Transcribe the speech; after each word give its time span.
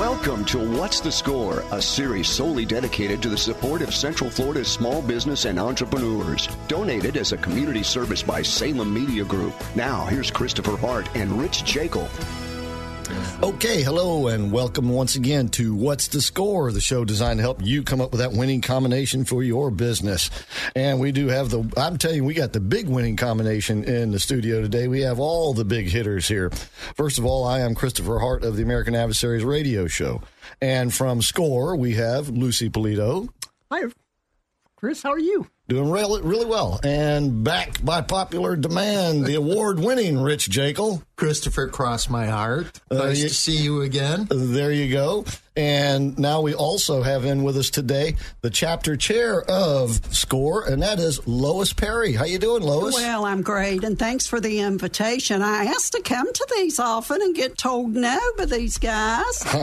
Welcome 0.00 0.46
to 0.46 0.58
What's 0.58 1.00
the 1.00 1.12
Score, 1.12 1.62
a 1.72 1.82
series 1.82 2.26
solely 2.26 2.64
dedicated 2.64 3.20
to 3.20 3.28
the 3.28 3.36
support 3.36 3.82
of 3.82 3.94
Central 3.94 4.30
Florida's 4.30 4.68
small 4.68 5.02
business 5.02 5.44
and 5.44 5.60
entrepreneurs. 5.60 6.48
Donated 6.68 7.18
as 7.18 7.32
a 7.32 7.36
community 7.36 7.82
service 7.82 8.22
by 8.22 8.40
Salem 8.40 8.94
Media 8.94 9.24
Group. 9.24 9.52
Now, 9.76 10.06
here's 10.06 10.30
Christopher 10.30 10.78
Hart 10.78 11.06
and 11.14 11.30
Rich 11.30 11.66
Jekyll. 11.66 12.08
Okay, 13.42 13.82
hello, 13.82 14.28
and 14.28 14.52
welcome 14.52 14.88
once 14.88 15.16
again 15.16 15.48
to 15.50 15.74
What's 15.74 16.08
the 16.08 16.20
Score, 16.20 16.70
the 16.72 16.80
show 16.80 17.04
designed 17.04 17.38
to 17.38 17.42
help 17.42 17.60
you 17.62 17.82
come 17.82 18.00
up 18.00 18.10
with 18.12 18.20
that 18.20 18.32
winning 18.32 18.60
combination 18.60 19.24
for 19.24 19.42
your 19.42 19.70
business. 19.70 20.30
And 20.76 21.00
we 21.00 21.10
do 21.10 21.28
have 21.28 21.50
the, 21.50 21.70
I'm 21.76 21.98
telling 21.98 22.18
you, 22.18 22.24
we 22.24 22.34
got 22.34 22.52
the 22.52 22.60
big 22.60 22.88
winning 22.88 23.16
combination 23.16 23.84
in 23.84 24.10
the 24.10 24.18
studio 24.18 24.60
today. 24.60 24.88
We 24.88 25.00
have 25.02 25.18
all 25.18 25.54
the 25.54 25.64
big 25.64 25.88
hitters 25.88 26.28
here. 26.28 26.50
First 26.96 27.18
of 27.18 27.24
all, 27.24 27.44
I 27.44 27.60
am 27.60 27.74
Christopher 27.74 28.18
Hart 28.18 28.44
of 28.44 28.56
the 28.56 28.62
American 28.62 28.94
Adversaries 28.94 29.44
radio 29.44 29.86
show. 29.86 30.22
And 30.60 30.92
from 30.92 31.22
Score, 31.22 31.76
we 31.76 31.94
have 31.94 32.28
Lucy 32.28 32.68
Polito. 32.70 33.28
Hi, 33.70 33.84
Chris. 34.76 35.02
How 35.02 35.10
are 35.10 35.18
you? 35.18 35.46
Doing 35.68 35.90
really, 35.90 36.20
really 36.22 36.46
well. 36.46 36.80
And 36.82 37.44
back 37.44 37.84
by 37.84 38.00
popular 38.00 38.56
demand, 38.56 39.24
the 39.24 39.36
award 39.36 39.78
winning 39.78 40.18
Rich 40.18 40.50
Jekyll. 40.50 41.02
Christopher 41.24 41.68
Cross 41.68 42.08
My 42.08 42.26
Heart. 42.28 42.80
Nice 42.90 43.18
you- 43.18 43.28
to 43.28 43.34
see 43.34 43.56
you 43.58 43.82
again. 43.82 44.26
There 44.30 44.72
you 44.72 44.90
go. 44.90 45.26
And 45.56 46.16
now 46.18 46.40
we 46.40 46.54
also 46.54 47.02
have 47.02 47.24
in 47.26 47.42
with 47.42 47.56
us 47.58 47.68
today 47.68 48.16
the 48.40 48.48
chapter 48.48 48.96
chair 48.96 49.42
of 49.42 50.00
SCORE, 50.14 50.62
and 50.66 50.80
that 50.80 50.98
is 51.00 51.20
Lois 51.26 51.72
Perry. 51.74 52.12
How 52.14 52.24
you 52.24 52.38
doing, 52.38 52.62
Lois? 52.62 52.94
Well, 52.94 53.26
I'm 53.26 53.42
great, 53.42 53.82
and 53.84 53.98
thanks 53.98 54.26
for 54.26 54.40
the 54.40 54.60
invitation. 54.60 55.42
I 55.42 55.64
asked 55.64 55.92
to 55.92 56.02
come 56.02 56.32
to 56.32 56.46
these 56.56 56.78
often 56.78 57.20
and 57.20 57.34
get 57.34 57.58
told 57.58 57.94
no 57.94 58.18
by 58.38 58.46
these 58.46 58.78
guys. 58.78 59.24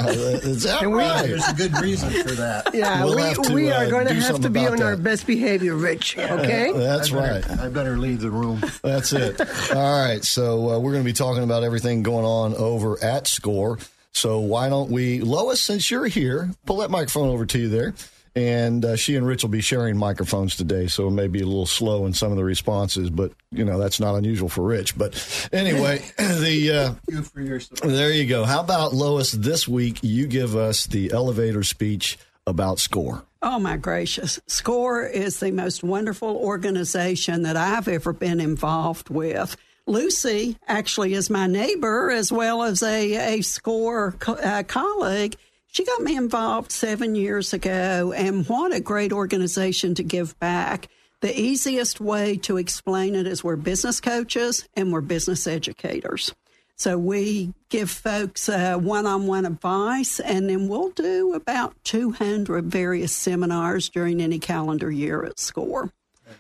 is 0.43 0.63
that 0.63 0.83
And 0.83 0.91
we- 0.91 0.99
There's 0.99 1.47
a 1.47 1.53
good 1.55 1.75
reason 1.81 2.11
for 2.11 2.33
that. 2.35 2.69
Yeah, 2.75 3.03
We'll 3.05 3.15
we, 3.15 3.45
to, 3.45 3.53
we 3.53 3.71
are 3.71 3.85
uh, 3.85 3.89
going 3.89 4.07
to 4.07 4.13
have 4.13 4.41
to 4.41 4.49
be 4.51 4.59
about 4.65 4.81
on 4.81 4.83
our 4.85 4.97
best 4.97 5.25
behavior, 5.25 5.73
Rich. 5.73 6.17
Okay? 6.17 6.71
That's 6.73 7.11
I 7.11 7.15
better- 7.15 7.49
right. 7.49 7.59
I 7.59 7.69
better 7.69 7.97
leave 7.97 8.19
the 8.19 8.29
room. 8.29 8.61
That's 8.83 9.13
it. 9.13 9.39
All 9.73 9.99
right. 10.05 10.23
So 10.23 10.69
uh, 10.73 10.79
we're 10.79 10.91
going 10.91 11.03
to 11.03 11.09
be 11.09 11.13
talking 11.13 11.43
about 11.49 11.63
everything 11.63 12.03
going 12.03 12.25
on 12.25 12.53
over 12.55 13.01
at 13.03 13.27
SCORE. 13.27 13.79
So 14.11 14.39
why 14.39 14.69
don't 14.69 14.89
we, 14.91 15.21
Lois, 15.21 15.61
since 15.61 15.89
you're 15.91 16.07
here, 16.07 16.49
pull 16.65 16.77
that 16.77 16.89
microphone 16.91 17.29
over 17.29 17.45
to 17.45 17.59
you 17.59 17.69
there. 17.69 17.93
And 18.35 18.85
uh, 18.85 18.95
she 18.95 19.15
and 19.15 19.25
Rich 19.25 19.43
will 19.43 19.49
be 19.49 19.61
sharing 19.61 19.97
microphones 19.97 20.55
today, 20.55 20.85
so 20.85 21.07
it 21.07 21.11
may 21.11 21.25
be 21.25 21.41
a 21.41 21.45
little 21.45 21.65
slow 21.65 22.05
in 22.05 22.13
some 22.13 22.29
of 22.29 22.37
the 22.37 22.43
responses, 22.43 23.09
but 23.09 23.31
you 23.51 23.65
know 23.65 23.79
that's 23.79 23.99
not 23.99 24.13
unusual 24.13 24.47
for 24.47 24.61
Rich. 24.63 24.95
But 24.95 25.49
anyway, 25.51 26.03
the 26.17 26.71
uh, 26.71 26.93
You 27.09 27.23
for 27.23 27.41
your 27.41 27.59
support. 27.59 27.91
there 27.91 28.11
you 28.11 28.27
go. 28.27 28.45
How 28.45 28.59
about 28.59 28.93
Lois? 28.93 29.31
This 29.31 29.67
week 29.67 29.99
you 30.03 30.27
give 30.27 30.55
us 30.55 30.85
the 30.85 31.11
elevator 31.11 31.63
speech 31.63 32.19
about 32.45 32.77
SCORE. 32.77 33.23
Oh, 33.41 33.57
my 33.59 33.75
gracious. 33.77 34.39
SCORE 34.47 35.03
is 35.05 35.39
the 35.39 35.51
most 35.51 35.83
wonderful 35.83 36.35
organization 36.37 37.41
that 37.43 37.57
I've 37.57 37.87
ever 37.87 38.13
been 38.13 38.39
involved 38.39 39.09
with. 39.09 39.57
Lucy 39.87 40.57
actually 40.67 41.13
is 41.13 41.29
my 41.29 41.47
neighbor 41.47 42.11
as 42.11 42.29
well 42.29 42.61
as 42.61 42.83
a, 42.83 43.37
a 43.37 43.41
SCORE 43.41 44.11
co- 44.19 44.33
uh, 44.33 44.63
colleague. 44.63 45.37
She 45.67 45.85
got 45.85 46.01
me 46.01 46.17
involved 46.17 46.73
seven 46.73 47.15
years 47.15 47.53
ago, 47.53 48.11
and 48.11 48.45
what 48.47 48.73
a 48.73 48.81
great 48.81 49.13
organization 49.13 49.95
to 49.95 50.03
give 50.03 50.37
back. 50.39 50.89
The 51.21 51.39
easiest 51.39 52.01
way 52.01 52.35
to 52.37 52.57
explain 52.57 53.15
it 53.15 53.27
is 53.27 53.45
we're 53.45 53.55
business 53.55 54.01
coaches 54.01 54.67
and 54.75 54.91
we're 54.91 55.01
business 55.01 55.47
educators. 55.47 56.33
So 56.75 56.97
we 56.97 57.53
give 57.69 57.89
folks 57.89 58.49
one 58.49 59.05
on 59.05 59.25
one 59.25 59.45
advice, 59.45 60.19
and 60.19 60.49
then 60.49 60.67
we'll 60.67 60.91
do 60.91 61.33
about 61.33 61.75
200 61.85 62.65
various 62.65 63.13
seminars 63.13 63.89
during 63.89 64.21
any 64.21 64.37
calendar 64.37 64.91
year 64.91 65.23
at 65.23 65.39
SCORE. 65.39 65.91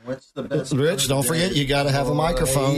What's 0.07 0.31
the 0.31 0.43
best? 0.43 0.71
Rich, 0.73 1.07
don't 1.09 1.25
forget, 1.25 1.53
you 1.55 1.65
gotta 1.65 1.91
have 1.91 2.07
a 2.07 2.13
microphone. 2.15 2.77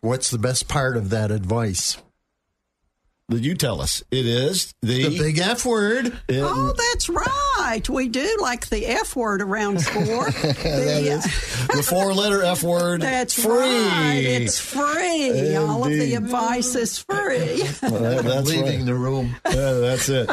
What's 0.00 0.30
the 0.30 0.38
best 0.38 0.66
part 0.68 0.96
of 0.96 1.10
that 1.10 1.30
advice? 1.30 1.96
Did 3.30 3.44
you 3.44 3.54
tell 3.54 3.80
us? 3.80 4.02
It 4.10 4.26
is 4.26 4.74
the, 4.82 5.08
The 5.08 5.18
big 5.18 5.38
F 5.38 5.64
word. 5.64 6.06
it- 6.26 6.40
Oh, 6.42 6.74
that's 6.92 7.08
right. 7.08 7.39
We 7.88 8.08
do 8.08 8.38
like 8.40 8.68
the 8.68 8.86
F 8.86 9.14
word 9.14 9.42
around 9.42 9.80
SCORE. 9.82 10.30
The, 10.30 11.20
uh, 11.22 11.76
the 11.76 11.82
four 11.82 12.12
letter 12.12 12.42
F 12.42 12.62
word. 12.62 13.00
That's 13.02 13.34
free. 13.34 13.50
right. 13.58 14.22
It's 14.24 14.58
free. 14.58 15.54
All 15.56 15.84
of 15.84 15.90
the 15.90 16.14
advice 16.14 16.74
is 16.74 16.98
free. 16.98 17.62
That- 17.62 18.22
that's 18.24 18.48
leaving 18.50 18.78
right. 18.78 18.86
the 18.86 18.94
room. 18.94 19.36
Yeah, 19.46 19.72
that's 19.74 20.08
it. 20.08 20.28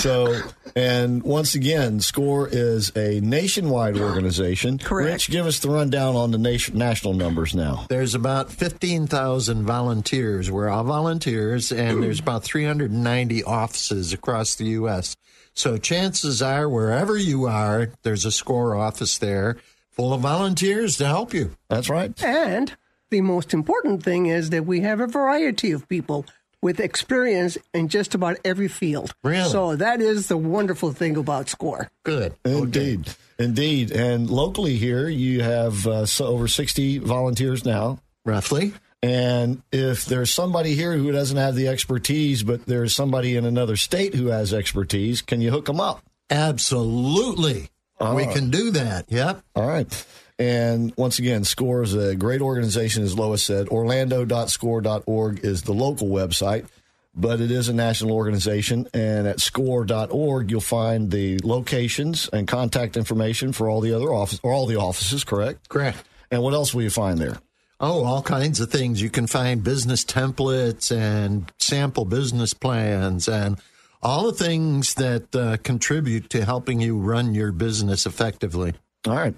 So, 0.00 0.40
and 0.74 1.22
once 1.22 1.54
again, 1.54 2.00
SCORE 2.00 2.48
is 2.50 2.90
a 2.96 3.20
nationwide 3.20 3.96
organization. 3.98 4.78
Correct. 4.78 5.12
Rich, 5.12 5.30
give 5.30 5.46
us 5.46 5.58
the 5.60 5.70
rundown 5.70 6.16
on 6.16 6.30
the 6.30 6.38
nation, 6.38 6.78
national 6.78 7.14
numbers 7.14 7.54
now. 7.54 7.86
There's 7.88 8.14
about 8.14 8.50
15,000 8.50 9.64
volunteers. 9.64 10.50
We're 10.50 10.68
all 10.68 10.84
volunteers, 10.84 11.70
and 11.72 12.02
there's 12.02 12.20
about 12.20 12.42
390 12.44 13.44
offices 13.44 14.12
across 14.12 14.54
the 14.54 14.64
U.S. 14.66 15.16
So 15.54 15.76
chances 15.78 16.40
are, 16.40 16.68
wherever 16.68 17.16
you 17.16 17.46
are, 17.46 17.90
there's 18.02 18.24
a 18.24 18.32
SCORE 18.32 18.74
office 18.74 19.18
there 19.18 19.58
full 19.90 20.14
of 20.14 20.22
volunteers 20.22 20.96
to 20.96 21.06
help 21.06 21.34
you. 21.34 21.56
That's 21.68 21.88
right. 21.88 22.12
And 22.24 22.74
the 23.10 23.20
most 23.20 23.52
important 23.52 24.02
thing 24.02 24.26
is 24.26 24.50
that 24.50 24.64
we 24.64 24.80
have 24.80 25.00
a 25.00 25.06
variety 25.06 25.72
of 25.72 25.88
people 25.88 26.24
with 26.62 26.80
experience 26.80 27.58
in 27.74 27.88
just 27.88 28.14
about 28.14 28.38
every 28.44 28.68
field. 28.68 29.14
Really? 29.22 29.50
So 29.50 29.76
that 29.76 30.00
is 30.00 30.28
the 30.28 30.36
wonderful 30.36 30.92
thing 30.92 31.16
about 31.16 31.48
SCORE. 31.48 31.90
Good. 32.04 32.34
Indeed. 32.44 33.14
Indeed. 33.38 33.90
And 33.90 34.30
locally 34.30 34.76
here, 34.76 35.08
you 35.08 35.42
have 35.42 35.86
uh, 35.86 36.06
so 36.06 36.26
over 36.26 36.48
60 36.48 36.98
volunteers 36.98 37.64
now. 37.64 37.98
Roughly. 38.24 38.72
And 39.02 39.62
if 39.72 40.04
there's 40.04 40.32
somebody 40.32 40.74
here 40.74 40.96
who 40.96 41.10
doesn't 41.10 41.36
have 41.36 41.56
the 41.56 41.68
expertise, 41.68 42.42
but 42.44 42.66
there's 42.66 42.94
somebody 42.94 43.36
in 43.36 43.44
another 43.44 43.76
state 43.76 44.14
who 44.14 44.28
has 44.28 44.54
expertise, 44.54 45.22
can 45.22 45.40
you 45.40 45.50
hook 45.50 45.66
them 45.66 45.80
up? 45.80 46.04
Absolutely. 46.30 47.68
Ah. 48.00 48.14
We 48.14 48.26
can 48.26 48.50
do 48.50 48.70
that. 48.70 49.06
Yep. 49.10 49.42
All 49.56 49.66
right. 49.66 50.06
And 50.38 50.92
once 50.96 51.18
again, 51.18 51.44
SCORE 51.44 51.82
is 51.82 51.94
a 51.94 52.16
great 52.16 52.40
organization, 52.40 53.02
as 53.02 53.18
Lois 53.18 53.42
said. 53.42 53.68
Orlando.score.org 53.68 55.44
is 55.44 55.62
the 55.62 55.74
local 55.74 56.08
website, 56.08 56.66
but 57.14 57.40
it 57.40 57.50
is 57.50 57.68
a 57.68 57.72
national 57.72 58.12
organization. 58.12 58.88
And 58.94 59.26
at 59.26 59.40
score.org, 59.40 60.50
you'll 60.50 60.60
find 60.60 61.10
the 61.10 61.38
locations 61.44 62.28
and 62.32 62.48
contact 62.48 62.96
information 62.96 63.52
for 63.52 63.68
all 63.68 63.80
the 63.80 63.94
other 63.94 64.12
office 64.12 64.40
or 64.42 64.52
all 64.52 64.66
the 64.66 64.76
offices, 64.76 65.22
correct? 65.22 65.68
Correct. 65.68 65.98
And 66.30 66.42
what 66.42 66.54
else 66.54 66.72
will 66.72 66.82
you 66.82 66.90
find 66.90 67.18
there? 67.18 67.38
Oh, 67.84 68.04
all 68.04 68.22
kinds 68.22 68.60
of 68.60 68.70
things. 68.70 69.02
You 69.02 69.10
can 69.10 69.26
find 69.26 69.64
business 69.64 70.04
templates 70.04 70.96
and 70.96 71.52
sample 71.58 72.04
business 72.04 72.54
plans 72.54 73.28
and 73.28 73.58
all 74.00 74.26
the 74.26 74.32
things 74.32 74.94
that 74.94 75.34
uh, 75.34 75.56
contribute 75.64 76.30
to 76.30 76.44
helping 76.44 76.80
you 76.80 76.96
run 76.96 77.34
your 77.34 77.50
business 77.50 78.06
effectively. 78.06 78.74
All 79.04 79.16
right. 79.16 79.34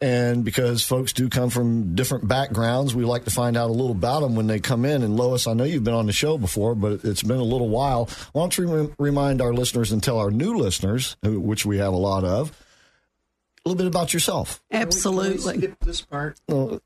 And 0.00 0.42
because 0.42 0.82
folks 0.82 1.12
do 1.12 1.28
come 1.28 1.50
from 1.50 1.94
different 1.94 2.26
backgrounds, 2.26 2.94
we 2.94 3.04
like 3.04 3.24
to 3.24 3.30
find 3.30 3.58
out 3.58 3.68
a 3.68 3.72
little 3.72 3.92
about 3.92 4.20
them 4.20 4.36
when 4.36 4.46
they 4.46 4.58
come 4.58 4.86
in. 4.86 5.02
And 5.02 5.14
Lois, 5.14 5.46
I 5.46 5.52
know 5.52 5.64
you've 5.64 5.84
been 5.84 5.94
on 5.94 6.06
the 6.06 6.12
show 6.12 6.38
before, 6.38 6.74
but 6.74 7.04
it's 7.04 7.22
been 7.22 7.38
a 7.38 7.44
little 7.44 7.68
while. 7.68 8.08
Why 8.32 8.42
don't 8.42 8.58
you 8.58 8.66
re- 8.66 8.94
remind 8.98 9.42
our 9.42 9.52
listeners 9.52 9.92
and 9.92 10.02
tell 10.02 10.18
our 10.18 10.30
new 10.30 10.56
listeners, 10.56 11.16
which 11.22 11.66
we 11.66 11.76
have 11.76 11.92
a 11.92 11.96
lot 11.96 12.24
of, 12.24 12.50
a 13.64 13.68
little 13.68 13.78
bit 13.78 13.86
about 13.86 14.12
yourself. 14.12 14.60
Absolutely. 14.72 15.58
skip 15.58 15.78
this 15.80 16.00
part? 16.00 16.40
Oh, 16.48 16.80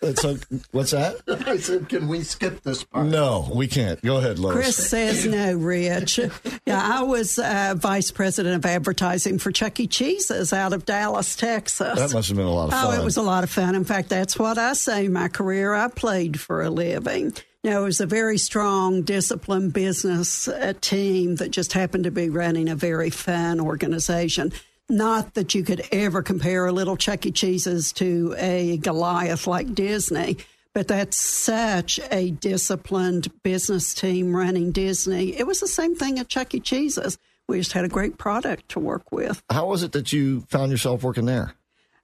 it's 0.00 0.24
a, 0.24 0.38
what's 0.70 0.92
that? 0.92 1.16
I 1.46 1.56
said, 1.56 1.88
can 1.88 2.06
we 2.06 2.22
skip 2.22 2.62
this 2.62 2.84
part? 2.84 3.06
No, 3.06 3.50
we 3.52 3.66
can't. 3.66 4.00
Go 4.02 4.18
ahead, 4.18 4.38
Lois. 4.38 4.54
Chris 4.54 4.88
says 4.88 5.26
no, 5.26 5.54
Rich. 5.54 6.20
Yeah, 6.66 6.80
I 6.82 7.02
was 7.02 7.38
uh, 7.38 7.74
vice 7.76 8.10
president 8.10 8.56
of 8.56 8.66
advertising 8.66 9.38
for 9.38 9.52
Chuck 9.52 9.78
E. 9.78 9.86
Cheese's 9.86 10.52
out 10.52 10.72
of 10.72 10.84
Dallas, 10.84 11.36
Texas. 11.36 11.96
That 11.96 12.12
must 12.12 12.28
have 12.28 12.36
been 12.36 12.46
a 12.46 12.52
lot 12.52 12.64
of 12.64 12.70
fun. 12.70 12.86
Oh, 12.86 13.00
it 13.00 13.04
was 13.04 13.16
a 13.16 13.22
lot 13.22 13.44
of 13.44 13.50
fun. 13.50 13.76
In 13.76 13.84
fact, 13.84 14.08
that's 14.08 14.36
what 14.36 14.58
I 14.58 14.72
say. 14.72 15.06
My 15.06 15.28
career, 15.28 15.74
I 15.74 15.86
played 15.88 16.40
for 16.40 16.62
a 16.62 16.70
living. 16.70 17.34
No, 17.62 17.82
it 17.82 17.84
was 17.84 18.00
a 18.00 18.06
very 18.06 18.38
strong, 18.38 19.02
disciplined 19.02 19.72
business 19.72 20.48
uh, 20.48 20.72
team 20.80 21.36
that 21.36 21.50
just 21.50 21.72
happened 21.72 22.04
to 22.04 22.10
be 22.10 22.30
running 22.30 22.68
a 22.68 22.76
very 22.76 23.10
fun 23.10 23.60
organization. 23.60 24.52
Not 24.88 25.34
that 25.34 25.54
you 25.54 25.64
could 25.64 25.82
ever 25.90 26.22
compare 26.22 26.66
a 26.66 26.72
little 26.72 26.96
Chuck 26.96 27.26
E. 27.26 27.32
Cheese's 27.32 27.92
to 27.94 28.36
a 28.38 28.76
Goliath 28.76 29.48
like 29.48 29.74
Disney, 29.74 30.36
but 30.74 30.86
that's 30.86 31.16
such 31.16 31.98
a 32.12 32.30
disciplined 32.30 33.32
business 33.42 33.94
team 33.94 34.34
running 34.34 34.70
Disney. 34.70 35.36
It 35.36 35.46
was 35.46 35.58
the 35.58 35.66
same 35.66 35.96
thing 35.96 36.20
at 36.20 36.28
Chuck 36.28 36.54
E. 36.54 36.60
Cheese's. 36.60 37.18
We 37.48 37.58
just 37.58 37.72
had 37.72 37.84
a 37.84 37.88
great 37.88 38.16
product 38.16 38.68
to 38.70 38.80
work 38.80 39.10
with. 39.10 39.42
How 39.50 39.66
was 39.66 39.82
it 39.82 39.92
that 39.92 40.12
you 40.12 40.42
found 40.42 40.70
yourself 40.70 41.02
working 41.02 41.26
there? 41.26 41.54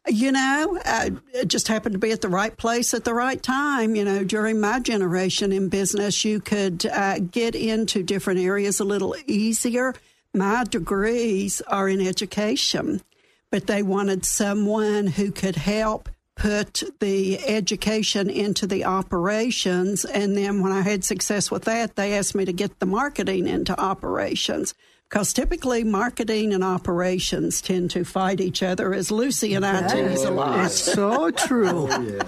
You 0.08 0.32
know, 0.32 0.80
I 0.84 1.12
it 1.32 1.46
just 1.46 1.68
happened 1.68 1.92
to 1.92 1.98
be 2.00 2.10
at 2.10 2.20
the 2.20 2.28
right 2.28 2.56
place 2.56 2.92
at 2.94 3.04
the 3.04 3.14
right 3.14 3.40
time. 3.40 3.94
You 3.94 4.04
know, 4.04 4.24
during 4.24 4.60
my 4.60 4.80
generation 4.80 5.52
in 5.52 5.68
business, 5.68 6.24
you 6.24 6.40
could 6.40 6.84
uh, 6.86 7.20
get 7.20 7.54
into 7.54 8.02
different 8.02 8.40
areas 8.40 8.80
a 8.80 8.84
little 8.84 9.14
easier. 9.28 9.94
My 10.34 10.64
degrees 10.64 11.60
are 11.62 11.88
in 11.88 12.00
education, 12.00 13.02
but 13.50 13.66
they 13.66 13.82
wanted 13.82 14.24
someone 14.24 15.06
who 15.06 15.30
could 15.30 15.56
help 15.56 16.08
put 16.36 16.82
the 17.00 17.38
education 17.46 18.30
into 18.30 18.66
the 18.66 18.86
operations. 18.86 20.06
And 20.06 20.34
then 20.36 20.62
when 20.62 20.72
I 20.72 20.80
had 20.80 21.04
success 21.04 21.50
with 21.50 21.64
that, 21.64 21.96
they 21.96 22.16
asked 22.16 22.34
me 22.34 22.46
to 22.46 22.52
get 22.52 22.80
the 22.80 22.86
marketing 22.86 23.46
into 23.46 23.78
operations 23.78 24.74
because 25.08 25.34
typically 25.34 25.84
marketing 25.84 26.54
and 26.54 26.64
operations 26.64 27.60
tend 27.60 27.90
to 27.90 28.02
fight 28.02 28.40
each 28.40 28.62
other, 28.62 28.94
as 28.94 29.10
Lucy 29.10 29.52
and 29.52 29.66
I 29.66 29.86
tease 29.86 30.22
a 30.22 30.30
lot. 30.30 30.64
It's 30.64 30.80
so 30.80 31.30
true. 31.30 31.88
Oh, 31.90 32.22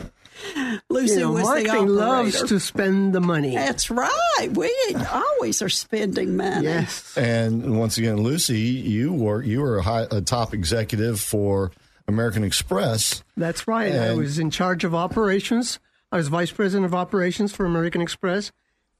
Lucy 0.89 1.15
You 1.15 1.21
know, 1.21 1.33
was 1.33 1.43
the 1.43 1.65
marketing 1.65 1.89
loves 1.89 2.43
to 2.45 2.61
spend 2.61 3.15
the 3.15 3.21
money. 3.21 3.55
That's 3.55 3.91
right. 3.91 4.49
We 4.51 4.73
always 5.13 5.63
are 5.63 5.69
spending 5.69 6.37
money. 6.37 6.65
Yes. 6.65 7.17
And 7.17 7.79
once 7.79 7.99
again, 7.99 8.17
Lucy, 8.17 8.59
you 8.59 9.13
were 9.13 9.43
you 9.43 9.61
were 9.61 9.79
a, 9.79 9.83
high, 9.83 10.07
a 10.11 10.21
top 10.21 10.55
executive 10.55 11.21
for 11.21 11.73
American 12.07 12.45
Express. 12.45 13.25
That's 13.37 13.67
right. 13.67 13.93
I 13.95 14.15
was 14.15 14.39
in 14.39 14.51
charge 14.51 14.85
of 14.85 14.95
operations. 14.95 15.79
I 16.13 16.17
was 16.17 16.29
vice 16.29 16.53
president 16.53 16.85
of 16.85 16.95
operations 16.95 17.53
for 17.53 17.67
American 17.67 18.01
Express 18.01 18.53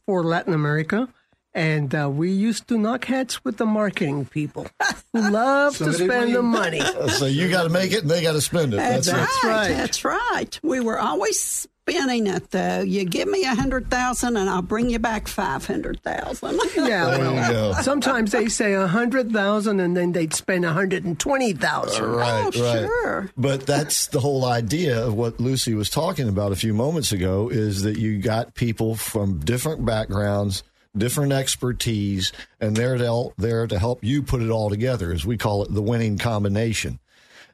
for 0.07 0.23
Latin 0.25 0.53
America. 0.55 1.09
And 1.55 1.95
uh, 1.95 2.11
we 2.11 2.31
used 2.33 2.67
to 2.69 2.79
knock 2.79 3.05
heads 3.05 3.45
with 3.45 3.59
the 3.59 3.67
marketing 3.67 4.25
people 4.27 4.67
who 5.13 5.31
love 5.31 5.77
to 5.79 5.93
spend 5.93 6.27
we. 6.27 6.33
the 6.33 6.43
money. 6.43 6.81
So 7.11 7.27
you 7.27 7.49
got 7.49 7.63
to 7.65 7.69
make 7.69 7.93
it, 7.93 8.03
and 8.03 8.11
they 8.11 8.23
got 8.23 8.33
to 8.33 8.41
spend 8.41 8.75
it. 8.75 8.79
That's, 8.79 9.07
That's, 9.07 9.45
right. 9.45 9.51
right. 9.51 9.69
That's 9.69 10.05
right. 10.05 10.59
We 10.65 10.81
were 10.81 10.99
always 10.99 11.39
spending 11.87 12.27
it 12.27 12.51
though. 12.51 12.81
You 12.81 13.05
give 13.05 13.29
me 13.29 13.45
a 13.45 13.55
hundred 13.55 13.91
thousand 13.91 14.37
and 14.39 14.49
I'll 14.51 14.63
bring 14.63 14.89
you 14.91 14.99
back 14.99 15.29
five 15.29 15.65
hundred 15.67 16.01
thousand. 16.03 16.59
Yeah, 16.77 17.05
There 17.11 17.19
you 17.19 17.53
go. 17.53 17.71
well, 17.71 17.83
sometimes 17.83 18.33
they 18.33 18.49
say 18.49 18.73
a 18.73 18.87
hundred 18.89 19.31
thousand, 19.33 19.79
and 19.81 19.97
then 19.97 20.13
they'd 20.13 20.35
spend 20.35 20.65
a 20.65 20.73
hundred 20.73 21.05
and 21.05 21.21
twenty 21.21 21.53
thousand. 21.53 22.05
Right, 22.05 22.51
Oh, 22.57 22.63
right. 22.65 22.87
sure. 22.89 23.31
But 23.37 23.67
that's 23.67 24.07
the 24.09 24.19
whole 24.21 24.45
idea 24.45 25.07
of 25.07 25.15
what 25.15 25.39
Lucy 25.39 25.75
was 25.75 25.89
talking 25.91 26.29
about 26.29 26.51
a 26.53 26.57
few 26.57 26.75
moments 26.75 27.13
ago 27.13 27.49
is 27.51 27.83
that 27.83 27.99
you 27.99 28.19
got 28.19 28.55
people 28.55 28.97
from 28.97 29.39
different 29.41 29.85
backgrounds, 29.85 30.63
different 30.97 31.33
expertise, 31.33 32.33
and 32.61 32.77
they're 32.77 32.99
to 32.99 33.33
there 33.37 33.67
to 33.67 33.79
help 33.79 34.03
you 34.05 34.23
put 34.23 34.43
it 34.43 34.51
all 34.51 34.71
together, 34.71 35.13
as 35.13 35.25
we 35.27 35.37
call 35.37 35.63
it, 35.65 35.73
the 35.75 35.83
winning 35.83 36.19
combination. 36.19 36.99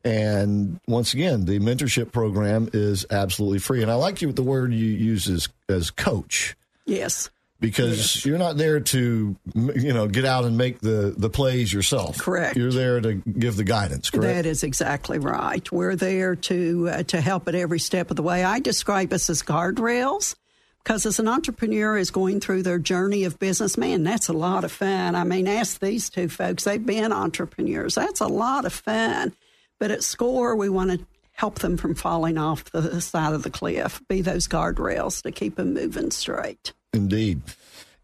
And 0.04 0.81
once 0.88 1.12
again, 1.12 1.44
the 1.44 1.58
mentorship 1.58 2.10
program 2.10 2.70
is 2.72 3.04
absolutely 3.10 3.58
free. 3.58 3.82
And 3.82 3.90
I 3.90 3.94
like 3.94 4.22
you 4.22 4.28
with 4.28 4.37
the 4.37 4.42
word 4.42 4.72
you 4.72 4.87
use 4.87 5.28
as, 5.28 5.48
as 5.69 5.90
coach 5.90 6.56
Yes. 6.87 7.28
because 7.60 8.25
you're 8.25 8.38
not 8.38 8.56
there 8.56 8.81
to 8.81 9.37
you 9.54 9.92
know 9.92 10.06
get 10.08 10.25
out 10.25 10.44
and 10.44 10.56
make 10.56 10.81
the 10.81 11.12
the 11.16 11.28
plays 11.28 11.70
yourself. 11.70 12.16
Correct. 12.19 12.56
You're 12.56 12.72
there 12.72 13.00
to 13.02 13.14
give 13.14 13.56
the 13.56 13.64
guidance. 13.64 14.08
Correct. 14.08 14.25
That 14.26 14.46
is 14.46 14.62
exactly 14.64 15.19
right. 15.19 15.70
We're 15.70 15.96
there 15.96 16.34
to 16.34 16.88
uh, 16.90 17.02
to 17.02 17.20
help 17.20 17.46
at 17.48 17.54
every 17.54 17.78
step 17.78 18.08
of 18.10 18.16
the 18.16 18.22
way. 18.22 18.42
I 18.42 18.60
describe 18.60 19.12
us 19.12 19.28
as 19.28 19.42
guardrails 19.42 20.34
because 20.82 21.06
as 21.06 21.19
an 21.19 21.29
entrepreneur 21.29 21.97
is 21.97 22.11
going 22.11 22.41
through 22.41 22.62
their 22.62 22.79
journey 22.79 23.25
of 23.25 23.38
business, 23.38 23.77
man, 23.77 24.03
that's 24.03 24.29
a 24.29 24.32
lot 24.32 24.65
of 24.65 24.73
fun. 24.73 25.15
I 25.15 25.25
mean, 25.25 25.47
ask 25.47 25.81
these 25.81 26.11
two 26.11 26.29
folks; 26.29 26.65
they've 26.65 26.85
been 26.85 27.12
entrepreneurs. 27.12 27.94
That's 27.94 28.21
a 28.21 28.27
lot 28.27 28.65
of 28.65 28.73
fun. 28.73 29.35
But 29.79 29.91
at 29.91 30.03
SCORE, 30.03 30.56
we 30.56 30.69
want 30.69 30.91
to 30.91 31.06
help 31.32 31.61
them 31.61 31.79
from 31.79 31.94
falling 31.94 32.37
off 32.37 32.65
the 32.71 33.00
side 33.00 33.32
of 33.32 33.43
the 33.43 33.50
cliff. 33.50 34.03
Be 34.09 34.21
those 34.21 34.47
guardrails 34.47 35.23
to 35.23 35.32
keep 35.32 35.56
them 35.56 35.73
moving 35.73 36.11
straight. 36.11 36.75
Indeed. 36.93 37.41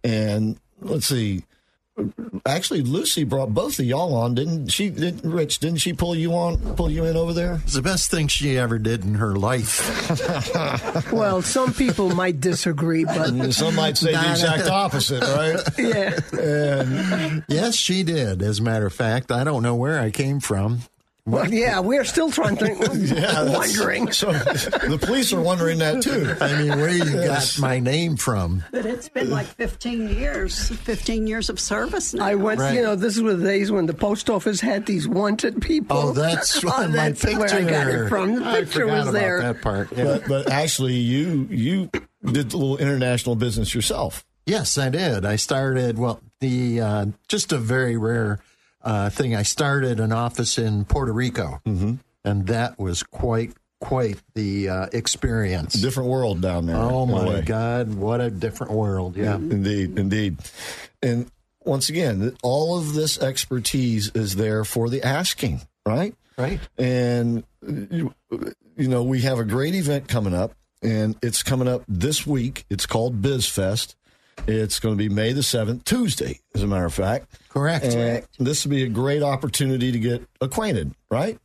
And 0.03 0.59
let's 0.81 1.07
see. 1.07 1.45
Actually, 2.45 2.83
Lucy 2.83 3.25
brought 3.25 3.55
both 3.55 3.79
of 3.79 3.85
y'all 3.87 4.15
on, 4.15 4.35
didn't 4.35 4.69
she? 4.69 4.91
Didn't, 4.91 5.29
Rich, 5.31 5.61
didn't 5.61 5.79
she 5.79 5.93
pull 5.93 6.15
you 6.15 6.33
on, 6.35 6.59
pull 6.77 6.91
you 6.91 7.05
in 7.05 7.17
over 7.17 7.33
there? 7.33 7.61
It's 7.65 7.75
the 7.75 7.83
best 7.83 8.11
thing 8.11 8.29
she 8.29 8.59
ever 8.59 8.79
did 8.79 9.05
in 9.05 9.15
her 9.15 9.35
life. 9.37 9.83
Well, 11.13 11.41
some 11.41 11.73
people 11.73 12.15
might 12.15 12.41
disagree, 12.41 13.05
but 13.05 13.31
mm, 13.31 13.53
Some 13.55 13.75
might 13.77 13.97
say 13.97 14.13
the 14.13 14.31
exact 14.31 14.69
uh, 14.69 14.75
opposite, 14.75 15.23
right? 15.23 15.61
yeah, 15.79 17.41
yes, 17.49 17.75
she 17.75 18.03
did. 18.03 18.43
As 18.43 18.59
a 18.59 18.63
matter 18.63 18.87
of 18.87 18.93
fact, 18.93 19.31
I 19.33 19.45
don't 19.45 19.63
know 19.63 19.75
where 19.75 19.99
I 20.01 20.11
came 20.11 20.41
from. 20.41 20.81
Well, 21.27 21.53
yeah, 21.53 21.81
we're 21.81 22.05
still 22.05 22.31
trying 22.31 22.57
to 22.59 22.65
that's- 22.77 23.51
wondering. 23.57 24.13
So 24.13 24.33
the 24.33 24.99
police 25.01 25.33
are 25.33 25.41
wondering 25.41 25.79
that 25.81 26.03
too. 26.03 26.35
I 26.41 26.63
mean, 26.63 26.79
where 26.79 26.89
you 26.91 27.05
got 27.27 27.59
my 27.59 27.79
name 27.81 28.17
from? 28.17 28.63
But 28.71 28.87
it's 28.87 29.09
been 29.09 29.31
like 29.31 29.47
15 29.47 30.09
years, 30.09 30.69
15 30.71 31.27
years 31.27 31.51
of 31.51 31.59
service 31.59 32.15
now. 32.15 32.25
I 32.27 32.35
went, 32.37 32.61
Right. 32.61 32.75
you 32.77 32.83
know, 32.83 32.95
this 32.95 33.19
was 33.19 33.39
the 33.39 33.45
days 33.45 33.71
when 33.73 33.87
the 33.87 33.95
post 33.95 34.31
office 34.31 34.61
had 34.61 34.87
these 34.87 35.09
wanted 35.09 35.61
people. 35.61 35.97
Oh, 35.97 36.13
that's 36.13 36.63
Oh, 36.65 36.69
my 36.69 36.87
that's 36.87 37.25
picture. 37.25 37.39
where 37.41 37.55
I 37.55 37.63
got 37.65 37.89
it 37.89 38.09
from. 38.09 38.37
The 38.37 38.45
I 38.47 38.61
picture 38.61 38.81
forgot 38.83 38.93
was 38.99 39.09
about 39.09 39.13
there. 39.13 39.43
that 39.43 39.63
part. 39.63 39.93
Yeah. 39.97 40.05
But, 40.05 40.29
but 40.29 40.51
actually, 40.51 40.95
you 40.95 41.49
you 41.51 41.91
did 42.25 42.53
a 42.53 42.57
little 42.57 42.79
international 42.79 43.35
business 43.37 43.75
yourself. 43.75 44.25
Yes, 44.47 44.79
I 44.79 44.91
did. 44.91 45.25
I 45.25 45.37
started 45.37 45.99
well, 45.99 46.21
the 46.41 46.81
uh, 46.81 47.07
just 47.29 47.53
a 47.53 47.59
very 47.59 47.97
rare 47.97 48.39
uh, 48.87 49.11
thing. 49.11 49.35
I 49.35 49.43
started 49.43 50.01
an 50.01 50.13
office 50.13 50.59
in 50.59 50.85
Puerto 50.85 51.13
Rico, 51.13 51.61
mm-hmm. 51.67 51.95
and 52.25 52.47
that 52.47 52.79
was 52.79 53.03
quite 53.03 53.53
quite 53.81 54.17
the 54.35 54.69
uh, 54.69 54.87
experience. 54.93 55.75
Different 55.75 56.09
world 56.09 56.41
down 56.41 56.67
there. 56.67 56.77
oh 56.77 57.05
my. 57.05 57.43
God, 57.43 57.95
what 57.95 58.21
a 58.21 58.31
different 58.31 58.73
world! 58.73 59.17
Yeah, 59.17 59.35
Indeed, 59.35 59.99
indeed. 59.99 60.39
And 61.03 61.31
once 61.65 61.89
again, 61.89 62.37
all 62.43 62.79
of 62.79 62.95
this 62.95 63.19
expertise 63.19 64.11
is 64.15 64.37
there 64.37 64.65
for 64.65 64.89
the 64.89 65.03
asking, 65.03 65.63
right? 65.85 66.15
right. 66.39 66.61
And 66.79 67.45
you, 67.67 68.15
you 68.77 68.89
know, 68.89 69.03
we 69.03 69.23
have 69.23 69.41
a 69.41 69.45
great 69.45 69.75
event 69.75 70.07
coming 70.07 70.33
up, 70.33 70.53
and 70.81 71.17
it's 71.23 71.43
coming 71.43 71.67
up 71.67 71.83
this 71.89 72.25
week. 72.25 72.65
It's 72.71 72.87
called 72.87 73.21
BizFest. 73.21 73.97
It's 74.47 74.79
going 74.79 74.95
to 74.95 74.99
be 74.99 75.09
May 75.09 75.33
the 75.33 75.43
seventh, 75.43 75.85
Tuesday, 75.85 76.41
as 76.55 76.63
a 76.63 76.67
matter 76.67 76.85
of 76.85 76.95
fact. 76.95 77.27
Correct. 77.49 77.85
And 77.85 78.25
this 78.39 78.65
would 78.65 78.71
be 78.71 78.85
a 78.85 78.89
great 78.89 79.23
opportunity 79.23 79.91
to 79.93 79.99
get 79.99 80.23
acquainted, 80.41 80.95
right? 81.11 81.39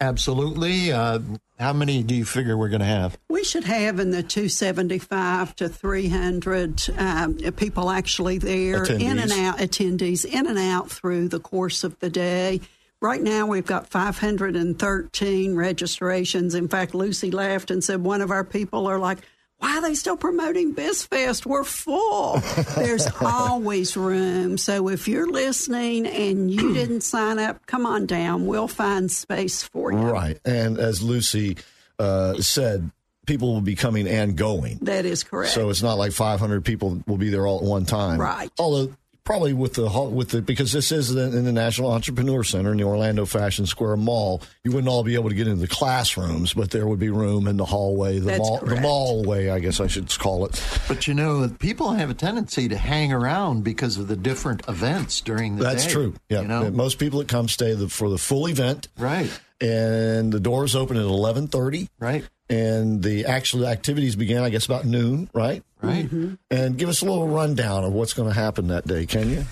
Absolutely. 0.00 0.92
Uh, 0.92 1.20
how 1.60 1.72
many 1.72 2.02
do 2.02 2.14
you 2.14 2.24
figure 2.24 2.56
we're 2.56 2.68
going 2.68 2.80
to 2.80 2.86
have? 2.86 3.16
We 3.28 3.44
should 3.44 3.62
have 3.64 4.00
in 4.00 4.10
the 4.10 4.22
275 4.22 5.54
to 5.56 5.68
300 5.68 6.90
um, 6.98 7.36
people 7.56 7.88
actually 7.88 8.38
there, 8.38 8.82
in 8.82 9.20
and 9.20 9.30
out, 9.30 9.58
attendees, 9.58 10.24
in 10.24 10.48
and 10.48 10.58
out 10.58 10.90
through 10.90 11.28
the 11.28 11.38
course 11.38 11.84
of 11.84 11.96
the 12.00 12.10
day. 12.10 12.60
Right 13.00 13.22
now, 13.22 13.46
we've 13.46 13.66
got 13.66 13.86
513 13.86 15.54
registrations. 15.54 16.54
In 16.56 16.66
fact, 16.66 16.94
Lucy 16.94 17.30
laughed 17.30 17.70
and 17.70 17.82
said 17.82 18.02
one 18.02 18.20
of 18.22 18.32
our 18.32 18.44
people 18.44 18.88
are 18.88 18.98
like, 18.98 19.18
why 19.62 19.78
are 19.78 19.80
they 19.80 19.94
still 19.94 20.16
promoting 20.16 20.74
BizFest? 20.74 21.46
We're 21.46 21.62
full. 21.62 22.40
There's 22.74 23.06
always 23.20 23.96
room. 23.96 24.58
So 24.58 24.88
if 24.88 25.06
you're 25.06 25.30
listening 25.30 26.04
and 26.04 26.50
you 26.50 26.74
didn't 26.74 27.02
sign 27.02 27.38
up, 27.38 27.64
come 27.66 27.86
on 27.86 28.06
down. 28.06 28.46
We'll 28.46 28.66
find 28.66 29.08
space 29.08 29.62
for 29.62 29.92
you. 29.92 29.98
Right. 29.98 30.40
And 30.44 30.78
as 30.78 31.00
Lucy 31.00 31.58
uh, 32.00 32.34
said, 32.38 32.90
people 33.24 33.54
will 33.54 33.60
be 33.60 33.76
coming 33.76 34.08
and 34.08 34.36
going. 34.36 34.78
That 34.82 35.06
is 35.06 35.22
correct. 35.22 35.52
So 35.52 35.70
it's 35.70 35.80
not 35.80 35.96
like 35.96 36.10
500 36.10 36.64
people 36.64 37.00
will 37.06 37.16
be 37.16 37.30
there 37.30 37.46
all 37.46 37.58
at 37.58 37.64
one 37.64 37.84
time. 37.84 38.20
Right. 38.20 38.50
Although 38.58 38.92
probably 39.24 39.52
with 39.52 39.74
the 39.74 39.88
with 40.10 40.30
the 40.30 40.42
because 40.42 40.72
this 40.72 40.90
is 40.92 41.14
in 41.14 41.44
the 41.44 41.52
National 41.52 41.92
Entrepreneur 41.92 42.42
Center 42.44 42.72
in 42.72 42.78
the 42.78 42.84
Orlando 42.84 43.24
Fashion 43.26 43.66
Square 43.66 43.96
Mall, 43.98 44.42
you 44.64 44.72
wouldn't 44.72 44.88
all 44.88 45.04
be 45.04 45.14
able 45.14 45.28
to 45.28 45.34
get 45.34 45.46
into 45.46 45.60
the 45.60 45.68
classrooms, 45.68 46.54
but 46.54 46.70
there 46.70 46.86
would 46.86 46.98
be 46.98 47.10
room 47.10 47.46
in 47.46 47.56
the 47.56 47.64
hallway, 47.64 48.18
the 48.18 48.26
That's 48.26 48.38
mall, 48.38 48.58
the 48.58 48.66
correct. 48.66 48.82
mall 48.82 49.24
way, 49.24 49.50
I 49.50 49.58
guess 49.58 49.80
I 49.80 49.86
should 49.86 50.08
call 50.18 50.44
it. 50.46 50.62
But 50.88 51.06
you 51.06 51.14
know, 51.14 51.48
people 51.58 51.90
have 51.92 52.10
a 52.10 52.14
tendency 52.14 52.68
to 52.68 52.76
hang 52.76 53.12
around 53.12 53.64
because 53.64 53.96
of 53.98 54.08
the 54.08 54.16
different 54.16 54.62
events 54.68 55.20
during 55.20 55.56
the 55.56 55.64
That's 55.64 55.86
day. 55.86 55.92
true. 55.92 56.14
Yeah. 56.28 56.42
You 56.42 56.48
know? 56.48 56.70
Most 56.70 56.98
people 56.98 57.18
that 57.20 57.28
come 57.28 57.48
stay 57.48 57.74
the, 57.74 57.88
for 57.88 58.08
the 58.10 58.18
full 58.18 58.48
event. 58.48 58.88
Right. 58.98 59.30
And 59.60 60.32
the 60.32 60.40
doors 60.40 60.74
open 60.74 60.96
at 60.96 61.04
11:30. 61.04 61.88
Right. 62.00 62.24
And 62.52 63.02
the 63.02 63.24
actual 63.24 63.66
activities 63.66 64.14
began, 64.14 64.42
I 64.42 64.50
guess, 64.50 64.66
about 64.66 64.84
noon, 64.84 65.30
right? 65.32 65.62
Right. 65.80 66.08
And 66.50 66.76
give 66.76 66.88
us 66.90 67.00
a 67.00 67.06
little 67.06 67.26
rundown 67.26 67.84
of 67.84 67.92
what's 67.94 68.12
going 68.12 68.28
to 68.28 68.34
happen 68.34 68.68
that 68.68 68.86
day, 68.86 69.06
can 69.06 69.30
you? 69.30 69.44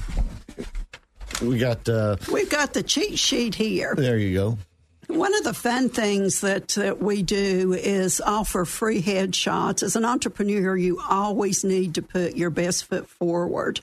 We 1.41 1.59
got, 1.59 1.89
uh, 1.89 2.17
We've 2.31 2.51
got 2.51 2.75
the 2.75 2.83
cheat 2.83 3.19
sheet 3.19 3.55
here. 3.55 3.95
there 3.97 4.19
you 4.19 4.35
go. 4.35 4.59
One 5.09 5.35
of 5.35 5.45
the 5.45 5.55
fun 5.55 5.89
things 5.89 6.43
that, 6.43 6.69
that 6.69 7.03
we 7.03 7.23
do 7.23 7.73
is 7.73 8.21
offer 8.21 8.65
free 8.65 9.03
headshots. 9.03 9.83
As 9.83 9.97
an 9.97 10.05
entrepreneur, 10.05 10.77
you 10.77 11.01
always 11.09 11.65
need 11.65 11.95
to 11.95 12.03
put 12.03 12.37
your 12.37 12.51
best 12.51 12.85
foot 12.85 13.09
forward. 13.09 13.81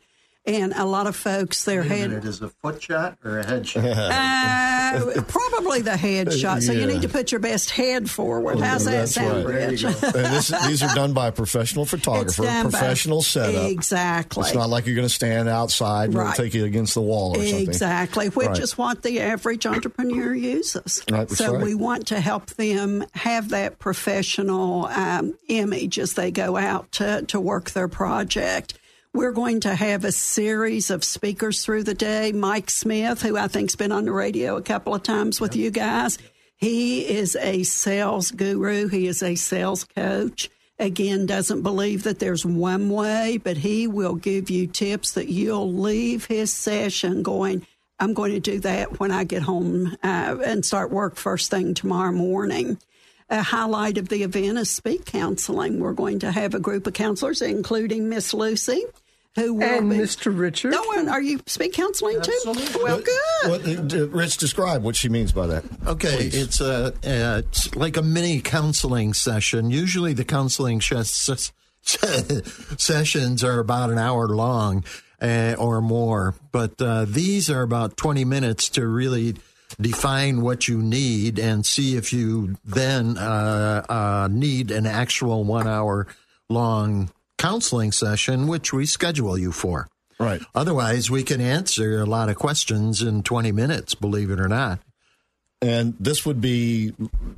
And 0.47 0.71
a 0.77 0.85
lot 0.85 1.07
of 1.07 1.15
folks, 1.17 1.65
their 1.65 1.81
Wait 1.81 1.91
a 1.91 1.93
head. 1.95 2.09
minute, 2.09 2.23
is 2.25 2.41
a 2.41 2.47
foot 2.47 2.81
shot 2.81 3.17
or 3.25 3.39
a 3.39 3.45
head 3.45 3.67
shot? 3.67 3.83
Uh, 3.83 5.21
probably 5.27 5.81
the 5.81 5.97
head 5.97 6.31
shot. 6.39 6.63
So 6.63 6.71
you 6.71 6.85
need 6.85 7.01
to 7.01 7.09
put 7.09 7.33
your 7.33 7.39
best 7.41 7.69
head 7.69 8.09
forward. 8.09 8.59
How's 8.61 8.85
that 8.85 8.91
That's 8.91 9.15
sound, 9.15 9.45
right. 9.45 9.69
Rich? 9.69 9.83
And 9.83 9.93
this, 9.93 10.47
these 10.65 10.81
are 10.83 10.95
done 10.95 11.11
by 11.11 11.27
a 11.27 11.31
professional 11.33 11.83
It's 11.83 11.91
photographer, 11.91 12.43
done 12.43 12.65
by- 12.67 12.69
professional 12.71 13.21
setup. 13.21 13.69
Exactly. 13.69 14.43
It's 14.45 14.55
not 14.55 14.69
like 14.69 14.85
you're 14.85 14.95
going 14.95 15.07
to 15.07 15.13
stand 15.13 15.49
outside 15.49 16.05
and 16.05 16.13
it'll 16.13 16.27
Right. 16.27 16.35
take 16.37 16.53
you 16.53 16.63
against 16.63 16.93
the 16.93 17.01
wall 17.01 17.31
or 17.37 17.43
something. 17.43 17.67
Exactly, 17.67 18.27
which 18.29 18.47
Right. 18.47 18.59
is 18.59 18.77
what 18.77 19.03
the 19.03 19.19
average 19.19 19.65
entrepreneur 19.65 20.33
uses. 20.33 21.03
Right, 21.11 21.29
so 21.29 21.55
right. 21.55 21.63
we 21.65 21.75
want 21.75 22.07
to 22.07 22.21
help 22.21 22.45
them 22.51 23.03
have 23.15 23.49
that 23.49 23.79
professional 23.79 24.85
um, 24.85 25.33
image 25.49 25.99
as 25.99 26.13
they 26.13 26.31
go 26.31 26.55
out 26.55 26.89
to, 26.93 27.23
to 27.23 27.39
work 27.41 27.71
their 27.71 27.89
project. 27.89 28.76
We're 29.13 29.31
going 29.31 29.61
to 29.61 29.73
have 29.73 30.05
a 30.05 30.11
series 30.11 30.91
of 30.91 31.03
speakers 31.03 31.65
through 31.65 31.83
the 31.83 31.93
day. 31.93 32.31
Mike 32.31 32.69
Smith, 32.69 33.21
who 33.21 33.35
I 33.35 33.47
think's 33.47 33.75
been 33.75 33.91
on 33.91 34.05
the 34.05 34.11
radio 34.11 34.57
a 34.57 34.61
couple 34.61 34.93
of 34.93 35.01
times 35.01 35.41
with 35.41 35.55
you 35.55 35.71
guys, 35.71 36.19
he 36.55 37.07
is 37.07 37.35
a 37.37 37.63
sales 37.63 38.31
guru. 38.31 38.87
He 38.87 39.07
is 39.07 39.23
a 39.23 39.35
sales 39.35 39.85
coach. 39.85 40.49
Again, 40.77 41.25
doesn't 41.25 41.63
believe 41.63 42.03
that 42.03 42.19
there's 42.19 42.45
one 42.45 42.89
way, 42.89 43.39
but 43.43 43.57
he 43.57 43.87
will 43.87 44.15
give 44.15 44.51
you 44.51 44.67
tips 44.67 45.11
that 45.13 45.29
you'll 45.29 45.73
leave 45.73 46.25
his 46.25 46.53
session 46.53 47.23
going, 47.23 47.65
I'm 47.99 48.13
going 48.13 48.33
to 48.33 48.39
do 48.39 48.59
that 48.59 48.99
when 48.99 49.11
I 49.11 49.23
get 49.23 49.41
home 49.41 49.97
uh, 50.03 50.37
and 50.45 50.63
start 50.63 50.91
work 50.91 51.15
first 51.15 51.49
thing 51.49 51.73
tomorrow 51.73 52.11
morning. 52.11 52.77
A 53.29 53.43
highlight 53.43 53.97
of 53.97 54.07
the 54.09 54.23
event 54.23 54.57
is 54.57 54.69
speed 54.69 55.05
counseling. 55.05 55.79
We're 55.79 55.93
going 55.93 56.19
to 56.19 56.31
have 56.31 56.53
a 56.53 56.59
group 56.59 56.87
of 56.87 56.93
counselors, 56.93 57.41
including 57.41 58.07
Miss 58.07 58.33
Lucy, 58.33 58.83
who 59.35 59.55
will 59.55 59.63
And 59.63 59.89
be. 59.89 59.97
Mr. 59.97 60.37
Richard. 60.37 60.73
Oh, 60.75 60.93
and 60.97 61.09
are 61.09 61.21
you 61.21 61.41
speed 61.45 61.73
counseling 61.73 62.21
too? 62.21 62.39
Well, 62.45 63.01
good. 63.01 63.49
What, 63.49 63.93
uh, 63.93 64.07
Rich, 64.07 64.37
describe 64.37 64.81
what 64.81 64.95
she 64.95 65.09
means 65.09 65.33
by 65.33 65.47
that. 65.47 65.65
Okay, 65.85 66.15
Please. 66.15 66.35
it's 66.35 66.61
a 66.61 66.87
uh, 66.87 67.39
it's 67.39 67.75
like 67.75 67.97
a 67.97 68.01
mini 68.01 68.39
counseling 68.39 69.13
session. 69.13 69.69
Usually, 69.71 70.13
the 70.13 70.23
counseling 70.25 70.79
sh- 70.79 70.93
sessions 72.77 73.43
are 73.43 73.59
about 73.59 73.89
an 73.89 73.97
hour 73.97 74.27
long 74.29 74.83
uh, 75.21 75.55
or 75.57 75.81
more, 75.81 76.35
but 76.51 76.81
uh, 76.81 77.05
these 77.05 77.49
are 77.49 77.61
about 77.61 77.97
twenty 77.97 78.25
minutes 78.25 78.69
to 78.69 78.87
really 78.87 79.35
define 79.79 80.41
what 80.41 80.67
you 80.67 80.77
need 80.81 81.37
and 81.39 81.65
see 81.65 81.95
if 81.95 82.13
you 82.13 82.57
then 82.63 83.17
uh, 83.17 83.85
uh, 83.89 84.27
need 84.31 84.71
an 84.71 84.85
actual 84.85 85.43
one 85.43 85.67
hour 85.67 86.07
long 86.49 87.09
counseling 87.37 87.91
session, 87.91 88.47
which 88.47 88.71
we 88.73 88.85
schedule 88.85 89.37
you 89.37 89.51
for. 89.51 89.87
Right. 90.19 90.41
Otherwise, 90.55 91.11
we 91.11 91.21
can 91.23 91.39
answer 91.41 91.99
a 91.99 92.05
lot 92.05 92.29
of 92.29 92.37
questions 92.37 93.01
in 93.01 93.21
20 93.21 93.51
minutes, 93.51 93.93
believe 93.93 94.31
it 94.31 94.39
or 94.39 94.47
not. 94.47 94.79
And 95.61 95.95
this 95.99 96.25
would 96.25 96.39
be 96.39 96.93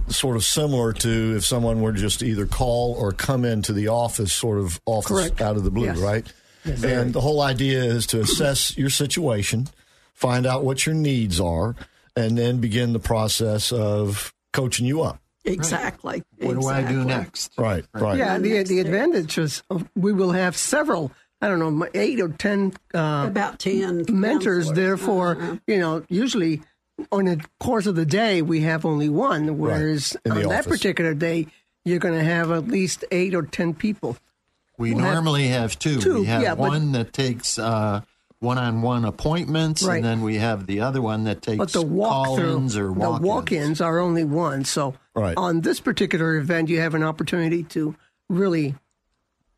sort 0.10 0.36
of 0.36 0.44
similar 0.44 0.92
to 0.94 1.36
if 1.38 1.46
someone 1.46 1.82
were 1.82 1.94
to 1.94 2.00
just 2.00 2.22
either 2.22 2.46
call 2.46 2.94
or 2.94 3.12
come 3.14 3.46
into 3.46 3.72
the 3.74 3.88
office, 3.90 4.34
sort 4.34 4.60
of 4.60 4.80
off 4.86 5.06
the, 5.08 5.14
Correct. 5.14 5.42
out 5.42 5.56
of 5.58 5.64
the 5.64 5.72
blue, 5.72 5.86
Yes. 5.86 5.98
right? 5.98 6.26
and 6.84 7.14
the 7.14 7.22
whole 7.22 7.42
idea 7.42 7.82
is 7.82 8.06
to 8.08 8.20
assess 8.20 8.78
your 8.78 8.90
situation, 8.90 9.68
find 10.14 10.46
out 10.46 10.64
what 10.66 10.86
your 10.86 10.94
needs 10.96 11.40
are, 11.40 11.76
and 12.20 12.38
then 12.38 12.58
begin 12.60 12.94
the 12.94 13.00
process 13.00 13.72
of 13.72 14.34
coaching 14.54 14.86
you 14.86 15.02
up. 15.02 15.20
Exactly. 15.46 16.22
What 16.40 16.60
do 16.60 16.68
I 16.68 16.84
do 16.84 17.04
next? 17.06 17.54
Right, 17.58 17.86
right. 17.94 18.18
Yeah, 18.18 18.38
the 18.38 18.64
the 18.64 18.80
advantage 18.80 19.38
is 19.38 19.64
uh, 19.70 19.80
we 19.96 20.14
will 20.14 20.32
have 20.32 20.56
several. 20.56 21.12
I 21.42 21.48
don't 21.48 21.60
know, 21.60 21.88
eight 21.94 22.20
or 22.20 22.28
ten 22.30 22.74
uh, 22.94 23.26
About 23.30 23.60
10 23.60 24.06
mentors. 24.10 24.66
counselors. 24.66 24.72
Therefore, 24.74 25.32
Uh-huh. 25.38 25.56
you 25.68 25.80
know, 25.80 26.04
usually 26.10 26.62
on 27.14 27.26
the 27.26 27.42
course 27.62 27.86
of 27.88 27.96
the 27.96 28.06
day 28.06 28.42
we 28.42 28.60
have 28.62 28.86
only 28.86 29.08
one. 29.08 29.58
Whereas 29.58 30.18
in 30.26 30.34
on 30.34 30.42
the 30.42 30.50
that 30.50 30.66
particular 30.68 31.14
day, 31.14 31.48
you're 31.86 32.00
going 32.00 32.14
to 32.20 32.24
have 32.26 32.52
at 32.52 32.68
least 32.68 33.06
eight 33.10 33.34
or 33.34 33.44
ten 33.44 33.74
people. 33.74 34.18
We 34.78 34.94
We'll 34.94 35.04
normally 35.06 35.48
have 35.48 35.80
two. 35.80 36.00
two, 36.02 36.20
we 36.20 36.26
have 36.26 36.42
yeah, 36.42 36.56
but- 36.56 36.68
one 36.70 36.92
that 36.92 37.14
takes 37.14 37.58
uh, 37.58 38.02
one-on-one 38.40 39.04
appointments, 39.06 39.84
Right. 39.84 39.98
and 39.98 40.06
then 40.06 40.22
we 40.22 40.36
have 40.38 40.66
the 40.66 40.80
other 40.82 41.02
one 41.02 41.26
that 41.26 41.42
takes 41.42 41.58
But 41.58 41.74
the 41.74 41.84
call-ins 41.86 42.78
or 42.78 42.92
walk-ins. 42.92 43.20
the 43.22 43.28
walk-ins 43.28 43.82
are 43.82 44.00
only 44.00 44.24
one. 44.24 44.64
So 44.66 44.94
Right. 45.16 45.36
on 45.38 45.62
this 45.62 45.80
particular 45.80 46.36
event, 46.38 46.70
you 46.70 46.80
have 46.80 46.96
an 46.96 47.04
opportunity 47.04 47.64
to 47.64 47.96
really 48.30 48.76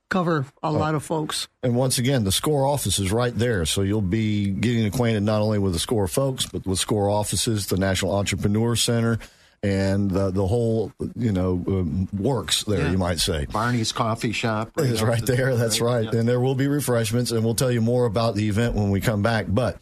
cover 0.09 0.45
a 0.61 0.71
lot 0.71 0.93
of 0.95 1.03
folks. 1.03 1.47
And 1.63 1.75
once 1.75 1.97
again, 1.97 2.23
the 2.25 2.31
SCORE 2.33 2.65
office 2.65 2.99
is 2.99 3.11
right 3.13 3.37
there. 3.37 3.65
So 3.65 3.81
you'll 3.81 4.01
be 4.01 4.49
getting 4.49 4.85
acquainted 4.85 5.23
not 5.23 5.41
only 5.41 5.57
with 5.59 5.73
the 5.73 5.79
SCORE 5.79 6.07
folks, 6.07 6.45
but 6.45 6.65
with 6.65 6.79
SCORE 6.79 7.09
offices, 7.09 7.67
the 7.67 7.77
National 7.77 8.13
Entrepreneur 8.15 8.75
Center, 8.75 9.19
and 9.63 10.09
the, 10.09 10.31
the 10.31 10.47
whole, 10.47 10.91
you 11.15 11.31
know, 11.31 11.63
um, 11.67 12.07
works 12.17 12.63
there, 12.63 12.79
Yeah. 12.85 12.91
you 12.91 12.97
might 12.97 13.19
say. 13.19 13.45
Barnie's 13.45 13.91
Coffee 13.91 14.31
Shop. 14.31 14.71
It's 14.77 15.01
up 15.03 15.07
right 15.07 15.25
the- 15.25 15.35
there. 15.35 15.55
That's 15.55 15.79
right. 15.81 16.05
Yeah. 16.11 16.19
And 16.19 16.27
there 16.27 16.39
will 16.39 16.55
be 16.55 16.67
refreshments, 16.67 17.31
and 17.31 17.43
we'll 17.45 17.55
tell 17.55 17.71
you 17.71 17.81
more 17.81 18.05
about 18.05 18.35
the 18.35 18.47
event 18.49 18.75
when 18.75 18.89
we 18.89 19.01
come 19.01 19.21
back. 19.21 19.45
But 19.49 19.77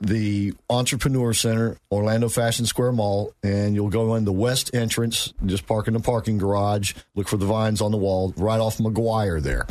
the 0.00 0.52
Entrepreneur 0.68 1.32
Center, 1.32 1.76
Orlando 1.92 2.28
Fashion 2.28 2.66
Square 2.66 2.92
Mall, 2.92 3.32
and 3.44 3.76
you'll 3.76 3.88
go 3.90 4.16
in 4.16 4.24
the 4.24 4.32
west 4.32 4.74
entrance, 4.74 5.32
just 5.46 5.64
park 5.66 5.86
in 5.86 5.94
the 5.94 6.00
parking 6.00 6.38
garage, 6.38 6.94
look 7.14 7.28
for 7.28 7.36
the 7.36 7.46
vines 7.46 7.80
on 7.80 7.92
the 7.92 7.96
wall, 7.98 8.34
right 8.36 8.58
off 8.58 8.80
Maguire 8.80 9.40
there. 9.40 9.66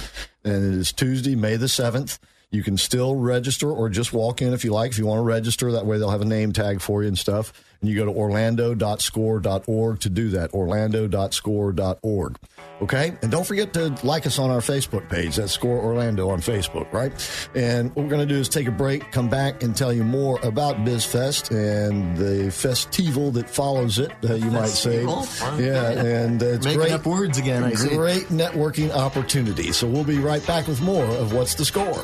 And 0.45 0.73
it 0.73 0.77
is 0.79 0.93
Tuesday, 0.93 1.35
May 1.35 1.57
the 1.57 1.65
7th. 1.65 2.17
You 2.49 2.63
can 2.63 2.77
still 2.77 3.15
register 3.15 3.69
or 3.71 3.89
just 3.89 4.11
walk 4.13 4.41
in 4.41 4.53
if 4.53 4.63
you 4.65 4.71
like. 4.73 4.91
If 4.91 4.97
you 4.97 5.05
want 5.05 5.19
to 5.19 5.23
register, 5.23 5.71
that 5.73 5.85
way 5.85 5.97
they'll 5.97 6.09
have 6.09 6.21
a 6.21 6.25
name 6.25 6.51
tag 6.53 6.79
for 6.81 7.01
you 7.01 7.07
and 7.09 7.17
stuff. 7.17 7.51
And 7.81 7.89
you 7.89 7.95
go 7.95 8.05
to 8.05 8.11
orlando.score.org 8.11 9.99
to 10.01 10.09
do 10.09 10.29
that. 10.29 10.53
Orlando.score.org. 10.53 12.37
Okay? 12.81 13.13
And 13.21 13.31
don't 13.31 13.45
forget 13.45 13.73
to 13.73 13.95
like 14.03 14.25
us 14.25 14.39
on 14.39 14.49
our 14.49 14.59
Facebook 14.61 15.07
page. 15.09 15.35
That's 15.35 15.51
Score 15.51 15.79
Orlando 15.79 16.29
on 16.29 16.39
Facebook, 16.41 16.91
right? 16.93 17.11
And 17.55 17.89
what 17.95 18.03
we're 18.03 18.09
going 18.09 18.27
to 18.27 18.33
do 18.33 18.39
is 18.39 18.49
take 18.49 18.67
a 18.67 18.71
break, 18.71 19.11
come 19.11 19.29
back, 19.29 19.61
and 19.63 19.75
tell 19.75 19.91
you 19.93 20.03
more 20.03 20.39
about 20.43 20.77
BizFest 20.77 21.51
and 21.51 22.17
the 22.17 22.51
festival 22.51 23.31
that 23.31 23.49
follows 23.49 23.99
it, 23.99 24.11
uh, 24.27 24.33
you 24.35 24.49
might 24.51 24.67
say. 24.67 25.05
Festival? 25.05 25.61
Yeah, 25.61 25.91
and 26.03 26.41
uh, 26.41 26.45
it's 26.47 26.65
Making 26.65 26.79
great. 26.81 26.91
up 26.91 27.05
words 27.05 27.37
again, 27.37 27.63
I 27.63 27.73
see. 27.73 27.89
Great 27.95 28.25
networking 28.27 28.91
opportunity. 28.91 29.71
So 29.71 29.87
we'll 29.87 30.03
be 30.03 30.17
right 30.19 30.45
back 30.47 30.67
with 30.67 30.81
more 30.81 31.05
of 31.05 31.33
What's 31.33 31.55
the 31.55 31.65
Score? 31.65 32.03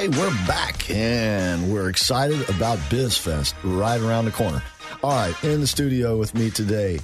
Okay, 0.00 0.08
we're 0.18 0.46
back 0.46 0.88
and 0.88 1.70
we're 1.70 1.90
excited 1.90 2.48
about 2.48 2.78
BizFest 2.88 3.52
right 3.62 4.00
around 4.00 4.24
the 4.24 4.30
corner. 4.30 4.62
All 5.02 5.10
right, 5.10 5.44
in 5.44 5.60
the 5.60 5.66
studio 5.66 6.16
with 6.16 6.34
me 6.34 6.48
today 6.48 7.00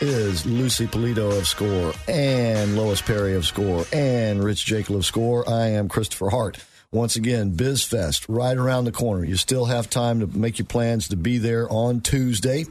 is 0.00 0.46
Lucy 0.46 0.86
Polito 0.86 1.36
of 1.36 1.46
Score 1.46 1.92
and 2.08 2.74
Lois 2.74 3.02
Perry 3.02 3.34
of 3.34 3.44
Score 3.44 3.84
and 3.92 4.42
Rich 4.42 4.64
Jekyll 4.64 4.96
of 4.96 5.04
Score. 5.04 5.46
I 5.46 5.66
am 5.72 5.90
Christopher 5.90 6.30
Hart. 6.30 6.56
Once 6.90 7.16
again, 7.16 7.52
BizFest 7.54 8.24
right 8.30 8.56
around 8.56 8.86
the 8.86 8.92
corner. 8.92 9.24
You 9.24 9.36
still 9.36 9.66
have 9.66 9.90
time 9.90 10.20
to 10.20 10.26
make 10.26 10.58
your 10.58 10.64
plans 10.64 11.08
to 11.08 11.16
be 11.16 11.36
there 11.36 11.70
on 11.70 12.00
Tuesday. 12.00 12.64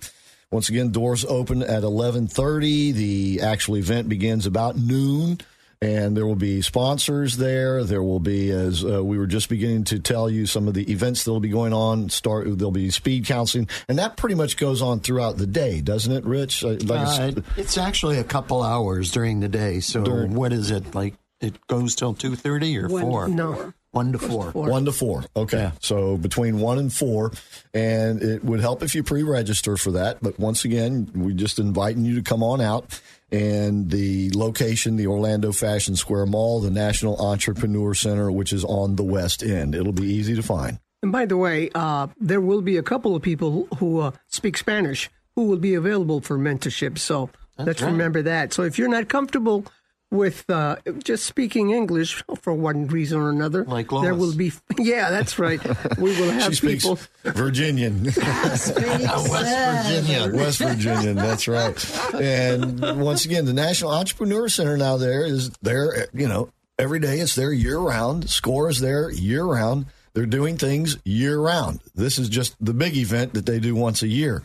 Once 0.49 0.69
again, 0.69 0.89
doors 0.89 1.23
open 1.23 1.61
at 1.61 1.83
11:30. 1.83 2.93
The 2.93 3.41
actual 3.41 3.77
event 3.77 4.09
begins 4.09 4.47
about 4.47 4.75
noon 4.75 5.37
and 5.81 6.15
there 6.17 6.25
will 6.25 6.35
be 6.35 6.61
sponsors 6.61 7.37
there. 7.37 7.83
There 7.83 8.01
will 8.03 8.19
be, 8.19 8.49
as 8.51 8.83
uh, 8.83 9.03
we 9.03 9.17
were 9.17 9.27
just 9.27 9.49
beginning 9.49 9.83
to 9.85 9.99
tell 9.99 10.29
you, 10.29 10.45
some 10.45 10.67
of 10.67 10.73
the 10.73 10.91
events 10.91 11.23
that 11.23 11.31
will 11.31 11.39
be 11.39 11.49
going 11.49 11.73
on. 11.73 12.09
Start 12.09 12.47
there'll 12.57 12.71
be 12.71 12.89
speed 12.89 13.25
counseling, 13.25 13.67
and 13.87 13.99
that 13.99 14.17
pretty 14.17 14.35
much 14.35 14.57
goes 14.57 14.81
on 14.81 14.99
throughout 14.99 15.37
the 15.37 15.47
day, 15.47 15.81
doesn't 15.81 16.11
it, 16.11 16.25
Rich? 16.25 16.63
Uh, 16.63 16.77
Like 16.85 17.07
Uh, 17.19 17.21
it's- 17.27 17.43
it's 17.57 17.77
actually 17.77 18.17
a 18.17 18.23
couple 18.23 18.63
hours 18.63 19.11
during 19.11 19.39
the 19.39 19.49
day. 19.49 19.79
So 19.79 20.03
During- 20.03 20.33
what 20.33 20.53
is 20.53 20.71
it 20.71 20.95
like? 20.95 21.15
It 21.39 21.55
goes 21.67 21.93
till 21.93 22.15
two 22.15 22.35
thirty 22.35 22.75
or 22.79 22.87
One 22.87 23.01
four? 23.03 23.27
No. 23.27 23.73
one 23.91 24.11
to 24.11 24.17
four. 24.19 24.49
One 24.51 24.85
to 24.85 24.91
four. 24.91 25.23
Okay. 25.35 25.57
Yeah. 25.57 25.71
So 25.81 26.17
between 26.17 26.59
one 26.59 26.77
and 26.79 26.91
four. 26.91 27.31
And 27.75 28.21
it 28.23 28.43
would 28.43 28.59
help 28.59 28.81
if 28.81 28.95
you 28.95 29.03
pre 29.03 29.21
register 29.21 29.77
for 29.77 29.91
that. 29.91 30.17
But 30.21 30.39
once 30.39 30.65
again, 30.65 31.09
we're 31.13 31.31
just 31.35 31.59
inviting 31.59 32.05
you 32.05 32.15
to 32.15 32.21
come 32.23 32.41
on 32.41 32.59
out. 32.61 32.99
And 33.31 33.89
the 33.89 34.31
location, 34.31 34.95
the 34.95 35.07
Orlando 35.07 35.51
Fashion 35.51 35.95
Square 35.95 36.27
Mall, 36.27 36.61
the 36.61 36.71
National 36.71 37.17
Entrepreneur 37.17 37.93
Center, 37.93 38.31
which 38.31 38.53
is 38.53 38.63
on 38.63 38.95
the 38.95 39.03
West 39.03 39.43
End. 39.43 39.75
It'll 39.75 39.91
be 39.91 40.07
easy 40.07 40.35
to 40.35 40.43
find. 40.43 40.79
And 41.03 41.11
by 41.11 41.25
the 41.25 41.37
way, 41.37 41.69
uh, 41.75 42.07
there 42.19 42.41
will 42.41 42.61
be 42.61 42.77
a 42.77 42.83
couple 42.83 43.15
of 43.15 43.21
people 43.21 43.67
who 43.77 43.99
uh, 43.99 44.11
speak 44.27 44.57
Spanish 44.57 45.09
who 45.35 45.45
will 45.45 45.57
be 45.57 45.75
available 45.75 46.21
for 46.21 46.37
mentorship. 46.37 46.97
So 46.97 47.29
let's 47.59 47.81
right. 47.81 47.91
remember 47.91 48.23
that. 48.23 48.53
So 48.53 48.63
if 48.63 48.79
you're 48.79 48.89
not 48.89 49.07
comfortable 49.07 49.65
with 50.09 50.49
uh, 50.49 50.77
just 51.03 51.25
speaking 51.25 51.71
English 51.71 52.23
for 52.41 52.53
one 52.53 52.87
reason 52.87 53.19
or 53.19 53.29
another, 53.29 53.65
Like 53.65 53.89
there 53.89 54.15
will 54.15 54.35
be. 54.35 54.51
Yeah, 54.79 55.09
that's 55.09 55.39
right. 55.39 55.59
We 55.97 56.11
will 56.19 56.31
have 56.31 56.51
She 56.53 56.55
speaks 56.55 56.83
people. 56.83 56.99
Virginian. 57.23 58.03
West 58.15 58.75
Virginia. 58.75 60.31
West 60.33 60.59
Virginia. 60.59 61.13
That's 61.13 61.47
right. 61.47 62.13
And 62.15 63.01
once 63.01 63.25
again, 63.25 63.45
the 63.45 63.53
National 63.53 63.91
Entrepreneur 63.91 64.47
Center 64.49 64.77
now 64.77 64.97
there 64.97 65.25
is 65.25 65.49
there, 65.61 66.07
you 66.13 66.27
know, 66.27 66.51
every 66.77 66.99
day 66.99 67.19
it's 67.19 67.35
there 67.35 67.51
year 67.51 67.79
round. 67.79 68.29
Score 68.29 68.69
is 68.69 68.79
there 68.79 69.09
year 69.11 69.43
round. 69.43 69.87
They're 70.13 70.25
doing 70.25 70.57
things 70.57 70.97
year 71.05 71.39
round. 71.39 71.79
This 71.95 72.17
is 72.17 72.29
just 72.29 72.55
the 72.63 72.73
big 72.73 72.95
event 72.97 73.33
that 73.33 73.45
they 73.45 73.59
do 73.59 73.75
once 73.75 74.01
a 74.01 74.07
year. 74.07 74.41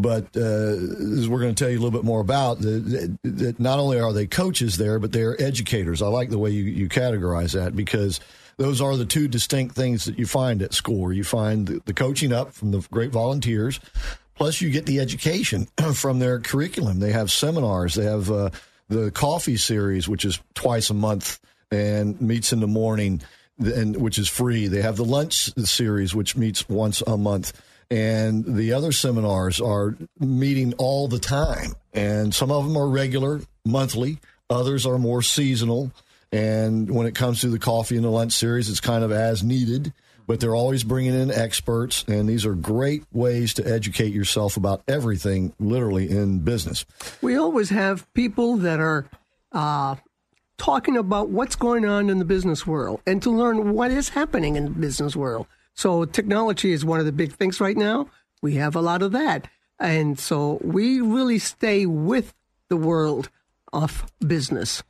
But 0.00 0.36
uh, 0.36 0.40
as 0.40 1.28
we're 1.28 1.40
going 1.40 1.54
to 1.54 1.64
tell 1.64 1.70
you 1.70 1.78
a 1.78 1.82
little 1.82 1.98
bit 1.98 2.04
more 2.04 2.20
about, 2.20 2.60
that 2.60 3.18
that 3.22 3.60
not 3.60 3.78
only 3.78 4.00
are 4.00 4.12
they 4.12 4.26
coaches 4.26 4.76
there, 4.76 4.98
but 4.98 5.12
they're 5.12 5.40
educators. 5.40 6.02
I 6.02 6.06
like 6.06 6.30
the 6.30 6.38
way 6.38 6.50
you, 6.50 6.64
you 6.64 6.88
categorize 6.88 7.52
that 7.52 7.76
because 7.76 8.20
those 8.56 8.80
are 8.80 8.96
the 8.96 9.06
two 9.06 9.26
distinct 9.26 9.74
things 9.74 10.04
that 10.04 10.18
you 10.18 10.26
find 10.26 10.62
at 10.62 10.74
SCORE. 10.74 11.12
You 11.12 11.24
find 11.24 11.66
the, 11.66 11.82
the 11.86 11.94
coaching 11.94 12.32
up 12.32 12.52
from 12.52 12.70
the 12.72 12.86
great 12.90 13.10
volunteers, 13.10 13.80
plus 14.34 14.60
you 14.60 14.70
get 14.70 14.86
the 14.86 15.00
education 15.00 15.66
from 15.94 16.18
their 16.18 16.40
curriculum. 16.40 17.00
They 17.00 17.12
have 17.12 17.30
seminars. 17.30 17.94
They 17.94 18.04
have 18.04 18.30
uh, 18.30 18.50
the 18.88 19.10
coffee 19.12 19.56
series, 19.56 20.08
which 20.08 20.24
is 20.24 20.40
twice 20.54 20.90
a 20.90 20.94
month 20.94 21.40
and 21.70 22.20
meets 22.20 22.52
in 22.52 22.60
the 22.60 22.66
morning, 22.66 23.22
and 23.58 23.96
which 23.96 24.18
is 24.18 24.28
free. 24.28 24.66
They 24.66 24.82
have 24.82 24.96
the 24.96 25.04
lunch 25.04 25.52
series, 25.64 26.14
which 26.14 26.36
meets 26.36 26.68
once 26.68 27.02
a 27.06 27.16
month. 27.16 27.52
And 27.90 28.44
the 28.44 28.72
other 28.72 28.92
seminars 28.92 29.60
are 29.60 29.96
meeting 30.18 30.74
all 30.74 31.08
the 31.08 31.18
time. 31.18 31.72
And 31.92 32.32
some 32.34 32.50
of 32.52 32.64
them 32.64 32.76
are 32.76 32.88
regular, 32.88 33.40
monthly. 33.64 34.20
Others 34.48 34.86
are 34.86 34.98
more 34.98 35.22
seasonal. 35.22 35.90
And 36.32 36.88
when 36.90 37.06
it 37.06 37.16
comes 37.16 37.40
to 37.40 37.48
the 37.48 37.58
coffee 37.58 37.96
and 37.96 38.04
the 38.04 38.10
lunch 38.10 38.32
series, 38.32 38.70
it's 38.70 38.80
kind 38.80 39.02
of 39.02 39.10
as 39.10 39.42
needed. 39.42 39.92
But 40.28 40.38
they're 40.38 40.54
always 40.54 40.84
bringing 40.84 41.14
in 41.14 41.32
experts. 41.32 42.04
And 42.06 42.28
these 42.28 42.46
are 42.46 42.54
great 42.54 43.02
ways 43.12 43.54
to 43.54 43.66
educate 43.66 44.12
yourself 44.12 44.56
about 44.56 44.82
everything, 44.86 45.52
literally, 45.58 46.08
in 46.08 46.40
business. 46.40 46.86
We 47.20 47.36
always 47.36 47.70
have 47.70 48.12
people 48.14 48.56
that 48.58 48.78
are 48.78 49.10
uh, 49.50 49.96
talking 50.56 50.96
about 50.96 51.30
what's 51.30 51.56
going 51.56 51.84
on 51.84 52.08
in 52.10 52.20
the 52.20 52.24
business 52.24 52.64
world 52.64 53.00
and 53.06 53.20
to 53.22 53.30
learn 53.30 53.72
what 53.72 53.90
is 53.90 54.10
happening 54.10 54.54
in 54.54 54.64
the 54.64 54.70
business 54.70 55.16
world. 55.16 55.48
So, 55.74 56.04
technology 56.04 56.72
is 56.72 56.84
one 56.84 57.00
of 57.00 57.06
the 57.06 57.12
big 57.12 57.32
things 57.32 57.60
right 57.60 57.76
now. 57.76 58.08
We 58.42 58.54
have 58.54 58.76
a 58.76 58.80
lot 58.80 59.02
of 59.02 59.12
that. 59.12 59.48
And 59.78 60.18
so, 60.18 60.58
we 60.62 61.00
really 61.00 61.38
stay 61.38 61.86
with 61.86 62.34
the 62.68 62.76
world 62.76 63.30
of 63.72 64.04
business. 64.26 64.82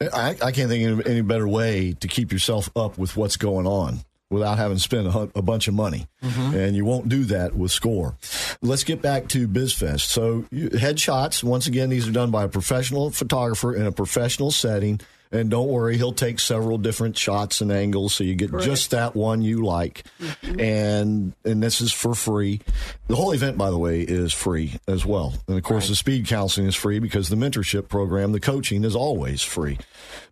I, 0.00 0.36
I 0.42 0.52
can't 0.52 0.70
think 0.70 0.88
of 0.88 1.06
any 1.06 1.20
better 1.20 1.46
way 1.46 1.92
to 2.00 2.08
keep 2.08 2.32
yourself 2.32 2.70
up 2.74 2.96
with 2.96 3.16
what's 3.16 3.36
going 3.36 3.66
on 3.66 4.00
without 4.30 4.56
having 4.56 4.76
to 4.76 4.82
spend 4.82 5.06
a, 5.08 5.30
a 5.34 5.42
bunch 5.42 5.68
of 5.68 5.74
money. 5.74 6.06
Mm-hmm. 6.22 6.56
And 6.56 6.76
you 6.76 6.84
won't 6.84 7.08
do 7.08 7.24
that 7.24 7.54
with 7.54 7.72
SCORE. 7.72 8.16
Let's 8.62 8.84
get 8.84 9.02
back 9.02 9.28
to 9.28 9.48
BizFest. 9.48 10.02
So, 10.02 10.46
you- 10.50 10.70
headshots, 10.70 11.42
once 11.42 11.66
again, 11.66 11.90
these 11.90 12.08
are 12.08 12.12
done 12.12 12.30
by 12.30 12.44
a 12.44 12.48
professional 12.48 13.10
photographer 13.10 13.74
in 13.74 13.86
a 13.86 13.92
professional 13.92 14.50
setting. 14.50 15.00
And 15.32 15.48
don't 15.48 15.68
worry, 15.68 15.96
he'll 15.96 16.12
take 16.12 16.40
several 16.40 16.76
different 16.76 17.16
shots 17.16 17.60
and 17.60 17.70
angles 17.70 18.14
so 18.14 18.24
you 18.24 18.34
get 18.34 18.50
just 18.58 18.90
that 18.90 19.14
one 19.14 19.42
you 19.42 19.64
like. 19.64 20.02
Mm-hmm. 20.20 20.60
And 20.60 21.32
and 21.44 21.62
this 21.62 21.80
is 21.80 21.92
for 21.92 22.16
free. 22.16 22.60
The 23.06 23.14
whole 23.14 23.30
event, 23.30 23.56
by 23.56 23.70
the 23.70 23.78
way, 23.78 24.00
is 24.00 24.32
free 24.32 24.74
as 24.88 25.06
well. 25.06 25.34
And 25.46 25.56
of 25.56 25.62
course, 25.62 25.88
the 25.88 25.94
speed 25.94 26.26
counseling 26.26 26.66
is 26.66 26.74
free 26.74 26.98
because 26.98 27.28
the 27.28 27.36
mentorship 27.36 27.88
program, 27.88 28.32
the 28.32 28.40
coaching 28.40 28.82
is 28.82 28.96
always 28.96 29.40
free. 29.40 29.78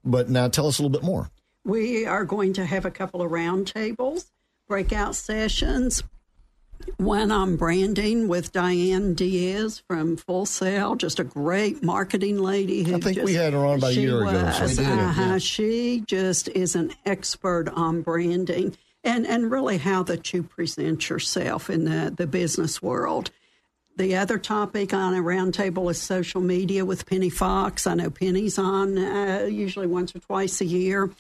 But 0.05 0.31
now 0.31 0.49
tell 0.49 0.67
us 0.67 0.81
a 0.81 0.83
little 0.83 0.99
bit 0.99 1.07
more. 1.07 1.31
We 1.65 2.05
are 2.05 2.25
going 2.25 2.55
to 2.55 2.67
have 2.67 2.85
a 2.85 2.91
couple 2.91 3.23
of 3.23 3.31
roundtables, 3.31 4.27
breakout 4.67 5.15
sessions. 5.15 6.03
One 6.97 7.31
on 7.31 7.57
branding 7.57 8.29
with 8.29 8.53
Diane 8.53 9.15
Diaz 9.15 9.83
from 9.87 10.17
Full 10.17 10.47
Sail, 10.47 10.97
just 10.97 11.21
a 11.21 11.25
great 11.25 11.83
marketing 11.83 12.39
lady. 12.39 12.83
Who 12.83 12.97
I 12.97 13.01
think 13.01 13.17
just, 13.17 13.25
we 13.25 13.35
had 13.35 13.53
her 13.53 13.65
on 13.65 13.79
about 13.79 13.91
a 13.91 13.95
year 13.95 14.23
ago, 14.23 14.51
so 14.53 14.63
was, 14.63 14.77
did, 14.77 14.87
uh-huh. 14.87 15.39
She 15.39 16.03
just 16.07 16.49
is 16.49 16.75
an 16.75 16.93
expert 17.07 17.69
on 17.69 18.03
branding 18.03 18.77
and, 19.05 19.27
and 19.27 19.51
really 19.51 19.79
how 19.79 20.03
that 20.05 20.33
you 20.33 20.43
present 20.43 21.09
yourself 21.09 21.71
in 21.71 21.85
the, 21.85 22.13
the 22.17 22.27
business 22.27 22.83
world. 22.83 23.31
The 23.97 24.17
other 24.17 24.39
topic 24.39 24.95
on 24.95 25.15
a 25.15 25.21
roundtable 25.21 25.91
is 25.91 26.01
social 26.01 26.41
media 26.41 26.85
with 26.85 27.07
Penny 27.07 27.31
Fox. 27.31 27.87
I 27.87 27.95
know 27.95 28.11
Penny's 28.11 28.59
on 28.59 28.97
uh, 28.97 29.49
usually 29.51 29.89
once 29.89 30.15
or 30.15 30.21
twice 30.21 30.61
a 30.61 30.65
year. 30.65 31.11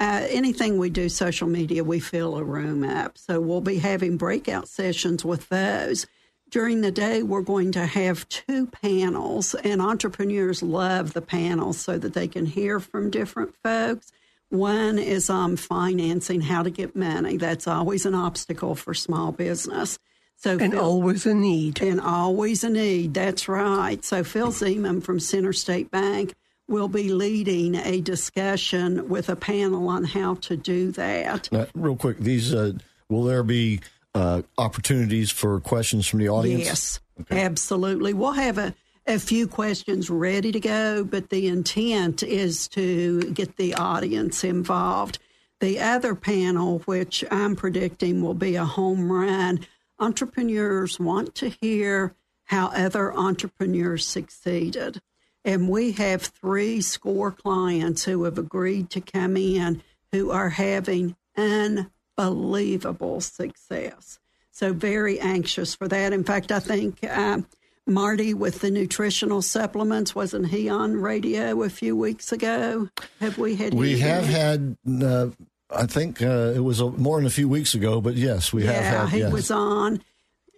Uh, 0.00 0.26
anything 0.30 0.78
we 0.78 0.90
do 0.90 1.08
social 1.08 1.48
media, 1.48 1.82
we 1.82 1.98
fill 2.00 2.36
a 2.38 2.44
room 2.44 2.84
up. 2.84 3.18
So 3.18 3.40
we'll 3.40 3.60
be 3.60 3.78
having 3.78 4.16
breakout 4.16 4.68
sessions 4.68 5.24
with 5.24 5.48
those. 5.48 6.06
During 6.50 6.80
the 6.80 6.92
day, 6.92 7.22
we're 7.22 7.42
going 7.42 7.72
to 7.72 7.84
have 7.84 8.28
two 8.28 8.68
panels, 8.68 9.54
and 9.54 9.82
entrepreneurs 9.82 10.62
love 10.62 11.12
the 11.12 11.20
panels 11.20 11.78
so 11.78 11.98
that 11.98 12.14
they 12.14 12.28
can 12.28 12.46
hear 12.46 12.80
from 12.80 13.10
different 13.10 13.54
folks. 13.62 14.12
One 14.50 14.98
is 14.98 15.28
on 15.28 15.56
financing, 15.56 16.40
how 16.40 16.62
to 16.62 16.70
get 16.70 16.96
money. 16.96 17.36
That's 17.36 17.66
always 17.66 18.06
an 18.06 18.14
obstacle 18.14 18.74
for 18.76 18.94
small 18.94 19.30
business. 19.32 19.98
So 20.36 20.52
And 20.56 20.72
Phil- 20.72 20.80
always 20.82 21.26
a 21.26 21.34
need. 21.34 21.82
and 21.82 22.00
always 22.00 22.64
a 22.64 22.70
need. 22.70 23.12
That's 23.12 23.46
right. 23.48 24.02
So 24.02 24.24
Phil 24.24 24.48
Zeman 24.52 25.02
from 25.02 25.20
Center 25.20 25.52
State 25.52 25.90
Bank 25.90 26.34
will 26.68 26.88
be 26.88 27.12
leading 27.12 27.74
a 27.74 28.00
discussion 28.00 29.08
with 29.08 29.28
a 29.28 29.36
panel 29.36 29.88
on 29.88 30.04
how 30.04 30.34
to 30.34 30.56
do 30.56 30.92
that. 30.92 31.50
Now, 31.50 31.66
real 31.74 31.96
quick, 31.96 32.18
these 32.18 32.54
uh, 32.54 32.72
will 33.08 33.24
there 33.24 33.42
be 33.42 33.80
uh, 34.14 34.42
opportunities 34.58 35.30
for 35.30 35.60
questions 35.60 36.06
from 36.06 36.20
the 36.20 36.28
audience? 36.28 36.66
Yes, 36.66 37.00
absolutely. 37.30 38.12
We'll 38.12 38.32
have 38.32 38.58
a, 38.58 38.74
a 39.06 39.18
few 39.18 39.48
questions 39.48 40.10
ready 40.10 40.52
to 40.52 40.60
go, 40.60 41.04
but 41.04 41.30
the 41.30 41.48
intent 41.48 42.22
is 42.22 42.68
to 42.68 43.20
get 43.32 43.56
the 43.56 43.74
audience 43.74 44.44
involved. 44.44 45.18
The 45.60 45.80
other 45.80 46.14
panel, 46.14 46.80
which 46.80 47.24
I'm 47.30 47.56
predicting 47.56 48.22
will 48.22 48.34
be 48.34 48.54
a 48.56 48.64
home 48.64 49.10
run, 49.10 49.60
entrepreneurs 49.98 51.00
want 51.00 51.34
to 51.36 51.48
hear 51.48 52.14
how 52.44 52.68
other 52.68 53.12
entrepreneurs 53.12 54.06
succeeded. 54.06 55.00
And 55.48 55.66
we 55.66 55.92
have 55.92 56.20
three 56.20 56.82
score 56.82 57.32
clients 57.32 58.04
who 58.04 58.24
have 58.24 58.36
agreed 58.36 58.90
to 58.90 59.00
come 59.00 59.34
in 59.34 59.82
who 60.12 60.30
are 60.30 60.50
having 60.50 61.16
unbelievable 61.38 63.22
success. 63.22 64.18
So, 64.50 64.74
very 64.74 65.18
anxious 65.18 65.74
for 65.74 65.88
that. 65.88 66.12
In 66.12 66.22
fact, 66.22 66.52
I 66.52 66.58
think 66.58 67.02
um, 67.08 67.46
Marty 67.86 68.34
with 68.34 68.60
the 68.60 68.70
nutritional 68.70 69.40
supplements, 69.40 70.14
wasn't 70.14 70.48
he 70.48 70.68
on 70.68 71.00
radio 71.00 71.62
a 71.62 71.70
few 71.70 71.96
weeks 71.96 72.30
ago? 72.30 72.90
Have 73.20 73.38
we 73.38 73.56
had 73.56 73.72
We 73.72 74.00
have 74.00 74.26
had, 74.26 74.76
uh, 75.02 75.28
I 75.74 75.86
think 75.86 76.20
uh, 76.20 76.52
it 76.54 76.60
was 76.60 76.80
a, 76.80 76.90
more 76.90 77.16
than 77.16 77.26
a 77.26 77.30
few 77.30 77.48
weeks 77.48 77.72
ago, 77.72 78.02
but 78.02 78.16
yes, 78.16 78.52
we 78.52 78.64
yeah, 78.64 78.72
have 78.72 78.84
had. 78.84 79.08
he 79.14 79.18
yes. 79.20 79.32
was 79.32 79.50
on. 79.50 80.02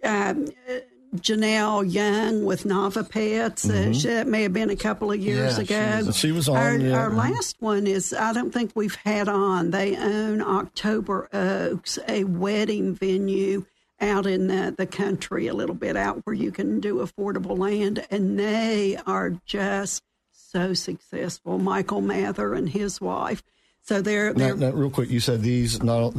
Um, 0.03 0.47
uh, 0.69 0.79
Janelle 1.15 1.91
Young 1.91 2.45
with 2.45 2.63
Nava 2.63 3.07
Pets. 3.09 3.69
Uh, 3.69 3.91
she- 3.93 4.07
that 4.07 4.27
may 4.27 4.43
have 4.43 4.53
been 4.53 4.69
a 4.69 4.75
couple 4.75 5.11
of 5.11 5.19
years 5.19 5.57
Yeah, 5.57 5.63
she 5.63 5.73
ago. 5.73 6.05
was- 6.07 6.15
She 6.17 6.31
was 6.31 6.47
on, 6.49 6.55
Our, 6.57 6.77
yeah. 6.77 6.95
our 6.97 7.13
last 7.13 7.57
one 7.59 7.85
is 7.87 8.13
I 8.13 8.31
don't 8.33 8.51
think 8.53 8.71
we've 8.75 8.95
had 8.95 9.27
on. 9.27 9.71
They 9.71 9.95
own 9.97 10.41
October 10.41 11.27
Oaks, 11.33 11.99
a 12.07 12.23
wedding 12.23 12.93
venue 12.95 13.65
out 13.99 14.25
in 14.25 14.47
the, 14.47 14.73
the 14.75 14.87
country 14.87 15.47
a 15.47 15.53
little 15.53 15.75
bit 15.75 15.95
out 15.95 16.21
where 16.25 16.33
you 16.33 16.51
can 16.51 16.79
do 16.79 16.95
affordable 17.05 17.57
land, 17.57 18.05
and 18.09 18.39
they 18.39 18.97
are 19.05 19.31
just 19.45 20.01
so 20.31 20.73
successful. 20.73 21.59
Michael 21.59 22.01
Mather 22.01 22.53
and 22.53 22.69
his 22.69 22.99
wife. 22.99 23.43
So 23.83 24.01
they're 24.01 24.33
Now, 24.33 24.47
they're 24.55 24.55
now, 24.55 24.69
real 24.71 24.89
quick, 24.89 25.09
you 25.09 25.19
said 25.19 25.41
these 25.43 25.83
not 25.83 26.13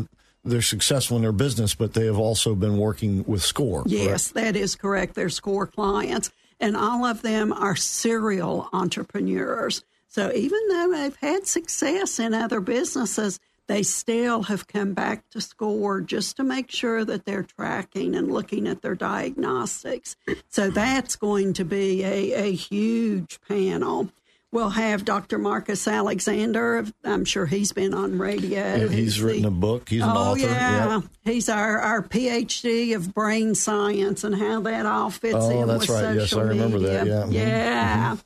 they're 0.44 0.62
successful 0.62 1.16
in 1.16 1.22
their 1.22 1.32
business, 1.32 1.74
but 1.74 1.94
they 1.94 2.06
have 2.06 2.18
also 2.18 2.54
been 2.54 2.78
working 2.78 3.24
with 3.26 3.42
Score. 3.42 3.84
Yes, 3.86 4.28
that 4.28 4.56
is 4.56 4.74
correct. 4.74 5.14
They're 5.14 5.28
SCORE 5.28 5.66
clients, 5.66 6.30
and 6.58 6.76
all 6.76 7.04
of 7.04 7.22
them 7.22 7.52
are 7.52 7.76
serial 7.76 8.68
entrepreneurs. 8.72 9.84
So 10.08 10.32
even 10.32 10.60
though 10.68 10.92
they've 10.92 11.16
had 11.16 11.46
success 11.46 12.18
in 12.18 12.34
other 12.34 12.60
businesses, 12.60 13.40
they 13.68 13.82
still 13.82 14.42
have 14.42 14.66
come 14.66 14.92
back 14.92 15.28
to 15.30 15.40
score 15.40 16.00
just 16.00 16.36
to 16.36 16.42
make 16.42 16.70
sure 16.70 17.04
that 17.04 17.24
they're 17.24 17.44
tracking 17.44 18.14
and 18.14 18.30
looking 18.30 18.66
at 18.66 18.82
their 18.82 18.94
diagnostics. 18.94 20.16
So 20.48 20.68
that's 20.68 21.16
going 21.16 21.54
to 21.54 21.64
be 21.64 22.02
a, 22.02 22.32
a 22.32 22.52
huge 22.52 23.40
panel. 23.48 24.10
We'll 24.52 24.68
have 24.68 25.06
Dr. 25.06 25.38
Marcus 25.38 25.88
Alexander. 25.88 26.84
I'm 27.04 27.24
sure 27.24 27.46
he's 27.46 27.72
been 27.72 27.94
on 27.94 28.18
radio. 28.18 28.76
Yeah, 28.76 28.88
he's 28.88 29.18
written 29.22 29.46
a 29.46 29.50
book. 29.50 29.88
He's 29.88 30.02
an 30.02 30.10
oh, 30.10 30.32
author. 30.32 30.40
Yeah. 30.42 31.00
He's 31.24 31.48
our, 31.48 31.78
our 31.78 32.02
PhD 32.02 32.94
of 32.94 33.14
brain 33.14 33.54
science 33.54 34.24
and 34.24 34.34
how 34.34 34.60
that 34.60 34.84
all 34.84 35.08
fits 35.08 35.36
Oh, 35.38 35.62
in 35.62 35.68
that's 35.68 35.88
with 35.88 35.90
right. 35.90 36.14
Yes, 36.16 36.30
social 36.30 36.40
I 36.40 36.48
remember 36.48 36.78
that. 36.80 37.06
Yeah. 37.06 37.22
Mhm. 37.22 37.32
Yeah. 37.32 38.16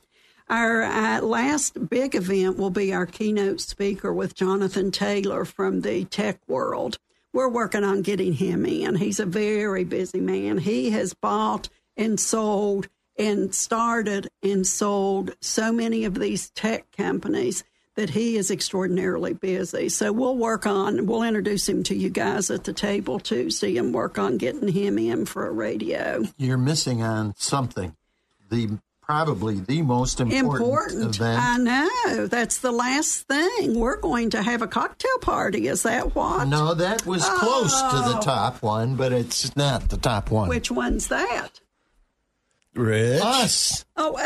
Our 0.49 0.83
uh, 0.83 1.21
last 1.23 1.89
big 1.89 2.17
event 2.17 2.57
will 2.57 2.71
be 2.71 2.93
our 2.93 3.07
keynote 3.07 3.61
speaker 3.61 4.13
with 4.13 4.35
Jonathan 4.35 4.91
Taylor 4.91 5.45
from 5.45 5.83
the 5.83 6.05
tech 6.07 6.41
world. 6.49 6.99
We're 7.33 7.49
working 7.49 7.85
on 7.85 8.03
getting 8.03 8.33
him 8.33 8.67
in. 8.67 8.97
He's 8.97 9.21
a 9.21 9.27
very 9.27 9.85
busy 9.85 10.21
man. 10.21 10.59
He 10.59 10.91
has 10.91 11.15
bought 11.15 11.69
and 11.97 12.19
sold 12.19 12.89
and 13.19 13.55
started 13.55 14.29
and 14.43 14.67
sold 14.67 15.35
so 15.41 15.73
many 15.73 16.05
of 16.05 16.15
these 16.15 16.51
tech 16.51 16.91
companies 16.93 17.65
that 17.97 18.11
he 18.11 18.37
is 18.37 18.51
extraordinarily 18.51 19.33
busy. 19.33 19.89
So 19.89 20.13
we'll 20.13 20.37
work 20.37 20.67
on, 20.67 21.07
we'll 21.07 21.23
introduce 21.23 21.69
him 21.69 21.83
to 21.85 21.95
you 21.95 22.11
guys 22.11 22.51
at 22.51 22.65
the 22.65 22.73
table 22.73 23.19
Tuesday 23.19 23.79
and 23.79 23.93
work 23.95 24.19
on 24.19 24.37
getting 24.37 24.69
him 24.69 24.99
in 24.99 25.25
for 25.25 25.47
a 25.47 25.51
radio. 25.51 26.25
You're 26.37 26.59
missing 26.59 27.03
on 27.03 27.35
something. 27.39 27.97
The 28.51 28.79
probably 29.07 29.61
the 29.61 29.83
most 29.83 30.21
important, 30.21 30.55
Important. 30.55 31.17
event. 31.17 31.41
I 31.41 31.57
know. 31.59 32.27
That's 32.27 32.59
the 32.59 32.73
last 32.73 33.29
thing. 33.29 33.79
We're 33.79 34.01
going 34.01 34.31
to 34.31 34.43
have 34.43 34.63
a 34.63 34.67
cocktail 34.67 35.19
party. 35.21 35.69
Is 35.69 35.85
that 35.85 36.15
what? 36.15 36.49
no, 36.49 36.75
that 36.75 37.07
was 37.07 37.27
close 37.27 37.81
to 37.81 37.97
the 38.11 38.19
oh. 38.19 38.21
top 38.21 38.63
one, 38.63 38.97
but 38.97 39.13
it's 39.13 39.55
not 39.55 39.89
the 39.89 39.97
top 39.97 40.31
one. 40.31 40.49
Which 40.49 40.73
one's 40.73 41.07
that? 41.09 41.61
Rich. 42.77 43.23
Us. 43.23 43.85
Oh, 43.97 44.17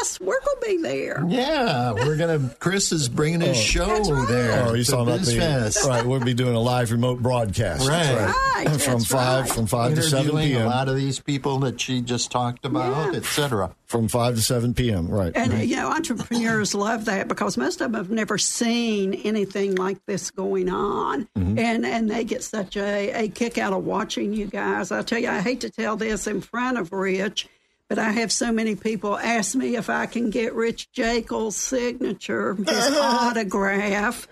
us. 0.00 0.18
We're 0.20 0.40
going 0.40 0.60
to 0.60 0.66
be 0.66 0.82
there. 0.82 1.24
Yeah, 1.28 1.92
we're 1.92 2.16
gonna. 2.16 2.50
Chris 2.58 2.90
is 2.90 3.08
bringing 3.08 3.40
his 3.40 3.56
show 3.56 3.86
right. 3.86 4.28
there. 4.28 4.66
Oh, 4.66 4.74
he's 4.74 4.86
to 4.86 4.92
talking 4.92 5.14
about 5.14 5.24
the 5.26 5.32
BizFest. 5.32 5.86
right. 5.86 6.04
We'll 6.04 6.20
be 6.20 6.34
doing 6.34 6.54
a 6.56 6.60
live 6.60 6.90
remote 6.90 7.20
broadcast. 7.20 7.88
Right. 7.88 8.16
Right, 8.16 8.80
from 8.80 8.94
that's 8.98 9.06
five 9.06 9.48
from 9.48 9.66
five 9.66 9.94
to 9.94 10.02
seven 10.02 10.36
p.m. 10.36 10.62
a 10.62 10.66
lot 10.68 10.88
of 10.88 10.96
these 10.96 11.20
people 11.20 11.60
that 11.60 11.80
she 11.80 12.00
just 12.00 12.30
talked 12.30 12.64
about, 12.64 13.12
Yeah. 13.12 13.18
etc. 13.18 13.74
from 13.86 14.08
five 14.08 14.34
to 14.34 14.42
seven 14.42 14.74
p.m. 14.74 15.08
Right. 15.08 15.32
And, 15.34 15.62
you 15.62 15.76
know, 15.76 15.88
entrepreneurs 15.90 16.74
love 16.74 17.04
that 17.06 17.28
because 17.28 17.56
most 17.56 17.80
of 17.80 17.92
them 17.92 17.94
have 17.94 18.10
never 18.10 18.36
seen 18.36 19.14
anything 19.14 19.76
like 19.76 20.04
this 20.06 20.30
going 20.30 20.68
on. 20.68 21.28
Mm-hmm. 21.38 21.58
And 21.58 21.86
and 21.86 22.10
they 22.10 22.24
get 22.24 22.42
such 22.42 22.76
a, 22.76 23.24
a 23.24 23.28
kick 23.28 23.58
out 23.58 23.72
of 23.72 23.84
watching 23.84 24.32
you 24.32 24.46
guys. 24.46 24.90
I 24.90 25.02
tell 25.02 25.18
you, 25.20 25.28
I 25.30 25.40
hate 25.40 25.60
to 25.60 25.70
tell 25.70 25.96
this 25.96 26.26
in 26.26 26.40
front 26.40 26.78
of 26.78 26.92
Rich, 26.92 27.48
but 27.90 27.98
I 27.98 28.12
have 28.12 28.30
so 28.30 28.52
many 28.52 28.76
people 28.76 29.18
ask 29.18 29.54
me 29.56 29.74
if 29.74 29.90
I 29.90 30.06
can 30.06 30.30
get 30.30 30.54
Rich 30.54 30.92
Jekyll's 30.92 31.56
signature, 31.56 32.54
his 32.54 32.68
autograph. 32.96 34.28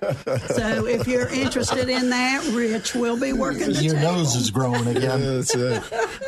So 0.47 0.87
if 0.87 1.09
you're 1.09 1.29
interested 1.29 1.89
in 1.89 2.11
that, 2.11 2.45
Rich 2.55 2.95
will 2.95 3.19
be 3.19 3.33
working 3.33 3.73
the 3.73 3.83
Your 3.83 3.95
table. 3.95 4.13
nose 4.13 4.37
is 4.37 4.51
growing 4.53 4.87
again. 4.97 5.21
That's 5.23 5.55
it. 5.57 5.83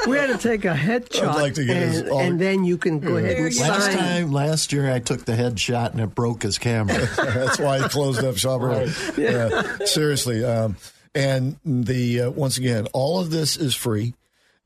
We 0.08 0.18
had 0.18 0.26
to 0.28 0.38
take 0.38 0.64
a 0.64 0.74
headshot, 0.74 1.34
like 1.36 1.54
to 1.54 1.64
get 1.64 1.76
and, 1.76 2.08
auto- 2.08 2.18
and 2.18 2.40
then 2.40 2.64
you 2.64 2.76
can 2.76 2.98
go 2.98 3.16
ahead 3.16 3.36
and 3.38 3.54
you. 3.54 3.60
Last 3.60 3.84
sign. 3.86 3.96
time, 3.96 4.32
last 4.32 4.72
year, 4.72 4.90
I 4.92 4.98
took 4.98 5.24
the 5.24 5.32
headshot 5.32 5.92
and 5.92 6.00
it 6.00 6.14
broke 6.14 6.42
his 6.42 6.58
camera. 6.58 6.98
That's 7.16 7.60
why 7.60 7.80
he 7.80 7.88
closed 7.88 8.24
up 8.24 8.36
shop 8.38 8.60
early. 8.62 8.90
Yeah. 9.16 9.76
Seriously. 9.84 10.44
Um, 10.44 10.76
and 11.14 11.56
the 11.64 12.22
uh, 12.22 12.30
once 12.30 12.58
again, 12.58 12.88
all 12.92 13.20
of 13.20 13.30
this 13.30 13.56
is 13.56 13.74
free. 13.74 14.14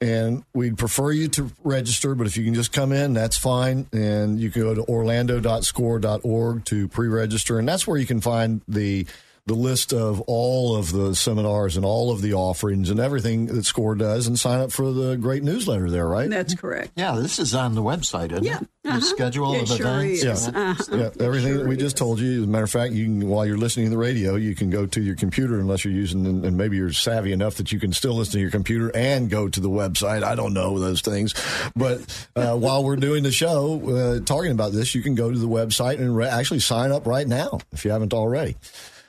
And 0.05 0.45
we'd 0.53 0.77
prefer 0.77 1.12
you 1.12 1.29
to 1.29 1.51
register, 1.62 2.14
but 2.14 2.27
if 2.27 2.37
you 2.37 2.45
can 2.45 2.53
just 2.53 2.73
come 2.73 2.93
in, 2.93 3.14
that's 3.14 3.38
fine. 3.38 3.87
And 3.90 4.38
you 4.38 4.51
can 4.51 4.61
go 4.61 4.75
to 4.75 4.83
orlando.score.org 4.83 6.64
to 6.67 6.88
pre 6.88 7.09
register. 7.09 7.59
And 7.59 7.67
that's 7.67 7.87
where 7.87 7.97
you 7.97 8.05
can 8.05 8.21
find 8.21 8.61
the 8.69 9.07
the 9.47 9.55
list 9.55 9.93
of 9.93 10.23
all 10.23 10.75
of 10.75 10.91
the 10.91 11.15
seminars 11.15 11.77
and 11.77 11.85
all 11.85 12.11
of 12.11 12.23
the 12.23 12.33
offerings 12.33 12.89
and 12.89 12.99
everything 12.99 13.45
that 13.45 13.63
SCORE 13.67 13.95
does 13.95 14.27
and 14.27 14.39
sign 14.41 14.59
up 14.61 14.73
for 14.73 14.91
the 14.91 15.17
great 15.17 15.43
newsletter 15.43 15.91
there, 15.91 16.09
right? 16.09 16.31
That's 16.31 16.55
correct. 16.55 16.93
yeah, 16.97 17.15
this 17.17 17.39
is 17.39 17.55
on 17.55 17.75
the 17.75 17.83
website, 17.83 18.33
isn't 18.33 18.43
Yeah, 18.45 18.61
it? 18.61 18.69
uh-huh. 18.87 18.97
The 19.01 19.03
schedule 19.05 19.55
It 19.55 19.63
of 19.71 19.77
sure 19.77 19.87
events. 20.01 20.23
is. 20.25 20.47
Yeah. 20.49 20.61
Uh-huh. 20.71 20.97
Yeah, 20.97 21.11
everything 21.27 21.53
sure 21.53 21.59
that 21.65 21.69
we 21.69 21.77
just 21.77 21.95
is. 21.97 21.99
told 21.99 22.21
you. 22.21 22.39
As 22.39 22.45
a 22.45 22.47
matter 22.47 22.65
of 22.65 22.71
fact, 22.71 22.95
you 22.95 23.05
can 23.05 23.29
while 23.29 23.45
you're 23.45 23.59
listening 23.59 23.85
to 23.87 23.91
the 23.91 23.99
radio, 23.99 24.37
you 24.37 24.55
can 24.55 24.71
go 24.71 24.87
to 24.87 25.03
your 25.03 25.15
computer 25.15 25.61
unless 25.61 25.85
you're 25.85 25.93
using 25.93 26.25
and 26.27 26.43
and 26.47 26.57
maybe 26.57 26.79
you're 26.79 26.93
savvy 26.93 27.33
enough 27.33 27.57
that 27.57 27.71
you 27.71 27.79
can 27.79 27.93
still 27.93 28.15
listen 28.15 28.33
to 28.33 28.41
your 28.41 28.51
computer 28.51 28.91
and 28.97 29.29
go 29.29 29.49
to 29.51 29.61
the 29.61 29.69
website. 29.71 30.23
I 30.23 30.37
don't 30.37 30.55
know 30.55 30.79
those 30.79 31.03
things, 31.03 31.35
but 31.77 32.01
uh, 32.35 32.57
while 32.57 32.83
we're 32.83 32.97
doing 32.97 33.23
the 33.23 33.33
show, 33.33 33.91
uh, 33.95 34.21
talking 34.25 34.53
about 34.53 34.73
this, 34.73 34.95
you 34.95 35.03
can 35.03 35.15
go 35.15 35.31
to 35.31 35.39
the 35.39 35.49
website 35.49 35.99
and 35.99 36.17
re- 36.17 36.29
actually 36.29 36.61
sign 36.61 36.93
up 36.93 37.07
right 37.07 37.29
now 37.29 37.59
if 37.73 37.85
you 37.85 37.91
haven't 37.91 38.15
already. 38.15 38.57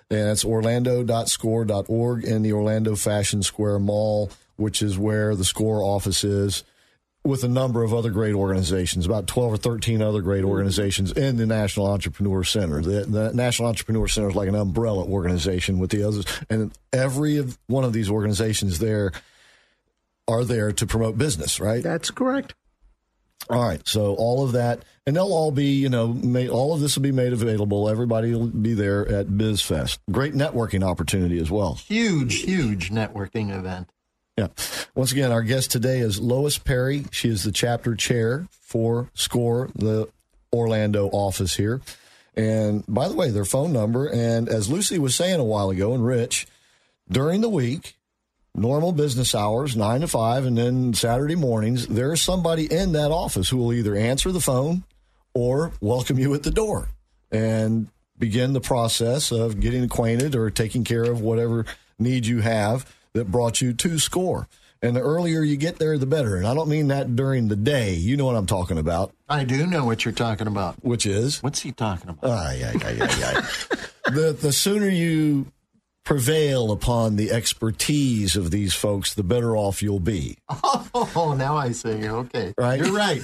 And 0.10 0.30
it's 0.30 0.46
orlando.score.org 0.46 2.24
in 2.24 2.42
the 2.44 2.54
Orlando 2.54 2.96
Fashion 2.96 3.42
Square 3.42 3.80
Mall, 3.80 4.32
which 4.56 4.82
is 4.82 4.98
where 4.98 5.36
the 5.36 5.46
SCORE 5.46 5.84
office 5.84 6.24
is 6.24 6.64
with 7.26 7.44
a 7.44 7.48
number 7.48 7.84
of 7.84 7.92
other 7.92 8.12
great 8.12 8.36
organizations, 8.36 9.06
about 9.06 9.26
12 9.26 9.54
or 9.54 9.58
13 9.58 10.02
other 10.02 10.22
great 10.22 10.44
organizations 10.44 11.12
in 11.12 11.38
the 11.38 11.46
National 11.48 11.88
Entrepreneur 11.88 12.44
Center. 12.44 12.82
The, 12.82 13.06
the 13.06 13.34
National 13.34 13.68
Entrepreneur 13.68 14.08
Center 14.08 14.30
is 14.30 14.36
like 14.36 14.48
an 14.48 14.56
umbrella 14.56 15.04
organization 15.04 15.80
with 15.80 15.90
the 15.90 16.04
others, 16.04 16.26
and 16.50 16.72
every 16.94 17.44
one 17.66 17.84
of 17.84 17.94
these 17.94 18.10
organizations 18.12 18.78
there 18.78 19.12
are 20.28 20.46
there 20.46 20.72
to 20.72 20.86
promote 20.86 21.18
business, 21.18 21.60
right? 21.60 21.82
That's 21.82 22.12
correct. 22.12 22.54
All 23.50 23.62
right. 23.62 23.88
So 23.88 24.16
all 24.16 24.44
of 24.44 24.54
that, 24.54 24.84
and 25.06 25.16
they'll 25.16 25.34
all 25.34 25.52
be, 25.52 25.74
you 25.74 25.90
know, 25.90 26.08
made, 26.08 26.50
all 26.50 26.74
of 26.74 26.80
this 26.80 26.96
will 26.96 27.04
be 27.04 27.12
made 27.12 27.34
available. 27.34 27.88
Everybody 27.88 28.34
will 28.34 28.48
be 28.48 28.74
there 28.74 29.08
at 29.08 29.28
BizFest. 29.28 30.00
Great 30.12 30.34
networking 30.34 30.84
opportunity 30.84 31.40
as 31.40 31.52
well. 31.52 31.76
Huge, 31.76 32.42
huge 32.42 32.90
networking 32.90 33.56
event. 33.56 33.90
Yeah. 34.38 34.48
Once 34.96 35.12
again, 35.12 35.32
our 35.32 35.44
guest 35.44 35.72
today 35.72 36.00
is 36.00 36.20
Lois 36.20 36.58
Perry. 36.58 37.06
She 37.12 37.30
is 37.30 37.44
the 37.44 37.52
chapter 37.52 37.96
chair 37.96 38.48
for 38.50 39.10
SCORE, 39.14 39.70
the 39.76 40.10
Orlando 40.52 41.08
office 41.10 41.56
here. 41.56 41.82
And 42.36 42.84
by 42.88 43.08
the 43.08 43.16
way, 43.16 43.30
their 43.30 43.46
phone 43.46 43.72
number, 43.72 44.08
and 44.08 44.50
as 44.50 44.70
Lucy 44.70 45.00
was 45.00 45.16
saying 45.16 45.40
a 45.40 45.44
while 45.46 45.70
ago, 45.70 45.94
and 45.94 46.06
Rich, 46.06 46.48
during 47.10 47.40
the 47.40 47.50
week, 47.50 47.96
normal 48.56 48.92
business 48.92 49.36
hours, 49.36 49.76
nine 49.76 50.02
to 50.02 50.08
five, 50.08 50.46
and 50.46 50.58
then 50.58 50.94
Saturday 50.94 51.36
mornings, 51.36 51.88
there's 51.88 52.22
somebody 52.22 52.72
in 52.72 52.94
that 52.94 53.12
office 53.12 53.50
who 53.50 53.58
will 53.58 53.74
either 53.74 53.96
answer 53.96 54.32
the 54.32 54.40
phone 54.40 54.84
or 55.34 55.74
welcome 55.82 56.18
you 56.18 56.34
at 56.34 56.44
the 56.44 56.52
door 56.52 56.90
and 57.32 57.88
begin 58.18 58.54
the 58.54 58.62
process 58.62 59.32
of 59.32 59.60
getting 59.60 59.84
acquainted 59.84 60.36
or 60.36 60.50
taking 60.50 60.84
care 60.84 61.04
of 61.04 61.22
whatever 61.22 61.66
need 62.00 62.26
you 62.26 62.40
have 62.42 62.92
that 63.14 63.32
brought 63.32 63.62
you 63.62 63.74
to 63.74 64.00
score. 64.00 64.48
And 64.82 64.96
the 64.96 65.02
earlier 65.02 65.42
you 65.42 65.58
get 65.58 65.80
there, 65.80 65.98
the 65.98 66.06
better. 66.06 66.36
And 66.36 66.46
I 66.46 66.54
don't 66.54 66.70
mean 66.70 66.90
that 66.90 67.16
during 67.16 67.48
the 67.48 67.56
day. 67.56 67.94
You 67.96 68.18
know 68.18 68.26
what 68.26 68.36
I'm 68.36 68.46
talking 68.46 68.78
about, 68.78 69.14
I 69.28 69.44
do 69.44 69.66
know 69.66 69.84
what 69.86 70.06
you're 70.06 70.14
talking 70.14 70.48
about. 70.48 70.76
which 70.84 71.06
is 71.06 71.42
What's 71.42 71.62
he 71.62 71.72
talking 71.72 72.10
about? 72.10 72.30
Ay, 72.30 72.62
ay, 72.64 72.80
ay, 72.86 72.98
ay, 73.02 73.24
ay. 73.24 73.48
the 74.12 74.38
the 74.40 74.52
sooner 74.52 74.88
you 74.88 75.48
prevail 76.06 76.72
upon 76.72 77.18
the 77.18 77.32
expertise 77.32 78.36
of 78.38 78.52
these 78.52 78.74
folks, 78.74 79.14
the 79.16 79.24
better 79.24 79.58
off 79.58 79.82
you'll 79.82 80.00
be. 80.00 80.38
Oh, 81.18 81.36
now 81.38 81.58
I 81.58 81.72
see. 81.72 82.08
Okay, 82.08 82.54
Right. 82.58 82.80
You're 82.80 82.94
right. 82.96 83.22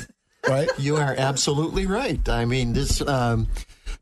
Right? 0.47 0.69
You 0.77 0.97
are 0.97 1.15
absolutely 1.17 1.85
right. 1.85 2.27
I 2.27 2.43
mean, 2.45 2.73
this 2.73 2.99
um, 3.07 3.47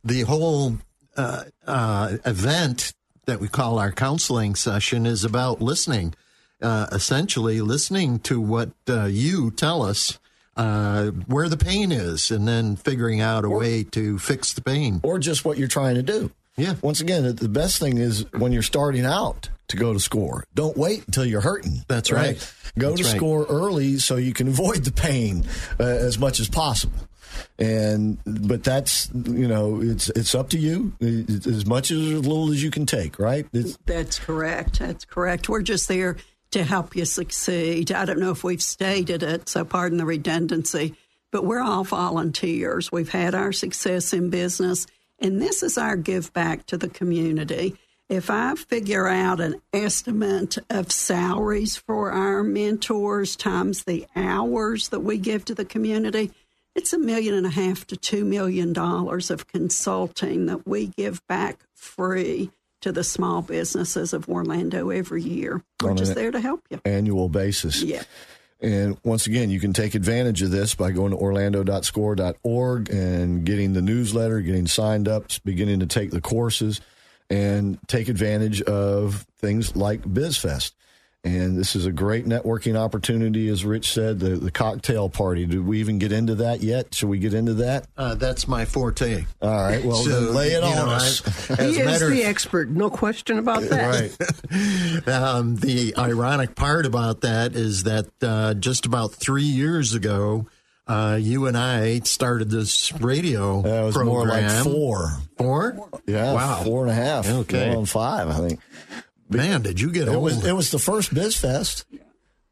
the 0.04 0.22
whole 0.22 0.78
uh, 1.16 1.44
uh, 1.68 2.18
event 2.26 2.94
that 3.26 3.40
we 3.40 3.48
call 3.48 3.78
our 3.78 3.92
counseling 3.92 4.56
session 4.56 5.06
is 5.06 5.24
about 5.24 5.62
listening. 5.62 6.16
Uh, 6.62 6.88
essentially, 6.92 7.62
listening 7.62 8.20
to 8.20 8.42
what 8.42 8.72
uh, 8.90 9.06
you 9.06 9.52
tell 9.52 9.82
us 9.84 10.18
uh, 10.58 11.08
where 11.28 11.48
the 11.48 11.56
pain 11.58 11.92
is, 11.92 12.32
and 12.32 12.48
then 12.48 12.76
figuring 12.76 13.22
out 13.22 13.46
a 13.46 13.50
way 13.50 13.84
to 13.84 14.18
fix 14.20 14.54
the 14.54 14.62
pain. 14.62 15.00
or 15.04 15.20
just 15.20 15.46
what 15.46 15.58
you're 15.58 15.68
trying 15.70 15.96
to 15.96 16.04
do. 16.04 16.32
Yeah. 16.60 16.76
Once 16.82 17.02
again, 17.02 17.36
the 17.36 17.50
best 17.50 17.80
thing 17.80 17.98
is 17.98 18.26
when 18.34 18.52
you're 18.52 18.62
starting 18.62 19.06
out 19.06 19.50
to 19.70 19.78
go 19.78 19.94
to 19.94 20.00
score. 20.00 20.44
Don't 20.54 20.76
wait 20.76 21.06
until 21.06 21.26
you're 21.26 21.42
hurting. 21.42 21.84
That's 21.88 22.12
right. 22.12 22.36
Go 22.78 22.90
That's 22.90 23.02
to 23.02 23.08
right. 23.08 23.16
score 23.16 23.46
early 23.50 23.98
so 23.98 24.18
you 24.18 24.34
can 24.34 24.48
avoid 24.48 24.84
the 24.84 24.92
pain 24.92 25.46
uh, 25.80 25.84
as 25.84 26.20
much 26.20 26.40
as 26.40 26.50
possible. 26.50 26.98
And 27.58 28.18
but 28.26 28.64
that's 28.64 29.10
you 29.14 29.48
know 29.48 29.82
it's 29.82 30.10
it's 30.10 30.34
up 30.34 30.50
to 30.50 30.58
you 30.58 30.94
It's 31.00 31.46
as 31.46 31.66
much 31.66 31.92
as 31.92 32.00
as 32.00 32.26
little 32.26 32.52
as 32.52 32.62
you 32.62 32.72
can 32.72 32.86
take. 32.86 33.20
Right? 33.20 33.46
It's, 33.54 33.78
That's 33.86 34.20
correct. 34.20 34.80
That's 34.80 35.06
correct. 35.06 35.48
We're 35.48 35.62
just 35.62 35.88
there 35.88 36.18
to 36.52 36.64
help 36.64 36.96
you 36.96 37.06
succeed. 37.06 37.92
I 37.92 38.06
don't 38.06 38.20
know 38.20 38.32
if 38.32 38.44
we've 38.44 38.62
stated 38.62 39.24
it, 39.24 39.48
so 39.48 39.64
pardon 39.64 40.00
the 40.00 40.06
redundancy, 40.06 40.96
but 41.32 41.46
we're 41.46 41.62
all 41.62 41.84
volunteers. 41.84 42.92
We've 42.92 43.10
had 43.10 43.36
our 43.36 43.52
success 43.52 44.14
in 44.14 44.32
business, 44.32 44.88
and 45.20 45.42
this 45.42 45.64
is 45.64 45.78
our 45.78 45.96
give 45.96 46.32
back 46.34 46.66
to 46.68 46.78
the 46.78 46.90
community. 46.90 47.76
if 48.10 48.32
I 48.32 48.56
figure 48.56 49.08
out 49.08 49.40
an 49.40 49.62
estimate 49.72 50.58
of 50.70 50.92
salaries 50.92 51.78
for 51.78 52.12
our 52.12 52.44
mentors 52.44 53.36
times 53.36 53.84
the 53.84 54.08
hours 54.16 54.90
that 54.90 55.02
we 55.02 55.20
give 55.20 55.46
to 55.46 55.54
the 55.54 55.66
community, 55.66 56.32
it's 56.74 56.92
a 56.92 56.98
million 56.98 57.36
and 57.36 57.46
a 57.46 57.52
half 57.52 57.86
to 57.88 57.96
two 57.98 58.26
million 58.26 58.74
dollars 58.74 59.30
of 59.30 59.48
consulting 59.48 60.48
that 60.48 60.68
we 60.68 60.88
give 60.88 61.26
back 61.28 61.60
free 61.76 62.50
to 62.82 62.92
the 62.92 63.04
small 63.04 63.42
businesses 63.42 64.14
of 64.14 64.28
Orlando 64.30 64.90
every 64.90 65.22
year. 65.22 65.62
We're 65.84 65.94
just 65.96 66.16
there 66.16 66.32
to 66.32 66.40
help 66.40 66.64
you. 66.70 66.82
Annual 66.86 67.30
basis. 67.30 67.84
Yeah. 67.84 68.04
And 68.62 68.98
once 69.04 69.26
again, 69.26 69.50
you 69.50 69.60
can 69.60 69.72
take 69.72 69.96
advantage 69.96 70.42
of 70.42 70.52
this 70.52 70.76
by 70.76 70.92
going 70.92 71.12
to 71.12 71.18
orlando.score.org 71.18 72.90
and 72.90 73.46
getting 73.46 73.74
the 73.74 73.82
newsletter, 73.82 74.42
getting 74.42 74.68
signed 74.68 75.08
up, 75.08 75.28
beginning 75.46 75.80
to 75.80 75.86
take 75.86 76.12
the 76.12 76.20
courses, 76.20 76.82
and 77.30 77.80
take 77.88 78.10
advantage 78.10 78.62
of 78.64 79.26
things 79.38 79.76
like 79.76 80.02
BizFest. 80.02 80.74
And 81.22 81.58
this 81.58 81.76
is 81.76 81.86
a 81.86 81.92
great 81.92 82.26
networking 82.26 82.78
opportunity, 82.78 83.50
as 83.50 83.66
Rich 83.66 83.92
said, 83.92 84.22
the, 84.22 84.30
the 84.38 84.52
cocktail 84.52 85.10
party. 85.10 85.46
Did 85.46 85.66
we 85.68 85.82
even 85.82 86.00
get 86.00 86.14
into 86.14 86.36
that 86.36 86.62
yet? 86.64 86.96
Should 86.96 87.10
we 87.10 87.20
get 87.20 87.34
into 87.34 87.56
that? 87.56 87.88
Uh, 87.98 88.16
that's 88.16 88.48
my 88.48 88.64
forte. 88.64 89.26
All 89.42 89.50
right. 89.50 89.84
Well, 89.84 89.98
So, 89.98 90.10
then 90.28 90.34
lay 90.34 90.54
it 90.54 90.64
on 90.64 90.74
know, 90.76 90.92
us. 90.94 91.50
I- 91.52 91.64
He 91.66 91.82
a 91.82 91.90
is 91.90 92.00
the 92.00 92.24
expert, 92.24 92.70
no 92.70 92.90
question 92.90 93.38
about 93.38 93.64
that. 93.64 94.18
right. 94.50 95.08
Um, 95.08 95.56
the 95.58 95.94
ironic 95.98 96.56
part 96.56 96.86
about 96.86 97.22
that 97.22 97.54
is 97.56 97.84
that 97.84 98.08
uh, 98.22 98.54
just 98.54 98.86
about 98.86 99.14
three 99.14 99.44
years 99.44 99.94
ago, 99.94 100.48
uh, 100.88 101.18
you 101.22 101.48
and 101.48 101.58
I 101.58 102.00
started 102.00 102.50
this 102.50 102.92
radio 102.94 103.62
That 103.62 103.82
was 103.84 103.94
program. 103.96 104.14
more 104.16 104.28
like 104.28 104.50
four. 104.64 105.18
Four? 105.38 105.90
Yeah. 106.08 106.34
Wow. 106.34 106.64
Four 106.64 106.84
and 106.84 106.92
a 106.92 106.96
half. 106.96 107.28
Okay. 107.30 107.66
Going 107.66 107.78
on 107.78 107.86
five, 107.86 108.30
I 108.30 108.48
think. 108.48 108.60
Man, 109.30 109.62
did 109.62 109.80
you 109.80 109.92
get 109.92 110.08
It 110.08 110.12
old? 110.16 110.24
was, 110.24 110.44
it 110.46 110.54
was 110.54 110.72
the 110.72 110.80
first 110.80 111.14
BizFest. 111.14 111.86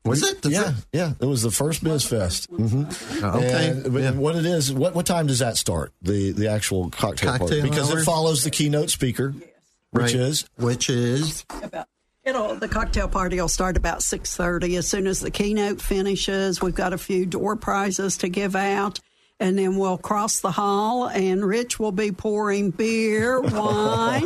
Was 0.06 0.24
it? 0.24 0.42
The 0.42 0.52
yeah, 0.52 0.64
fir- 0.72 0.76
yeah. 0.94 1.14
It 1.20 1.26
was 1.26 1.42
the 1.42 1.52
first 1.52 1.84
BizFest. 1.84 2.48
Mm-hmm. 2.48 3.26
okay. 3.26 3.70
And, 3.70 3.94
Yeah. 3.94 4.12
what 4.12 4.36
it 4.38 4.46
is, 4.46 4.72
what 4.72 4.96
what 4.96 5.06
time 5.06 5.28
does 5.28 5.40
that 5.40 5.58
start? 5.58 5.92
The 6.02 6.32
the 6.32 6.48
actual 6.48 6.90
cocktail, 6.92 7.38
party? 7.38 7.62
Because 7.62 7.92
hour? 7.92 8.00
it 8.00 8.06
follows 8.06 8.44
the 8.46 8.50
keynote 8.52 8.90
speaker, 8.90 9.34
yes. 9.38 9.50
which 9.92 10.04
Right. 10.04 10.16
is 10.16 10.46
Which 10.58 10.90
is? 10.90 11.46
about 11.62 11.88
it'll 12.24 12.56
the 12.56 12.70
cocktail 12.70 13.10
party 13.10 13.42
will 13.42 13.48
start 13.50 13.76
about 13.76 14.00
6.30 14.00 14.78
as 14.78 14.88
soon 14.88 15.08
as 15.08 15.20
the 15.20 15.32
keynote 15.32 15.82
finishes 15.82 16.62
we've 16.62 16.76
got 16.76 16.94
a 16.94 16.98
few 16.98 17.26
door 17.26 17.56
prizes 17.58 18.18
to 18.18 18.30
give 18.30 18.56
out 18.56 19.00
and 19.40 19.58
then 19.58 19.78
we'll 19.78 19.98
cross 20.00 20.40
the 20.40 20.52
hall 20.52 21.08
and 21.08 21.46
rich 21.46 21.80
will 21.80 21.92
be 21.92 22.12
pouring 22.12 22.72
beer 22.72 23.40
wine 23.42 24.24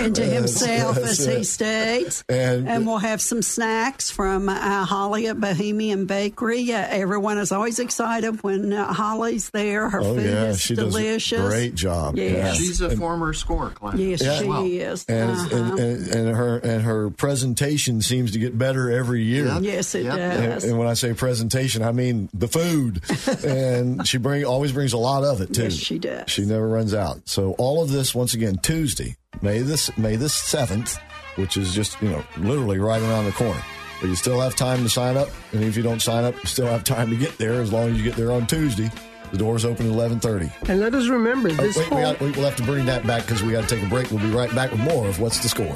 into 0.00 0.22
himself 0.24 0.96
that's 0.96 1.20
as 1.20 1.26
he 1.26 1.44
states 1.44 2.24
And- 2.28 2.86
we'll 2.86 2.98
have 2.98 3.20
some 3.20 3.42
snacks 3.42 4.10
from 4.10 4.48
uh, 4.48 4.84
holly 4.84 5.26
at 5.28 5.40
bohemian 5.40 6.06
bakery 6.06 6.72
uh, 6.72 6.86
everyone 6.88 7.38
is 7.38 7.52
always 7.52 7.78
excited 7.78 8.42
when 8.42 8.72
uh, 8.72 8.92
holly's 8.92 9.50
there 9.50 9.88
her 9.90 10.00
oh 10.00 10.14
food 10.14 10.24
yeah, 10.24 10.44
is 10.46 10.60
she 10.60 10.74
delicious 10.74 11.38
does 11.38 11.46
a 11.46 11.50
great 11.50 11.74
job. 11.74 12.16
Yes. 12.16 12.56
She's 12.56 12.80
a 12.80 12.96
former 12.96 13.32
score 13.32 13.70
client. 13.70 14.00
yes 14.00 14.22
Yeah. 14.22 14.38
she 14.38 14.44
Wow. 14.46 14.64
is 14.64 15.04
And, 15.08 15.30
Uh-huh. 15.30 15.56
and, 15.56 15.78
and 15.80 16.08
and 16.18 16.36
her 16.36 16.56
and 16.58 16.82
her 16.82 17.10
presentation 17.10 18.00
seems 18.02 18.32
to 18.32 18.38
get 18.38 18.56
better 18.58 18.90
every 18.90 19.22
year. 19.22 19.56
yes 19.60 19.94
it 19.94 20.04
Yep. 20.04 20.16
does 20.16 20.64
And, 20.64 20.70
and 20.72 20.78
when 20.78 20.88
I 20.88 20.94
say 20.94 21.12
presentation, 21.14 21.82
I 21.82 21.92
mean 21.92 22.28
the 22.32 22.48
food, 22.48 23.02
and 23.68 24.06
she 24.06 24.18
bring 24.18 24.44
always 24.44 24.72
brings 24.72 24.92
a 24.92 24.98
lot 24.98 25.24
of 25.24 25.40
it 25.40 25.52
too. 25.54 25.64
Yes, 25.64 25.74
she 25.74 25.98
does. 25.98 26.30
She 26.30 26.44
never 26.44 26.66
runs 26.68 26.94
out. 26.94 27.28
So 27.28 27.52
all 27.58 27.82
of 27.82 27.90
this 27.90 28.14
once 28.14 28.34
again 28.34 28.56
Tuesday, 28.62 29.16
May 29.42 29.60
this 29.60 29.96
May 29.98 30.16
the 30.16 30.28
seventh, 30.28 30.98
which 31.36 31.56
is 31.56 31.74
just 31.74 32.00
you 32.02 32.08
know 32.08 32.24
literally 32.38 32.78
right 32.78 33.02
around 33.02 33.24
the 33.26 33.32
corner. 33.32 33.60
But 34.00 34.08
you 34.08 34.14
still 34.14 34.40
have 34.40 34.54
time 34.54 34.84
to 34.84 34.88
sign 34.88 35.16
up, 35.16 35.28
and 35.52 35.62
if 35.64 35.76
you 35.76 35.82
don't 35.82 36.00
sign 36.00 36.24
up, 36.24 36.34
you 36.36 36.46
still 36.46 36.66
have 36.68 36.84
time 36.84 37.10
to 37.10 37.16
get 37.16 37.36
there 37.36 37.60
as 37.60 37.72
long 37.72 37.90
as 37.90 37.96
you 37.98 38.04
get 38.04 38.14
there 38.16 38.30
on 38.32 38.46
Tuesday. 38.46 38.88
The 39.32 39.36
doors 39.38 39.64
open 39.66 39.86
at 39.86 39.92
eleven 39.92 40.20
thirty. 40.20 40.50
And 40.68 40.80
let 40.80 40.94
us 40.94 41.08
remember 41.08 41.48
Oh, 41.50 41.52
this 41.54 41.76
wait, 41.76 41.90
we 41.90 41.96
got, 42.00 42.18
we- 42.20 42.30
we'll 42.30 42.44
have 42.44 42.56
to 42.56 42.62
bring 42.62 42.86
that 42.86 43.06
back 43.06 43.22
because 43.26 43.42
we 43.42 43.52
got 43.52 43.68
to 43.68 43.74
take 43.76 43.84
a 43.84 43.88
break. 43.88 44.10
We'll 44.10 44.20
be 44.20 44.30
right 44.30 44.54
back 44.54 44.70
with 44.70 44.80
more 44.80 45.06
of 45.08 45.20
what's 45.20 45.40
the 45.40 45.48
score. 45.50 45.74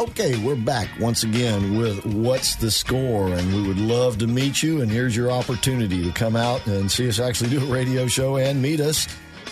Okay, 0.00 0.42
we're 0.42 0.56
back 0.56 0.88
once 0.98 1.24
again 1.24 1.76
with 1.76 2.06
What's 2.06 2.56
the 2.56 2.70
Score? 2.70 3.28
And 3.34 3.54
we 3.54 3.68
would 3.68 3.78
love 3.78 4.16
to 4.20 4.26
meet 4.26 4.62
you. 4.62 4.80
And 4.80 4.90
here's 4.90 5.14
your 5.14 5.30
opportunity 5.30 6.02
to 6.02 6.10
come 6.10 6.36
out 6.36 6.66
and 6.66 6.90
see 6.90 7.06
us 7.06 7.20
actually 7.20 7.50
do 7.50 7.62
a 7.62 7.70
radio 7.70 8.06
show 8.06 8.38
and 8.38 8.62
meet 8.62 8.80
us 8.80 9.06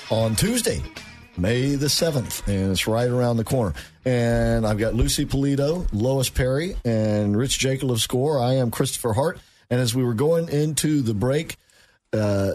on 0.09 0.35
Tuesday, 0.37 0.81
May 1.37 1.75
the 1.75 1.89
7th. 1.89 2.49
And 2.49 2.73
it's 2.73 2.87
right 2.87 3.11
around 3.11 3.37
the 3.37 3.45
corner. 3.45 3.75
And 4.07 4.67
I've 4.67 4.79
got 4.79 4.95
Lucy 4.95 5.27
Polito, 5.27 5.87
Lois 5.93 6.31
Perry, 6.31 6.77
and 6.83 7.37
Rich 7.37 7.59
Jacob 7.59 7.91
of 7.91 8.01
Score. 8.01 8.41
I 8.41 8.55
am 8.55 8.71
Christopher 8.71 9.13
Hart. 9.13 9.39
And 9.69 9.83
as 9.83 9.95
we 9.95 10.03
were 10.03 10.15
going 10.15 10.49
into 10.49 11.03
the 11.03 11.13
break, 11.13 11.59
uh, 12.15 12.53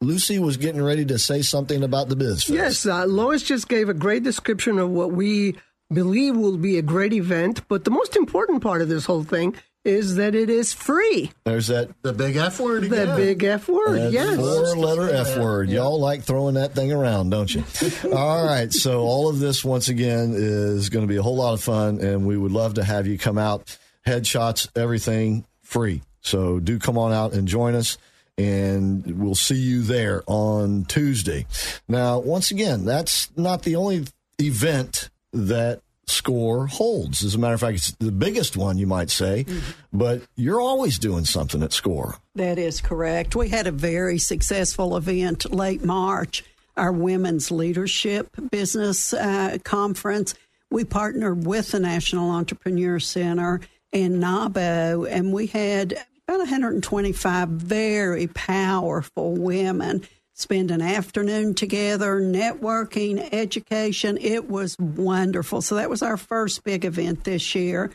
Lucy 0.00 0.40
was 0.40 0.56
getting 0.56 0.82
ready 0.82 1.04
to 1.04 1.20
say 1.20 1.42
something 1.42 1.84
about 1.84 2.08
the 2.08 2.16
biz. 2.16 2.42
Fest. 2.42 2.50
Yes, 2.50 2.84
uh, 2.84 3.06
Lois 3.06 3.44
just 3.44 3.68
gave 3.68 3.88
a 3.88 3.94
great 3.94 4.24
description 4.24 4.80
of 4.80 4.90
what 4.90 5.12
we 5.12 5.56
believe 5.92 6.36
will 6.36 6.56
be 6.58 6.78
a 6.78 6.82
great 6.82 7.12
event. 7.12 7.66
But 7.68 7.84
the 7.84 7.90
most 7.90 8.16
important 8.16 8.62
part 8.62 8.82
of 8.82 8.88
this 8.88 9.06
whole 9.06 9.24
thing 9.24 9.54
is 9.84 10.16
that 10.16 10.34
it 10.34 10.50
is 10.50 10.72
free. 10.74 11.30
There's 11.44 11.68
that 11.68 11.90
The 12.02 12.12
big 12.12 12.36
F 12.36 12.60
word 12.60 12.82
The 12.84 13.04
again. 13.04 13.16
big 13.16 13.44
F 13.44 13.68
word, 13.68 13.98
That 13.98 14.12
yes. 14.12 14.36
Four 14.36 14.76
letter 14.76 15.08
F 15.14 15.38
word. 15.38 15.70
Y'all 15.70 15.98
like 16.00 16.22
throwing 16.24 16.54
that 16.54 16.74
thing 16.74 16.92
around, 16.92 17.30
don't 17.30 17.54
you? 17.54 17.64
all 18.12 18.44
right. 18.44 18.72
So, 18.72 19.00
all 19.00 19.28
of 19.28 19.38
this, 19.38 19.64
once 19.64 19.88
again, 19.88 20.34
is 20.36 20.90
going 20.90 21.04
to 21.06 21.08
be 21.08 21.16
a 21.16 21.22
whole 21.22 21.36
lot 21.36 21.54
of 21.54 21.62
fun, 21.62 22.00
and 22.00 22.26
we 22.26 22.36
would 22.36 22.52
love 22.52 22.74
to 22.74 22.84
have 22.84 23.06
you 23.06 23.16
come 23.18 23.38
out. 23.38 23.78
Headshots, 24.06 24.68
everything 24.76 25.46
free. 25.62 26.02
So, 26.20 26.58
do 26.58 26.78
come 26.78 26.98
on 26.98 27.12
out 27.12 27.32
and 27.32 27.48
join 27.48 27.74
us, 27.74 27.96
and 28.36 29.18
we'll 29.18 29.34
see 29.36 29.54
you 29.56 29.82
there 29.82 30.22
on 30.26 30.84
Tuesday. 30.84 31.46
Now, 31.88 32.18
once 32.18 32.50
again, 32.50 32.84
that's 32.84 33.30
not 33.36 33.62
the 33.62 33.76
only 33.76 34.04
event 34.40 35.08
that 35.32 35.80
score 36.06 36.66
holds. 36.66 37.22
As 37.22 37.34
a 37.34 37.38
matter 37.38 37.54
of 37.54 37.60
fact, 37.60 37.76
it's 37.76 37.92
the 37.92 38.12
biggest 38.12 38.56
one, 38.56 38.78
you 38.78 38.86
might 38.86 39.10
say, 39.10 39.46
but 39.92 40.22
you're 40.36 40.60
always 40.60 40.98
doing 40.98 41.24
something 41.24 41.62
at 41.62 41.72
score. 41.72 42.16
That 42.34 42.58
is 42.58 42.80
correct. 42.80 43.36
We 43.36 43.48
had 43.48 43.66
a 43.66 43.72
very 43.72 44.18
successful 44.18 44.96
event 44.96 45.52
late 45.52 45.84
March, 45.84 46.44
our 46.76 46.92
Women's 46.92 47.50
Leadership 47.50 48.28
Business 48.50 49.12
uh, 49.12 49.58
Conference. 49.64 50.34
We 50.70 50.84
partnered 50.84 51.46
with 51.46 51.72
the 51.72 51.80
National 51.80 52.30
Entrepreneur 52.30 52.98
Center 52.98 53.60
and 53.92 54.22
NAWBO, 54.22 55.08
and 55.10 55.32
we 55.32 55.46
had 55.46 55.92
about 56.26 56.40
125 56.40 57.48
very 57.48 58.26
powerful 58.26 59.34
women 59.34 60.02
spend 60.38 60.70
an 60.70 60.80
afternoon 60.80 61.52
together, 61.54 62.20
networking, 62.20 63.28
education. 63.32 64.16
It 64.20 64.48
was 64.48 64.76
wonderful. 64.78 65.60
So 65.62 65.74
that 65.74 65.90
was 65.90 66.00
our 66.00 66.16
first 66.16 66.62
big 66.62 66.84
event 66.84 67.24
this 67.24 67.54
year 67.54 67.90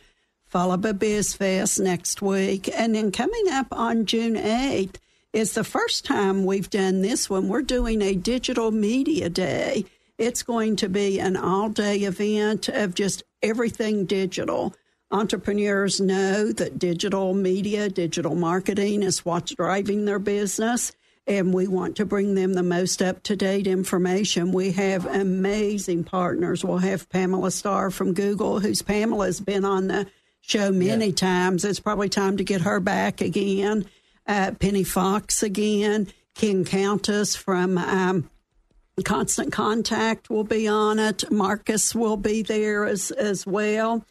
followed 0.54 0.82
by 0.82 0.92
BizFest 0.92 1.80
next 1.80 2.22
week. 2.22 2.70
And 2.72 2.94
then 2.94 3.10
coming 3.10 3.46
up 3.50 3.66
on 3.72 4.06
June 4.06 4.36
8th 4.36 4.96
is 5.32 5.54
the 5.54 5.64
first 5.64 6.04
time 6.04 6.44
we've 6.44 6.70
done 6.70 7.02
this 7.02 7.28
one. 7.28 7.48
We're 7.48 7.62
doing 7.62 8.00
a 8.00 8.14
digital 8.14 8.70
media 8.70 9.28
day. 9.28 9.84
It's 10.16 10.44
going 10.44 10.76
to 10.76 10.88
be 10.88 11.18
an 11.18 11.36
all 11.36 11.70
day 11.70 11.96
event 12.02 12.68
of 12.68 12.94
just 12.94 13.24
everything 13.42 14.04
digital. 14.04 14.76
Entrepreneurs 15.10 16.00
know 16.00 16.52
that 16.52 16.78
digital 16.78 17.34
media, 17.34 17.88
digital 17.88 18.36
marketing 18.36 19.02
is 19.02 19.24
what's 19.24 19.56
driving 19.56 20.04
their 20.04 20.20
business 20.20 20.92
and 21.26 21.54
we 21.54 21.66
want 21.66 21.96
to 21.96 22.04
bring 22.04 22.34
them 22.34 22.54
the 22.54 22.62
most 22.62 23.00
up 23.00 23.22
to 23.24 23.36
date 23.36 23.66
information. 23.66 24.52
We 24.52 24.72
have 24.72 25.06
amazing 25.06 26.04
partners. 26.04 26.64
We'll 26.64 26.78
have 26.78 27.08
Pamela 27.08 27.50
Starr 27.50 27.90
from 27.90 28.12
Google, 28.12 28.60
who's 28.60 28.82
Pamela's 28.82 29.40
been 29.40 29.64
on 29.64 29.88
the 29.88 30.06
show 30.42 30.70
many 30.70 31.12
times. 31.12 31.64
It's 31.64 31.80
probably 31.80 32.08
time 32.08 32.36
to 32.36 32.44
get 32.44 32.60
her 32.62 32.80
back 32.80 33.20
again. 33.20 33.86
Uh, 34.26 34.52
Penny 34.58 34.84
Fox 34.84 35.42
again. 35.42 36.08
King 36.34 36.64
Countess 36.64 37.36
from 37.36 37.78
um, 37.78 38.28
Constant 39.04 39.52
Contact 39.52 40.30
will 40.30 40.44
be 40.44 40.68
on 40.68 40.98
it. 40.98 41.30
Marcus 41.30 41.94
will 41.94 42.16
be 42.16 42.42
there 42.42 42.84
as 42.84 43.10
as 43.12 43.46
well. 43.46 44.04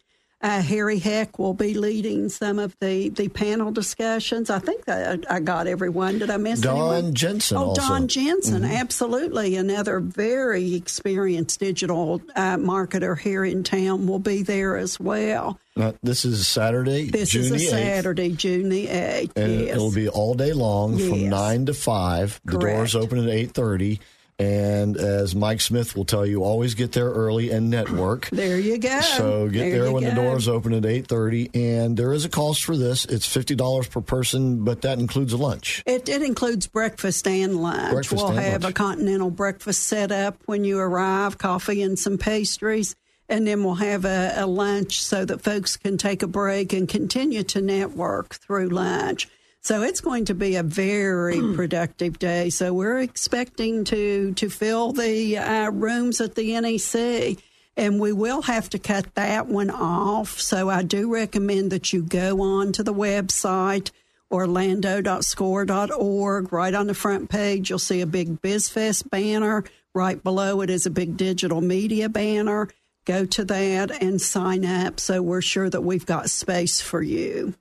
Uh, 0.43 0.61
Harry 0.61 0.99
Heck 0.99 1.39
will 1.39 1.53
be 1.53 1.73
leading 1.73 2.27
some 2.27 2.59
of 2.59 2.75
the, 2.81 3.07
the 3.07 3.29
panel 3.29 3.71
discussions. 3.71 4.49
I 4.49 4.59
think 4.59 4.83
I, 4.89 5.17
I 5.29 5.39
got 5.39 5.67
everyone. 5.67 6.19
Did 6.19 6.29
I 6.29 6.35
miss 6.35 6.61
anyone? 6.65 6.79
Don 6.79 6.93
anyone? 6.95 7.13
Jensen 7.15 7.57
Oh, 7.57 7.67
also. 7.69 7.81
Don 7.81 8.07
Jensen, 8.09 8.63
Mm-hmm. 8.63 8.73
absolutely. 8.75 9.55
Another 9.55 10.01
very 10.01 10.75
experienced 10.75 11.61
digital 11.61 12.21
uh, 12.35 12.57
marketer 12.57 13.17
here 13.17 13.45
in 13.45 13.63
town 13.63 14.05
will 14.05 14.19
be 14.19 14.43
there 14.43 14.75
as 14.75 14.99
well. 14.99 15.57
Now, 15.77 15.93
this 16.03 16.25
is 16.25 16.45
Saturday, 16.45 17.09
This 17.09 17.29
June 17.29 17.43
is 17.45 17.51
a 17.51 17.53
the 17.53 17.63
8th. 17.65 17.69
Saturday, 17.69 18.29
June 18.31 18.67
the 18.69 18.87
8th. 18.87 19.31
and 19.37 19.61
yes. 19.61 19.75
it'll 19.75 19.91
be 19.93 20.09
all 20.09 20.33
day 20.35 20.51
long 20.53 20.97
from 20.99 21.29
9 21.29 21.65
to 21.67 21.73
5 21.73 22.41
the 22.45 22.57
doors 22.59 22.95
open 22.95 23.17
at 23.19 23.25
8.30 23.53 23.99
and 24.39 24.97
as 24.97 25.35
mike 25.35 25.61
smith 25.61 25.95
will 25.95 26.05
tell 26.05 26.25
you 26.25 26.43
always 26.43 26.73
get 26.73 26.91
there 26.91 27.09
early 27.09 27.51
and 27.51 27.69
network 27.69 28.29
there 28.31 28.59
you 28.59 28.77
go. 28.77 29.01
so 29.01 29.47
get 29.47 29.71
there, 29.71 29.85
you 29.85 29.93
when 29.93 30.03
the 30.03 30.11
doors 30.11 30.47
open 30.47 30.73
at 30.73 30.83
8.30 30.83 31.55
and 31.55 31.95
there 31.97 32.13
is 32.13 32.25
a 32.25 32.29
cost 32.29 32.63
for 32.63 32.75
this 32.75 33.05
it's 33.05 33.27
$50 33.27 33.89
per 33.89 34.01
person 34.01 34.63
but 34.63 34.81
that 34.81 34.99
includes 34.99 35.33
a 35.33 35.37
lunch 35.37 35.83
It, 35.85 36.09
it 36.09 36.21
includes 36.21 36.67
breakfast 36.67 37.27
and 37.27 37.61
lunch. 37.61 37.91
Breakfast 37.91 38.23
we'll 38.23 38.31
and 38.31 38.39
have 38.39 38.63
lunch. 38.63 38.71
a 38.71 38.73
continental 38.73 39.29
breakfast 39.29 39.83
set 39.83 40.11
up 40.11 40.37
when 40.45 40.63
you 40.63 40.79
arrive, 40.79 41.37
coffee 41.37 41.81
and 41.81 41.97
some 41.97 42.17
pastries. 42.17 42.95
And 43.29 43.47
then 43.47 43.63
we'll 43.63 43.75
have 43.75 44.05
a, 44.05 44.33
a 44.37 44.45
lunch 44.45 45.01
so 45.01 45.25
that 45.25 45.41
folks 45.41 45.77
can 45.77 45.97
take 45.97 46.23
a 46.23 46.27
break 46.27 46.73
and 46.73 46.87
continue 46.87 47.43
to 47.43 47.61
network 47.61 48.35
through 48.35 48.69
lunch. 48.69 49.27
So 49.63 49.81
it's 49.81 50.01
going 50.01 50.25
to 50.25 50.33
be 50.33 50.57
a 50.57 50.63
very 50.63 51.39
Hmm. 51.39 51.55
productive 51.55 52.19
day. 52.19 52.49
So 52.49 52.73
we're 52.73 52.99
expecting 52.99 53.85
to 53.85 54.33
to 54.33 54.49
fill 54.49 54.91
the 54.91 55.37
uh, 55.37 55.71
rooms 55.71 56.19
at 56.19 56.35
the 56.35 56.59
NEC. 56.59 57.37
And 57.75 57.99
we 57.99 58.13
will 58.13 58.43
have 58.43 58.69
to 58.69 58.77
cut 58.77 59.15
that 59.15 59.47
one 59.47 59.71
off. 59.71 60.39
So 60.39 60.69
I 60.69 60.83
do 60.83 61.11
recommend 61.11 61.71
that 61.71 61.91
you 61.91 62.03
go 62.03 62.39
on 62.41 62.71
to 62.73 62.83
the 62.83 62.93
website 62.93 63.89
orlando.score.org. 64.29 66.53
Right 66.53 66.73
on 66.73 66.87
the 66.87 66.93
front 66.93 67.29
page, 67.29 67.69
you'll 67.69 67.79
see 67.79 68.01
a 68.01 68.05
big 68.07 68.41
BizFest 68.41 69.09
banner. 69.09 69.63
Right 69.95 70.21
below 70.23 70.61
it 70.61 70.69
is 70.69 70.85
a 70.85 70.89
big 70.91 71.17
digital 71.17 71.61
media 71.61 72.09
banner. 72.09 72.67
Go 73.05 73.25
to 73.25 73.45
that 73.45 73.91
and 74.03 74.21
sign 74.21 74.65
up 74.65 74.99
so 74.99 75.21
we're 75.21 75.41
sure 75.41 75.69
that 75.69 75.81
we've 75.81 76.05
got 76.05 76.29
space 76.29 76.79
for 76.81 77.01
you. 77.01 77.53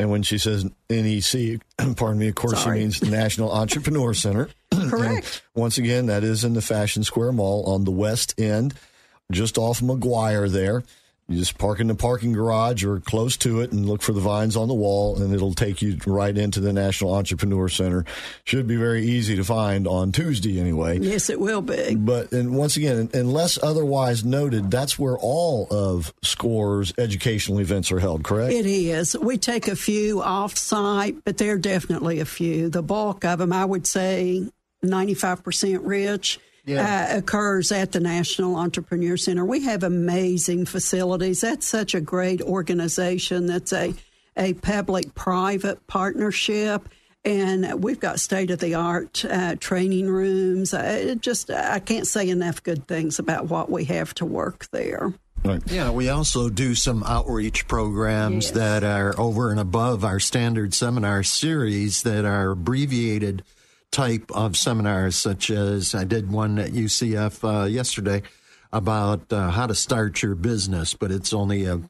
And 0.00 0.10
when 0.10 0.22
she 0.22 0.38
says 0.38 0.64
nec 0.88 1.60
pardon 1.96 2.18
me 2.18 2.28
of 2.28 2.34
course 2.34 2.62
Sorry. 2.62 2.78
she 2.78 2.82
means 2.84 3.02
national 3.02 3.52
entrepreneur 3.52 4.14
center 4.14 4.48
Correct. 4.88 5.42
Once 5.54 5.76
again, 5.76 6.06
that 6.06 6.24
is 6.24 6.42
in 6.42 6.54
the 6.54 6.62
Fashion 6.62 7.04
Square 7.04 7.32
Mall 7.32 7.64
on 7.66 7.84
the 7.84 7.90
west 7.90 8.40
end, 8.40 8.72
just 9.30 9.58
off 9.58 9.82
Maguire 9.82 10.48
there. 10.48 10.84
You 11.30 11.38
just 11.38 11.58
park 11.58 11.78
in 11.78 11.86
the 11.86 11.94
parking 11.94 12.32
garage 12.32 12.82
or 12.82 12.98
close 12.98 13.36
to 13.36 13.60
it 13.60 13.70
and 13.70 13.88
look 13.88 14.02
for 14.02 14.12
the 14.12 14.20
vines 14.20 14.56
on 14.56 14.66
the 14.66 14.74
wall, 14.74 15.22
and 15.22 15.32
it'll 15.32 15.54
take 15.54 15.80
you 15.80 15.96
right 16.04 16.36
into 16.36 16.58
the 16.58 16.72
National 16.72 17.14
Entrepreneur 17.14 17.68
Center. 17.68 18.04
Should 18.42 18.66
be 18.66 18.74
very 18.74 19.04
easy 19.04 19.36
to 19.36 19.44
find 19.44 19.86
on 19.86 20.10
Tuesday 20.10 20.58
anyway. 20.58 20.98
Yes, 20.98 21.30
it 21.30 21.38
will 21.38 21.62
be. 21.62 21.94
But 21.94 22.32
and 22.32 22.56
once 22.56 22.76
again, 22.76 23.10
unless 23.14 23.62
otherwise 23.62 24.24
noted, 24.24 24.72
that's 24.72 24.98
where 24.98 25.16
all 25.16 25.68
of 25.70 26.12
SCORE's 26.22 26.92
educational 26.98 27.60
events 27.60 27.92
are 27.92 28.00
held, 28.00 28.24
correct? 28.24 28.52
It 28.52 28.66
is. 28.66 29.16
We 29.16 29.38
take 29.38 29.68
a 29.68 29.76
few 29.76 30.20
off 30.22 30.58
site, 30.58 31.24
but 31.24 31.38
there 31.38 31.54
are 31.54 31.58
definitely 31.58 32.18
a 32.18 32.24
few. 32.24 32.70
The 32.70 32.82
bulk 32.82 33.24
of 33.24 33.38
them, 33.38 33.52
I 33.52 33.64
would 33.64 33.86
say 33.86 34.50
95% 34.84 35.78
rich. 35.84 36.40
Uh, 36.78 37.18
occurs 37.18 37.72
at 37.72 37.92
the 37.92 38.00
National 38.00 38.56
Entrepreneur 38.56 39.16
Center. 39.16 39.44
We 39.44 39.64
have 39.64 39.82
amazing 39.82 40.66
facilities. 40.66 41.40
That's 41.40 41.66
such 41.66 41.94
a 41.94 42.00
great 42.00 42.40
organization. 42.42 43.46
That's 43.46 43.72
a 43.72 43.94
a 44.36 44.54
public 44.54 45.14
private 45.14 45.84
partnership, 45.86 46.88
and 47.24 47.82
we've 47.82 48.00
got 48.00 48.20
state 48.20 48.50
of 48.50 48.58
the 48.60 48.74
art 48.74 49.24
uh, 49.24 49.56
training 49.56 50.08
rooms. 50.08 50.72
Uh, 50.72 51.00
it 51.02 51.20
just 51.20 51.50
I 51.50 51.78
can't 51.80 52.06
say 52.06 52.28
enough 52.28 52.62
good 52.62 52.86
things 52.86 53.18
about 53.18 53.48
what 53.48 53.70
we 53.70 53.84
have 53.86 54.14
to 54.14 54.24
work 54.24 54.66
there. 54.70 55.12
Right. 55.44 55.62
Yeah, 55.70 55.90
we 55.90 56.10
also 56.10 56.50
do 56.50 56.74
some 56.74 57.02
outreach 57.02 57.66
programs 57.66 58.46
Yes. 58.46 58.54
that 58.54 58.84
are 58.84 59.18
over 59.18 59.50
and 59.50 59.58
above 59.58 60.04
our 60.04 60.20
standard 60.20 60.74
seminar 60.74 61.22
series 61.22 62.02
that 62.02 62.26
are 62.26 62.50
abbreviated 62.50 63.42
type 63.90 64.30
of 64.32 64.56
seminars, 64.56 65.16
such 65.16 65.50
as 65.50 65.94
I 65.94 66.04
did 66.04 66.30
one 66.30 66.58
at 66.58 66.70
UCF 66.70 67.62
uh, 67.62 67.66
yesterday 67.66 68.22
about 68.72 69.32
uh, 69.32 69.50
how 69.50 69.66
to 69.66 69.74
start 69.74 70.22
your 70.22 70.34
business, 70.34 70.94
but 70.94 71.10
it's 71.10 71.32
only 71.32 71.64
a 71.64 71.80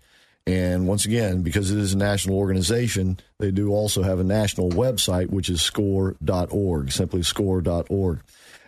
and 0.47 0.87
once 0.87 1.05
again, 1.05 1.41
because 1.41 1.71
it 1.71 1.79
is 1.79 1.93
a 1.93 1.97
national 1.97 2.37
organization, 2.37 3.19
they 3.39 3.49
do 3.49 3.71
also 3.71 4.03
have 4.03 4.19
a 4.19 4.23
national 4.23 4.69
website, 4.69 5.31
which 5.31 5.49
is 5.49 5.61
score.org, 5.61 6.91
simply 6.91 7.23
score.org. 7.23 8.19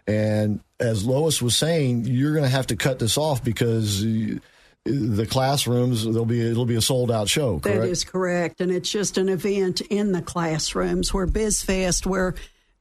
And 0.08 0.60
as 0.80 1.06
Lois 1.06 1.41
was 1.41 1.56
saying, 1.56 2.06
you're 2.06 2.32
going 2.32 2.45
to 2.45 2.50
have 2.50 2.67
to 2.67 2.76
cut 2.76 2.97
this 2.97 3.17
off 3.17 3.43
because 3.43 4.02
the 4.02 5.28
classrooms, 5.30 6.04
there'll 6.04 6.26
be, 6.26 6.50
it'll 6.50 6.65
be 6.65 6.76
a 6.76 6.82
sold 6.82 7.12
out 7.12 7.30
show, 7.30 7.60
correct? 7.60 7.82
That 7.82 7.89
is 7.89 8.04
correct. 8.04 8.60
And 8.60 8.71
it's 8.71 8.89
just 8.89 9.19
an 9.19 9.30
event 9.30 9.82
in 9.82 10.13
the 10.13 10.21
classrooms 10.23 11.13
where 11.13 11.28
BizFest, 11.28 12.08
we're 12.08 12.34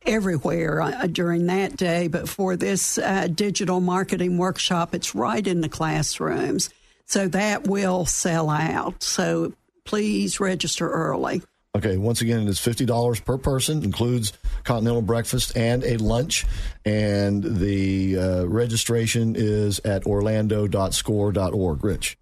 everywhere 0.07 0.81
uh, 0.81 1.07
during 1.07 1.47
that 1.47 1.77
day. 1.77 2.09
But 2.09 2.29
for 2.29 2.57
this 2.57 2.99
uh, 2.99 3.29
digital 3.29 3.81
marketing 3.81 4.39
workshop, 4.39 4.95
it's 4.95 5.15
right 5.15 5.47
in 5.47 5.61
the 5.61 5.69
classrooms. 5.69 6.71
So 7.07 7.29
that 7.29 7.67
will 7.67 8.05
sell 8.07 8.51
out. 8.51 9.03
So 9.03 9.53
please 9.85 10.41
register 10.41 10.91
early. 10.91 11.43
Okay, 11.77 11.99
once 11.99 12.23
again, 12.23 12.41
it 12.41 12.49
is 12.49 12.59
fifty 12.59 12.87
dollars 12.87 13.21
per 13.21 13.37
person, 13.37 13.85
includes 13.85 14.33
continental 14.65 15.03
breakfast 15.03 15.55
and 15.59 15.85
a 15.85 15.99
lunch, 15.99 16.47
and 16.87 17.45
the 17.45 18.19
uh, 18.19 18.45
registration 18.47 19.35
is 19.37 19.79
at 19.81 20.07
orlando.score.org. 20.07 21.85
Rich, 21.85 22.17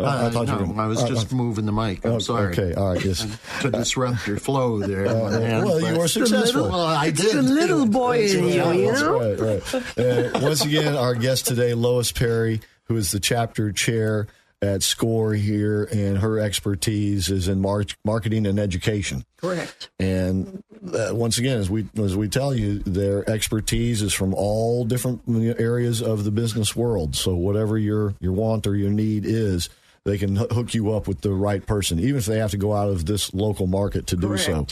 Uh, 0.00 0.04
Uh, 0.04 0.30
thought 0.30 0.48
you 0.48 0.66
no, 0.66 0.72
were- 0.72 0.80
I 0.82 0.86
was 0.86 1.02
uh, 1.02 1.08
just 1.08 1.32
uh, 1.32 1.36
moving 1.36 1.66
the 1.66 1.72
mic. 1.72 2.04
I'm 2.04 2.12
oh, 2.14 2.18
sorry. 2.18 2.52
Okay, 2.52 2.74
all 2.74 2.94
right, 2.94 3.04
yes. 3.04 3.24
to 3.62 3.70
disrupt 3.70 4.26
your 4.26 4.38
flow 4.38 4.80
there. 4.80 5.04
man, 5.04 5.64
well, 5.64 5.80
you 5.80 5.96
were 5.98 6.08
successful. 6.08 6.64
Well, 6.68 6.80
I 6.80 7.06
It's 7.06 7.20
did. 7.22 7.36
the 7.36 7.42
little 7.42 7.86
boy 7.86 8.24
in 8.24 8.44
you, 8.48 8.72
you 8.72 8.86
That's 8.90 9.00
know? 9.02 9.20
right, 9.20 9.62
right. 9.96 10.34
Uh, 10.34 10.40
once 10.40 10.64
again, 10.64 10.96
our 10.96 11.14
guest 11.14 11.46
today, 11.46 11.74
Lois 11.74 12.10
Perry, 12.10 12.60
who 12.84 12.96
is 12.96 13.12
the 13.12 13.20
chapter 13.20 13.70
chair 13.70 14.26
at 14.60 14.82
SCORE 14.82 15.34
here, 15.34 15.84
and 15.92 16.18
her 16.18 16.40
expertise 16.40 17.28
is 17.28 17.46
in 17.48 17.60
mar- 17.60 17.84
marketing 18.04 18.46
and 18.46 18.58
education. 18.58 19.24
Correct. 19.36 19.90
And 20.00 20.62
uh, 20.92 21.10
once 21.12 21.38
again, 21.38 21.58
as 21.58 21.68
we 21.70 21.86
as 21.98 22.16
we 22.16 22.28
tell 22.28 22.54
you, 22.54 22.78
their 22.80 23.28
expertise 23.30 24.00
is 24.02 24.12
from 24.14 24.34
all 24.34 24.84
different 24.84 25.20
areas 25.60 26.02
of 26.02 26.24
the 26.24 26.30
business 26.30 26.74
world. 26.74 27.14
So 27.14 27.34
whatever 27.36 27.78
your 27.78 28.14
your 28.20 28.32
want 28.32 28.66
or 28.66 28.74
your 28.74 28.90
need 28.90 29.24
is, 29.26 29.68
they 30.04 30.18
can 30.18 30.36
hook 30.36 30.74
you 30.74 30.92
up 30.92 31.08
with 31.08 31.22
the 31.22 31.32
right 31.32 31.64
person, 31.64 31.98
even 31.98 32.16
if 32.16 32.26
they 32.26 32.38
have 32.38 32.50
to 32.50 32.56
go 32.58 32.74
out 32.74 32.88
of 32.90 33.06
this 33.06 33.32
local 33.34 33.66
market 33.66 34.06
to 34.08 34.16
do 34.16 34.36
so. 34.36 34.66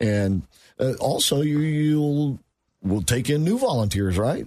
And 0.00 0.42
uh, 0.78 0.92
also, 1.00 1.40
you, 1.42 1.58
you'll 1.60 2.38
will 2.82 3.02
take 3.02 3.30
in 3.30 3.44
new 3.44 3.58
volunteers, 3.58 4.18
right? 4.18 4.46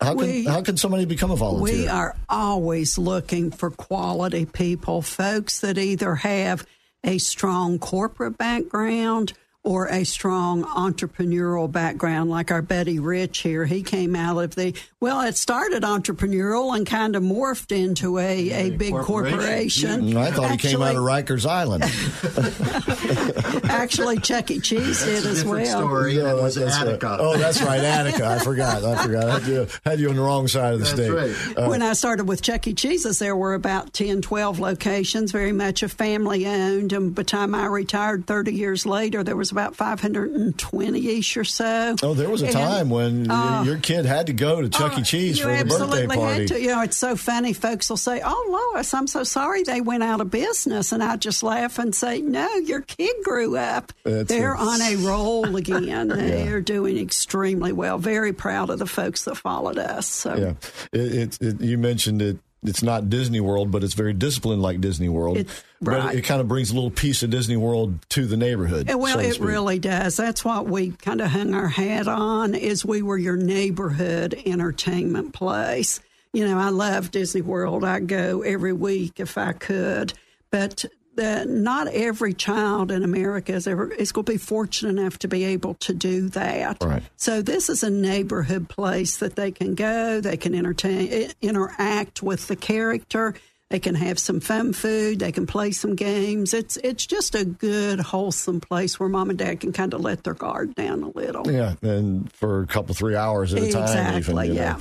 How 0.00 0.10
can 0.14 0.26
We- 0.26 0.44
how 0.44 0.62
can 0.62 0.76
somebody 0.76 1.04
become 1.04 1.30
a 1.30 1.36
volunteer? 1.36 1.82
We 1.82 1.88
are 1.88 2.16
always 2.28 2.98
looking 2.98 3.50
for 3.50 3.70
quality 3.70 4.44
people, 4.44 5.02
folks 5.02 5.60
that 5.60 5.78
either 5.78 6.14
have 6.16 6.66
a 7.02 7.18
strong 7.18 7.78
corporate 7.78 8.36
background 8.38 9.34
or 9.64 9.86
a 9.86 10.04
strong 10.04 10.62
entrepreneurial 10.62 11.72
background, 11.72 12.28
like 12.28 12.50
our 12.50 12.60
Betty 12.60 12.98
Rich 12.98 13.38
here. 13.38 13.64
He 13.64 13.82
came 13.82 14.14
out 14.14 14.36
of 14.36 14.54
the, 14.54 14.74
well, 15.00 15.22
it 15.22 15.38
started 15.38 15.82
entrepreneurial 15.82 16.76
and 16.76 16.86
kind 16.86 17.16
of 17.16 17.22
morphed 17.22 17.74
into 17.74 18.18
a, 18.18 18.50
a 18.50 18.70
big 18.76 18.92
corporation. 18.92 20.02
Mm, 20.02 20.16
I 20.18 20.30
thought 20.30 20.50
he 20.50 20.58
came 20.58 20.82
out 20.82 20.96
of 20.96 21.02
Rikers 21.02 21.46
Island. 21.46 21.82
Actually, 23.70 24.18
Chuck 24.18 24.50
E. 24.50 24.60
Cheese 24.60 25.02
did 25.02 25.24
as 25.24 25.42
Different 25.42 25.64
well. 25.66 25.78
story. 25.78 26.16
Yeah, 26.16 26.34
was 26.34 26.54
that's 26.54 26.82
right. 26.82 26.98
Oh, 27.02 27.36
that's 27.38 27.62
right, 27.62 27.80
Attica. 27.80 28.26
I 28.26 28.38
forgot. 28.40 28.84
I 28.84 29.02
forgot. 29.02 29.28
I 29.28 29.32
had 29.38 29.46
you, 29.48 29.66
had 29.84 30.00
you 30.00 30.10
on 30.10 30.16
the 30.16 30.22
wrong 30.22 30.46
side 30.46 30.74
of 30.74 30.80
the 30.80 30.84
That's 30.84 31.34
state. 31.34 31.56
right. 31.56 31.64
Uh, 31.64 31.68
when 31.70 31.80
I 31.80 31.94
started 31.94 32.24
with 32.28 32.42
Chuck 32.42 32.66
E. 32.68 32.74
Cheese's, 32.74 33.18
there 33.18 33.34
were 33.34 33.54
about 33.54 33.94
10, 33.94 34.20
12 34.20 34.60
locations, 34.60 35.32
very 35.32 35.52
much 35.52 35.82
a 35.82 35.88
family 35.88 36.46
owned. 36.46 36.92
And 36.92 37.14
by 37.14 37.22
the 37.22 37.24
time 37.24 37.54
I 37.54 37.64
retired 37.66 38.26
30 38.26 38.52
years 38.52 38.84
later, 38.84 39.24
there 39.24 39.36
was 39.36 39.53
about 39.54 39.76
520 39.76 41.18
ish 41.18 41.36
or 41.36 41.44
so. 41.44 41.94
Oh, 42.02 42.14
there 42.14 42.28
was 42.28 42.42
a 42.42 42.46
And- 42.46 42.54
time 42.54 42.90
when 42.90 43.26
Oh. 43.30 43.62
your 43.62 43.78
kid 43.78 44.04
had 44.04 44.26
to 44.26 44.32
go 44.32 44.60
to 44.60 44.68
Chuck 44.68 44.92
E. 44.98 45.00
Oh, 45.00 45.02
Cheese 45.04 45.38
for 45.38 45.56
the 45.56 45.64
birthday 45.64 46.06
party. 46.06 46.38
Had 46.40 46.48
to. 46.48 46.60
You 46.60 46.68
know, 46.68 46.82
it's 46.82 46.96
so 46.96 47.16
funny. 47.16 47.52
Folks 47.52 47.88
will 47.88 47.96
say, 47.96 48.20
"Oh, 48.24 48.70
Lois, 48.74 48.92
I'm 48.94 49.06
so 49.06 49.22
sorry 49.24 49.62
they 49.62 49.80
went 49.80 50.02
out 50.02 50.20
of 50.20 50.30
business," 50.30 50.92
and 50.92 51.02
I 51.02 51.16
just 51.16 51.42
laugh 51.42 51.78
and 51.78 51.94
say, 51.94 52.20
"No, 52.20 52.48
your 52.56 52.80
kid 52.80 53.14
grew 53.24 53.56
up. 53.56 53.92
That's 54.04 54.28
They're 54.28 54.54
it. 54.54 54.60
on 54.60 54.80
a 54.82 54.96
roll 54.96 55.56
again. 55.56 56.08
They're 56.14 56.60
doing 56.60 56.98
extremely 56.98 57.72
well. 57.72 57.98
Very 57.98 58.32
proud 58.32 58.70
of 58.70 58.78
the 58.78 58.86
folks 58.86 59.24
that 59.24 59.36
followed 59.36 59.78
us." 59.78 60.06
So. 60.08 60.34
Yeah, 60.34 60.98
it, 61.00 61.14
it, 61.14 61.38
it, 61.40 61.60
you 61.60 61.78
mentioned 61.78 62.20
it. 62.22 62.38
It's 62.64 62.82
not 62.82 63.10
Disney 63.10 63.40
World, 63.40 63.70
but 63.70 63.84
it's 63.84 63.94
very 63.94 64.12
disciplined 64.14 64.62
like 64.62 64.80
Disney 64.80 65.08
World. 65.08 65.36
It- 65.38 65.48
But 65.82 65.90
right. 66.02 66.16
it, 66.16 66.22
kind 66.22 66.40
of 66.40 66.48
brings 66.48 66.70
a 66.70 66.74
little 66.74 66.90
piece 66.90 67.22
of 67.22 67.28
Disney 67.28 67.58
World 67.58 67.98
to 68.10 68.24
the 68.24 68.38
neighborhood. 68.38 68.90
Uh, 68.90 68.96
Well, 68.96 69.14
so 69.14 69.20
it 69.20 69.38
really 69.38 69.78
does. 69.78 70.16
That's 70.16 70.42
what 70.42 70.66
we 70.66 70.92
kind 70.92 71.20
of 71.20 71.30
hung 71.30 71.52
our 71.54 71.68
hat 71.68 72.08
on 72.08 72.54
is 72.54 72.86
we 72.86 73.02
were 73.02 73.18
your 73.18 73.36
neighborhood 73.36 74.34
entertainment 74.46 75.34
place. 75.34 76.00
You 76.32 76.46
know, 76.48 76.58
I 76.58 76.70
love 76.70 77.10
Disney 77.10 77.42
World. 77.42 77.84
I 77.84 78.00
go 78.00 78.40
every 78.42 78.72
week 78.72 79.20
if 79.20 79.36
I 79.36 79.52
could, 79.52 80.14
but 80.50 80.86
the, 81.16 81.44
not 81.46 81.88
every 81.88 82.34
child 82.34 82.90
in 82.90 83.02
America 83.02 83.52
is 83.52 83.66
ever 83.66 83.92
is 83.92 84.12
going 84.12 84.24
to 84.26 84.32
be 84.32 84.38
fortunate 84.38 84.98
enough 84.98 85.18
to 85.20 85.28
be 85.28 85.44
able 85.44 85.74
to 85.74 85.94
do 85.94 86.28
that. 86.30 86.82
Right. 86.82 87.02
So 87.16 87.42
this 87.42 87.68
is 87.68 87.82
a 87.82 87.90
neighborhood 87.90 88.68
place 88.68 89.18
that 89.18 89.36
they 89.36 89.50
can 89.50 89.74
go, 89.74 90.20
they 90.20 90.36
can 90.36 90.54
entertain, 90.54 91.30
interact 91.42 92.22
with 92.22 92.48
the 92.48 92.56
character. 92.56 93.34
They 93.70 93.80
can 93.80 93.94
have 93.94 94.18
some 94.18 94.40
fun 94.40 94.72
food. 94.72 95.18
They 95.18 95.32
can 95.32 95.46
play 95.46 95.72
some 95.72 95.96
games. 95.96 96.54
It's 96.54 96.76
it's 96.76 97.04
just 97.04 97.34
a 97.34 97.44
good, 97.44 97.98
wholesome 97.98 98.60
place 98.60 99.00
where 99.00 99.08
mom 99.08 99.30
and 99.30 99.38
dad 99.38 99.60
can 99.60 99.72
kind 99.72 99.94
of 99.94 100.00
let 100.00 100.22
their 100.22 100.34
guard 100.34 100.74
down 100.74 101.02
a 101.02 101.08
little. 101.08 101.50
Yeah, 101.50 101.74
and 101.82 102.30
for 102.32 102.62
a 102.62 102.66
couple 102.66 102.94
three 102.94 103.16
hours 103.16 103.52
at 103.54 103.62
a 103.62 103.72
time, 103.72 104.18
even. 104.18 104.38
Exactly, 104.38 104.48
You 104.48 104.54
know. 104.54 104.78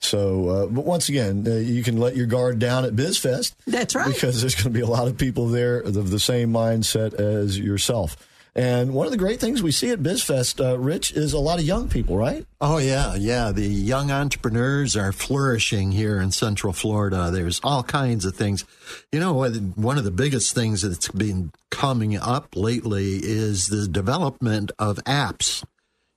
Yeah. 0.00 0.06
So, 0.08 0.48
uh, 0.48 0.66
but 0.66 0.84
once 0.84 1.08
again, 1.08 1.44
uh, 1.46 1.50
you 1.56 1.82
can 1.82 1.98
let 1.98 2.16
your 2.16 2.26
guard 2.26 2.58
down 2.58 2.84
at 2.84 2.94
BizFest. 2.94 3.54
That's 3.66 3.94
right. 3.94 4.12
Because 4.12 4.40
there's 4.40 4.54
going 4.54 4.64
to 4.64 4.70
be 4.70 4.80
a 4.80 4.86
lot 4.86 5.08
of 5.08 5.16
people 5.18 5.48
there 5.48 5.80
of 5.80 6.10
the 6.10 6.20
same 6.20 6.52
mindset 6.52 7.14
as 7.14 7.58
yourself. 7.58 8.16
And 8.54 8.94
one 8.94 9.06
of 9.06 9.12
the 9.12 9.18
great 9.18 9.38
things 9.38 9.62
we 9.62 9.70
see 9.70 9.90
at 9.90 10.00
BizFest, 10.00 10.64
uh, 10.64 10.76
Rich, 10.76 11.12
is 11.12 11.32
a 11.32 11.38
lot 11.38 11.60
of 11.60 11.64
young 11.64 11.88
people, 11.88 12.16
right? 12.16 12.44
Oh 12.60 12.78
yeah, 12.78 13.14
yeah. 13.14 13.52
The 13.52 13.62
young 13.62 14.10
entrepreneurs 14.10 14.96
are 14.96 15.12
flourishing 15.12 15.92
here 15.92 16.20
in 16.20 16.32
Central 16.32 16.72
Florida. 16.72 17.30
There's 17.30 17.60
all 17.62 17.84
kinds 17.84 18.24
of 18.24 18.34
things. 18.34 18.64
You 19.12 19.20
know, 19.20 19.34
one 19.76 19.98
of 19.98 20.04
the 20.04 20.10
biggest 20.10 20.52
things 20.52 20.82
that's 20.82 21.08
been 21.08 21.52
coming 21.70 22.16
up 22.16 22.56
lately 22.56 23.20
is 23.22 23.68
the 23.68 23.86
development 23.86 24.72
of 24.80 24.96
apps. 25.04 25.64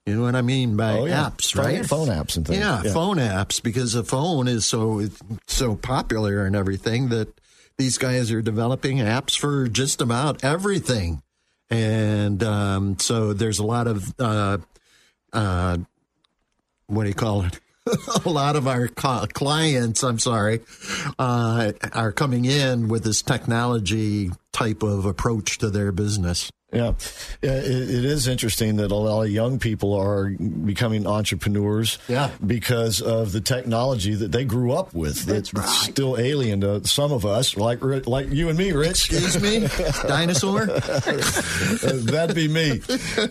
You 0.06 0.16
know 0.16 0.22
what 0.22 0.34
I 0.36 0.42
mean 0.42 0.76
by 0.76 0.98
Oh, 0.98 1.04
yeah. 1.06 1.30
apps, 1.30 1.52
Phone- 1.54 1.64
right? 1.64 1.86
phone 1.86 2.08
apps 2.08 2.36
and 2.36 2.46
things. 2.46 2.58
Yeah, 2.58 2.82
Yeah. 2.84 2.92
phone 2.92 3.16
apps 3.16 3.62
because 3.62 3.94
the 3.94 4.04
phone 4.04 4.48
is 4.48 4.66
so 4.66 5.08
so 5.46 5.76
popular 5.76 6.44
and 6.44 6.54
everything 6.54 7.08
that 7.08 7.28
these 7.78 7.96
guys 7.98 8.30
are 8.30 8.42
developing 8.42 8.98
apps 8.98 9.36
for 9.38 9.66
just 9.66 10.02
about 10.02 10.44
everything. 10.44 11.22
And 11.70 12.42
um, 12.42 12.98
so 12.98 13.32
there's 13.32 13.58
a 13.58 13.64
lot 13.64 13.86
of 13.86 14.12
uh, 14.18 14.58
uh, 15.32 15.78
what 16.86 17.04
do 17.04 17.08
you 17.08 17.14
call 17.14 17.42
it? 17.44 17.58
a 18.24 18.28
lot 18.28 18.56
of 18.56 18.66
our 18.68 18.88
clients, 18.88 20.02
I'm 20.02 20.18
sorry, 20.18 20.60
uh, 21.18 21.72
are 21.92 22.12
coming 22.12 22.44
in 22.44 22.88
with 22.88 23.04
this 23.04 23.22
technology 23.22 24.30
type 24.52 24.82
of 24.82 25.04
approach 25.06 25.58
to 25.58 25.70
their 25.70 25.92
business. 25.92 26.50
Yeah, 26.74 26.92
it, 27.42 27.50
it 27.50 28.04
is 28.04 28.26
interesting 28.28 28.76
that 28.76 28.90
a 28.90 28.94
lot 28.96 29.22
of 29.22 29.30
young 29.30 29.58
people 29.58 29.94
are 29.94 30.28
becoming 30.30 31.06
entrepreneurs. 31.06 31.98
Yeah. 32.08 32.30
because 32.44 33.00
of 33.00 33.32
the 33.32 33.40
technology 33.40 34.14
that 34.14 34.32
they 34.32 34.44
grew 34.44 34.72
up 34.72 34.92
with. 34.94 35.24
That's 35.24 35.50
That's 35.50 35.54
right. 35.54 35.68
still 35.92 36.18
alien 36.18 36.60
to 36.62 36.86
some 36.86 37.12
of 37.12 37.24
us, 37.24 37.56
like 37.56 37.78
like 37.82 38.30
you 38.30 38.48
and 38.48 38.58
me, 38.58 38.72
Rich. 38.72 39.12
Excuse 39.12 39.40
me, 39.40 39.68
dinosaur. 40.08 40.66
That'd 41.82 42.34
be 42.36 42.48
me. 42.48 42.78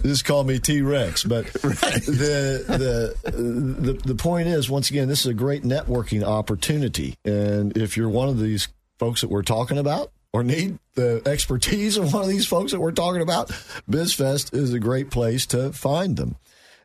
Just 0.04 0.26
call 0.26 0.44
me 0.44 0.60
T 0.60 0.82
Rex. 0.82 1.24
But 1.24 1.46
the, 1.54 2.64
the 3.24 3.32
the 3.32 3.94
the 3.94 4.16
point 4.16 4.48
is, 4.48 4.70
once 4.70 4.89
again, 4.89 5.08
this 5.08 5.22
is 5.22 5.28
a 5.28 5.34
great 5.34 5.64
networking 5.64 6.24
opportunity, 6.24 7.16
and 7.26 7.76
if 7.78 7.98
you're 7.98 8.10
one 8.10 8.30
of 8.30 8.39
these 8.39 8.68
folks 9.00 9.22
that 9.22 9.30
we're 9.30 9.44
talking 9.44 9.78
about, 9.78 10.12
or 10.34 10.43
need 10.43 10.79
the 10.95 11.21
expertise 11.25 11.95
of 11.97 12.11
one 12.13 12.23
of 12.23 12.27
these 12.27 12.47
folks 12.47 12.71
that 12.71 12.79
we're 12.79 12.91
talking 12.91 13.21
about, 13.21 13.49
BizFest 13.89 14.53
is 14.53 14.73
a 14.73 14.79
great 14.79 15.11
place 15.11 15.45
to 15.47 15.71
find 15.71 16.17
them. 16.17 16.36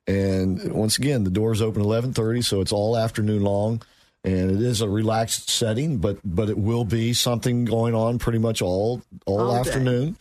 And 0.06 0.72
once 0.72 0.96
again, 0.98 1.24
the 1.24 1.30
doors 1.30 1.60
open 1.60 1.82
eleven 1.82 2.12
thirty, 2.12 2.42
so 2.42 2.60
it's 2.60 2.72
all 2.72 2.96
afternoon 2.96 3.42
long, 3.42 3.82
and 4.24 4.50
it 4.50 4.62
is 4.62 4.80
a 4.80 4.88
relaxed 4.88 5.50
setting, 5.50 5.98
but 5.98 6.18
but 6.24 6.48
it 6.48 6.56
will 6.58 6.84
be 6.84 7.12
something 7.12 7.64
going 7.66 7.94
on 7.94 8.18
pretty 8.18 8.38
much 8.38 8.62
all 8.62 9.02
all, 9.26 9.40
All 9.40 9.52
day. 9.52 9.68
afternoon, 9.68 10.16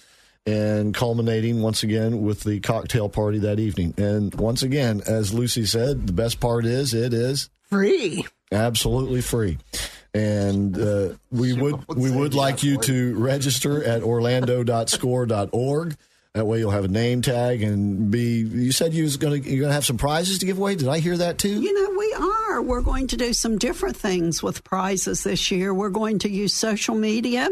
and 0.46 0.94
culminating 0.94 1.62
once 1.62 1.84
again 1.84 2.22
with 2.22 2.42
the 2.44 2.60
cocktail 2.60 3.08
party 3.08 3.40
that 3.40 3.60
evening. 3.60 3.94
And 3.98 4.36
once 4.36 4.62
again, 4.62 5.02
as 5.08 5.34
Lucy 5.34 5.66
said, 5.66 6.06
the 6.08 6.14
best 6.14 6.42
part 6.42 6.66
is 6.66 6.94
it 6.94 7.14
is 7.14 7.50
Free. 7.70 8.26
absolutely 8.52 9.22
free. 9.22 9.58
And 10.14 10.78
uh, 10.78 11.10
we 11.32 11.54
would 11.54 11.88
we 11.96 12.10
would 12.10 12.34
like 12.34 12.64
you 12.64 12.78
to 12.78 13.16
register 13.16 13.84
at 13.84 14.04
orlando.score.org. 14.04 15.96
That 16.34 16.46
way 16.46 16.60
you'll 16.60 16.72
have 16.72 16.86
a 16.86 16.90
name 16.90 17.22
tag 17.22 17.64
and 17.64 18.12
be. 18.12 18.40
You 18.40 18.72
said 18.72 18.94
you 18.94 19.04
was 19.04 19.18
going 19.18 19.42
to 19.42 19.50
you're 19.50 19.62
going 19.62 19.70
to 19.70 19.74
have 19.74 19.86
some 19.86 19.98
prizes 19.98 20.40
to 20.40 20.46
give 20.46 20.58
away. 20.58 20.76
Did 20.76 20.88
I 20.88 21.00
hear 21.00 21.18
that 21.18 21.38
too? 21.38 21.62
You 21.62 21.74
know, 21.74 21.98
we 21.98 22.14
are. 22.14 22.62
We're 22.62 22.82
going 22.82 23.08
to 23.08 23.18
do 23.18 23.34
some 23.34 23.58
different 23.58 23.98
things 23.98 24.42
with 24.44 24.64
prizes 24.64 25.24
this 25.24 25.52
year. 25.52 25.74
We're 25.74 25.90
going 25.90 26.20
to 26.20 26.30
use 26.30 26.54
social 26.54 26.96
media 26.96 27.50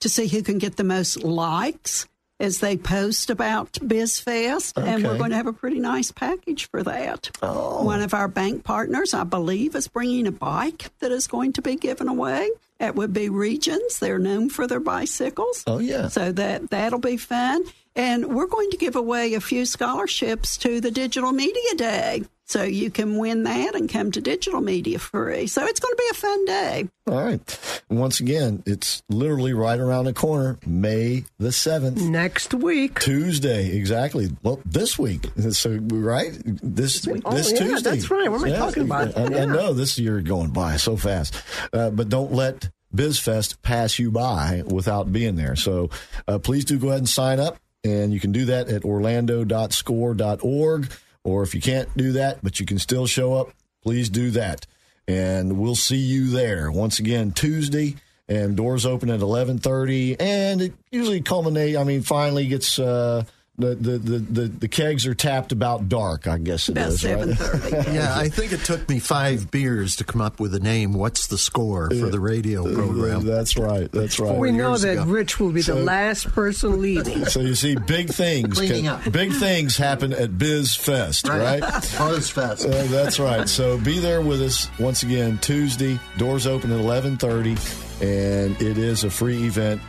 to 0.00 0.08
see 0.08 0.28
who 0.28 0.42
can 0.42 0.58
get 0.58 0.76
the 0.76 0.84
most 0.84 1.24
likes 1.24 2.06
as 2.40 2.60
they 2.60 2.76
post 2.76 3.30
about 3.30 3.72
BizFest. 3.72 4.82
And 4.82 5.04
we're 5.04 5.18
going 5.18 5.30
to 5.30 5.36
have 5.36 5.46
a 5.46 5.52
pretty 5.52 5.80
nice 5.80 6.12
package 6.12 6.68
for 6.70 6.82
that. 6.82 7.30
Oh. 7.42 7.84
One 7.84 8.00
of 8.02 8.14
our 8.14 8.28
bank 8.28 8.64
partners, 8.64 9.14
I 9.14 9.24
believe, 9.24 9.74
is 9.74 9.88
bringing 9.88 10.26
a 10.26 10.32
bike 10.32 10.90
that 11.00 11.12
is 11.12 11.26
going 11.26 11.52
to 11.54 11.62
be 11.62 11.76
given 11.76 12.08
away. 12.08 12.50
It 12.80 12.94
would 12.94 13.12
be 13.12 13.28
Regions. 13.28 13.98
They're 13.98 14.20
known 14.20 14.50
for 14.50 14.66
their 14.66 14.80
bicycles. 14.80 15.64
Oh, 15.66 15.78
yeah. 15.78 16.08
So 16.08 16.30
that 16.32 16.70
that'll 16.70 17.00
be 17.00 17.16
fun. 17.16 17.64
And 17.96 18.34
we're 18.36 18.46
going 18.46 18.70
to 18.70 18.76
give 18.76 18.94
away 18.94 19.34
a 19.34 19.40
few 19.40 19.66
scholarships 19.66 20.56
to 20.58 20.80
the 20.80 20.92
Digital 20.92 21.32
Media 21.32 21.74
Day. 21.74 22.22
So 22.48 22.62
you 22.62 22.90
can 22.90 23.18
win 23.18 23.42
that 23.42 23.74
and 23.74 23.90
come 23.90 24.10
to 24.12 24.22
Digital 24.22 24.62
Media 24.62 24.98
free. 24.98 25.46
So 25.48 25.66
it's 25.66 25.80
going 25.80 25.92
to 25.94 25.98
be 25.98 26.08
a 26.10 26.14
fun 26.14 26.44
day. 26.46 26.88
All 27.06 27.22
right. 27.22 27.82
Once 27.90 28.20
again, 28.20 28.62
it's 28.64 29.02
literally 29.10 29.52
right 29.52 29.78
around 29.78 30.06
the 30.06 30.14
corner, 30.14 30.56
May 30.66 31.24
the 31.38 31.52
seventh. 31.52 32.00
Next 32.00 32.54
week. 32.54 33.00
Tuesday, 33.00 33.76
exactly. 33.76 34.30
Well, 34.42 34.60
this 34.64 34.98
week. 34.98 35.26
So 35.52 35.76
right, 35.78 36.32
this 36.62 37.06
week? 37.06 37.22
this 37.30 37.48
Oh, 37.52 37.54
yeah, 37.54 37.58
Tuesday. 37.58 37.90
that's 37.90 38.10
right. 38.10 38.30
What 38.30 38.40
am 38.42 38.52
I 38.52 38.56
talking 38.56 38.84
about? 38.84 39.14
I, 39.16 39.24
I 39.24 39.28
Yeah. 39.28 39.44
know 39.46 39.72
this 39.74 39.98
year 39.98 40.20
going 40.22 40.50
by 40.50 40.76
so 40.78 40.96
fast, 40.96 41.34
uh, 41.74 41.90
but 41.90 42.08
don't 42.08 42.32
let 42.32 42.70
BizFest 42.94 43.60
pass 43.62 43.98
you 43.98 44.10
by 44.10 44.62
without 44.66 45.12
being 45.12 45.36
there. 45.36 45.54
So 45.56 45.90
uh, 46.26 46.38
please 46.38 46.64
do 46.64 46.78
go 46.78 46.88
ahead 46.88 47.00
and 47.00 47.08
sign 47.08 47.38
up, 47.40 47.58
and 47.84 48.10
you 48.12 48.20
can 48.20 48.32
do 48.32 48.46
that 48.46 48.68
at 48.68 48.84
orlando.score.org. 48.86 50.90
Or 51.28 51.42
if 51.42 51.54
you 51.54 51.60
can't 51.60 51.94
do 51.94 52.12
that, 52.12 52.38
but 52.42 52.58
you 52.58 52.64
can 52.64 52.78
still 52.78 53.06
show 53.06 53.34
up, 53.34 53.52
please 53.82 54.08
do 54.08 54.30
that, 54.30 54.66
and 55.06 55.58
we'll 55.58 55.74
see 55.74 55.98
you 55.98 56.30
there. 56.30 56.70
Once 56.70 56.98
again 56.98 57.32
Tuesday 57.32 57.96
and 58.28 58.56
doors 58.56 58.86
open 58.86 59.10
at 59.10 59.20
11:30 59.20 60.16
and 60.20 60.62
it 60.62 60.72
usually 60.90 61.20
culminate 61.20 61.76
I 61.76 61.84
mean 61.84 62.02
finally 62.02 62.46
gets 62.46 62.78
uh, 62.78 63.24
the, 63.58 63.74
the, 63.74 63.98
the, 63.98 64.18
the, 64.18 64.42
the 64.48 64.68
kegs 64.68 65.04
are 65.06 65.14
tapped 65.14 65.50
about 65.50 65.88
dark, 65.88 66.28
I 66.28 66.38
guess 66.38 66.68
it 66.68 66.78
About 66.78 66.92
is, 66.92 67.04
right? 67.04 67.88
Yeah, 67.92 68.14
I 68.16 68.28
think 68.28 68.52
it 68.52 68.60
took 68.60 68.88
me 68.88 69.00
five 69.00 69.50
beers 69.50 69.96
to 69.96 70.04
come 70.04 70.20
up 70.20 70.38
with 70.38 70.54
a 70.54 70.60
name. 70.60 70.92
What's 70.92 71.26
the 71.26 71.38
score 71.38 71.88
for 71.90 72.08
the 72.08 72.20
radio 72.20 72.62
program? 72.72 73.24
That's 73.24 73.56
right. 73.56 73.90
That's 73.90 74.20
right. 74.20 74.36
we 74.36 74.52
know 74.52 74.76
that 74.76 74.92
ago. 74.92 75.04
Rich 75.06 75.40
will 75.40 75.50
be 75.50 75.62
the 75.62 75.74
last 75.74 76.28
person 76.30 76.80
leading. 76.80 77.24
So 77.26 77.40
you 77.40 77.56
see, 77.56 77.74
big 77.74 78.10
things, 78.10 78.60
can- 78.60 78.86
up. 78.86 79.10
big 79.10 79.32
things 79.32 79.76
happen 79.76 80.12
at 80.12 80.38
Biz 80.38 80.76
Fest, 80.76 81.26
right? 81.28 81.60
Buzz 81.98 82.30
Fest. 82.30 82.64
Uh, 82.66 82.84
that's 82.84 83.18
right. 83.18 83.48
So 83.48 83.76
be 83.78 83.98
there 83.98 84.20
with 84.20 84.40
us 84.40 84.68
once 84.78 85.02
again 85.02 85.38
Tuesday. 85.38 85.98
Doors 86.16 86.46
open 86.46 86.70
at 86.70 86.78
eleven 86.78 87.16
thirty, 87.16 87.56
and 88.00 88.60
it 88.62 88.78
is 88.78 89.02
a 89.04 89.10
free 89.10 89.44
event. 89.44 89.80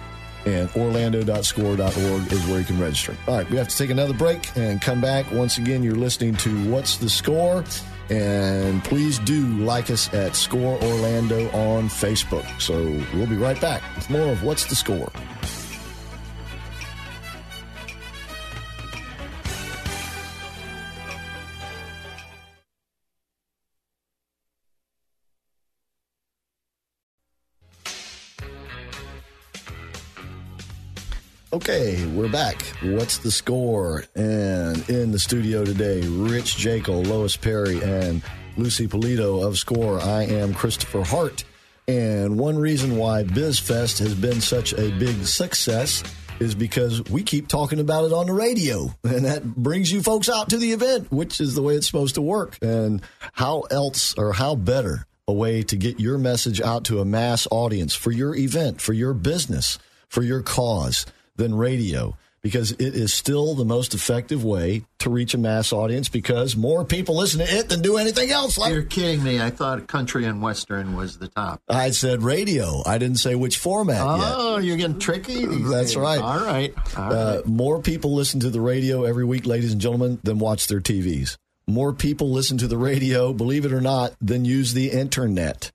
And 0.46 0.70
Orlando.score.org 0.76 2.32
is 2.32 2.46
where 2.48 2.60
you 2.60 2.66
can 2.66 2.80
register. 2.80 3.16
All 3.28 3.38
right, 3.38 3.50
we 3.50 3.58
have 3.58 3.68
to 3.68 3.78
take 3.78 3.90
another 3.90 4.14
break 4.14 4.56
and 4.56 4.82
come 4.82 5.02
back. 5.02 5.32
Once 5.32 5.58
again, 5.58 5.84
you're 5.84 5.96
listening 5.96 6.36
to 6.38 6.72
What's 6.72 6.98
the 6.98 7.10
Score? 7.10 7.64
And 8.10 8.84
please 8.84 9.20
do 9.20 9.46
like 9.58 9.92
us 9.92 10.12
at 10.14 10.36
Score 10.36 10.82
Orlando 10.82 11.50
on 11.52 11.90
Facebook. 11.90 12.46
So 12.60 12.82
we'll 13.14 13.28
be 13.28 13.36
right 13.36 13.60
back 13.62 13.84
with 13.96 14.10
more 14.10 14.32
of 14.32 14.44
What's 14.44 14.66
the 14.66 14.76
Score. 14.76 15.12
Okay, 31.52 32.06
we're 32.06 32.30
back. 32.30 32.62
What's 32.84 33.18
the 33.18 33.32
score? 33.32 34.04
And 34.14 34.88
in 34.88 35.10
the 35.10 35.18
studio 35.18 35.66
today, 35.66 36.02
Rich 36.02 36.58
Jekyll, 36.58 37.02
Lois 37.02 37.36
Perry, 37.38 37.82
and 37.82 38.22
Lucy 38.56 38.88
Polito 38.88 39.44
of 39.44 39.58
Score. 39.58 40.00
I 40.00 40.26
am 40.26 40.54
Christopher 40.54 41.04
Hart. 41.04 41.44
And 41.88 42.38
one 42.38 42.60
reason 42.60 42.98
why 42.98 43.24
BizFest 43.24 43.98
has 43.98 44.14
been 44.14 44.42
such 44.42 44.74
a 44.74 44.92
big 45.00 45.26
success 45.26 46.04
is 46.40 46.54
because 46.54 47.04
we 47.06 47.24
keep 47.24 47.48
talking 47.48 47.80
about 47.80 48.06
it 48.06 48.14
on 48.14 48.28
the 48.28 48.34
radio. 48.34 48.94
And 49.04 49.26
that 49.26 49.44
brings 49.44 49.92
you 49.92 50.04
folks 50.04 50.30
out 50.30 50.50
to 50.50 50.58
the 50.58 50.72
event, 50.72 51.12
which 51.12 51.42
is 51.42 51.56
the 51.56 51.64
way 51.64 51.74
it's 51.74 51.88
supposed 51.88 52.14
to 52.14 52.22
work. 52.22 52.60
And 52.62 53.02
how 53.34 53.62
else 53.72 54.14
or 54.20 54.34
how 54.34 54.54
better 54.54 55.08
a 55.28 55.34
way 55.34 55.64
to 55.64 55.76
get 55.76 56.00
your 56.00 56.20
message 56.20 56.62
out 56.62 56.84
to 56.86 57.00
a 57.00 57.06
mass 57.06 57.48
audience 57.50 57.96
for 57.96 58.12
your 58.12 58.36
event, 58.36 58.82
for 58.82 58.94
your 58.94 59.16
business, 59.16 59.80
for 60.10 60.22
your 60.22 60.44
cause 60.44 61.08
than 61.40 61.56
radio 61.56 62.16
because 62.42 62.72
it 62.74 62.96
is 62.96 63.14
still 63.14 63.54
the 63.54 63.66
most 63.66 63.94
effective 63.94 64.44
way 64.46 64.84
to 65.00 65.10
reach 65.10 65.34
a 65.34 65.38
mass 65.38 65.74
audience 65.74 66.08
because 66.08 66.56
more 66.56 66.86
people 66.86 67.16
listen 67.18 67.40
to 67.46 67.54
it 67.58 67.68
than 67.70 67.82
do 67.82 67.98
anything 67.98 68.30
else. 68.32 68.58
You're 68.70 68.84
kidding 68.84 69.24
me. 69.24 69.42
I 69.42 69.50
thought 69.50 69.88
country 69.88 70.26
and 70.26 70.42
western 70.42 70.96
was 70.96 71.18
the 71.18 71.28
top. 71.28 71.62
I 71.68 71.90
said 71.90 72.24
radio. 72.24 72.82
I 72.86 72.98
didn't 72.98 73.18
say 73.18 73.36
which 73.36 73.58
format 73.58 74.02
Oh, 74.02 74.58
you're 74.58 74.78
getting 74.78 75.00
tricky. 75.00 75.46
That's 75.48 75.90
days. 75.90 75.98
right. 75.98 76.22
All 76.22 76.40
right. 76.46 76.74
All. 76.98 77.12
Uh, 77.14 77.36
right. 77.38 77.46
more 77.46 77.82
people 77.82 78.14
listen 78.14 78.40
to 78.42 78.50
the 78.50 78.62
radio 78.62 79.04
every 79.04 79.26
week, 79.26 79.46
ladies 79.46 79.72
and 79.74 79.82
gentlemen, 79.82 80.20
than 80.24 80.40
watch 80.40 80.68
their 80.68 80.80
TVs. 80.82 81.36
More 81.68 81.94
people 81.94 82.32
listen 82.32 82.58
to 82.60 82.68
the 82.68 82.78
radio, 82.78 83.32
believe 83.34 83.66
it 83.66 83.74
or 83.74 83.82
not, 83.82 84.14
than 84.22 84.44
use 84.46 84.74
the 84.74 84.92
internet. 84.92 85.72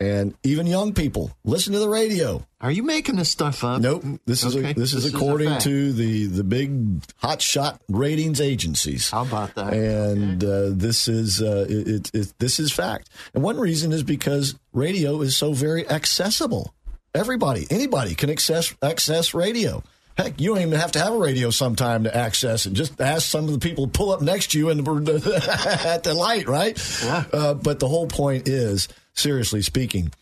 And 0.00 0.34
even 0.42 0.66
young 0.66 0.94
people 0.94 1.30
listen 1.44 1.74
to 1.74 1.78
the 1.78 1.88
radio. 1.88 2.42
Are 2.62 2.70
you 2.70 2.82
making 2.82 3.16
this 3.16 3.28
stuff 3.28 3.62
up? 3.62 3.82
Nope. 3.82 4.02
This 4.24 4.44
is 4.44 4.56
Okay. 4.56 4.70
a, 4.70 4.74
this, 4.74 4.94
is 4.94 5.04
a 5.12 5.14
according 5.14 5.50
fact. 5.50 5.64
to 5.64 5.92
the 5.92 6.24
the 6.26 6.42
big 6.44 7.02
hot 7.16 7.42
shot 7.42 7.82
ratings 7.90 8.40
agencies. 8.40 9.10
How 9.10 9.22
about 9.22 9.54
that? 9.56 9.74
And 9.74 10.42
uh, 10.42 10.70
this 10.70 11.06
is 11.06 11.42
uh, 11.42 11.66
it, 11.68 11.88
it, 11.88 12.10
it, 12.14 12.34
this 12.38 12.58
is 12.58 12.72
fact. 12.72 13.10
And 13.34 13.42
one 13.42 13.58
reason 13.60 13.92
is 13.92 14.02
because 14.02 14.54
radio 14.72 15.20
is 15.20 15.36
so 15.36 15.52
very 15.52 15.86
accessible. 15.88 16.72
Everybody, 17.14 17.66
anybody 17.70 18.14
can 18.14 18.30
access 18.30 18.74
access 18.82 19.34
radio. 19.34 19.82
Heck, 20.16 20.40
you 20.40 20.50
don't 20.54 20.62
even 20.62 20.78
have 20.78 20.92
to 20.92 20.98
have 20.98 21.12
a 21.14 21.18
radio 21.18 21.50
sometime 21.50 22.04
to 22.04 22.14
access 22.14 22.66
it. 22.66 22.72
Just 22.72 23.00
ask 23.00 23.28
some 23.28 23.46
of 23.46 23.52
the 23.52 23.58
people 23.58 23.86
to 23.86 23.90
pull 23.90 24.12
up 24.12 24.20
next 24.20 24.52
to 24.52 24.58
you 24.58 24.68
and 24.70 24.80
at 25.08 26.02
the 26.04 26.14
light, 26.14 26.46
right? 26.48 26.76
Yeah. 27.04 27.24
Uh, 27.32 27.54
but 27.54 27.78
the 27.80 27.88
whole 27.88 28.06
point 28.06 28.46
is, 28.48 28.88
seriously 29.14 29.62
speaking, 29.62 30.12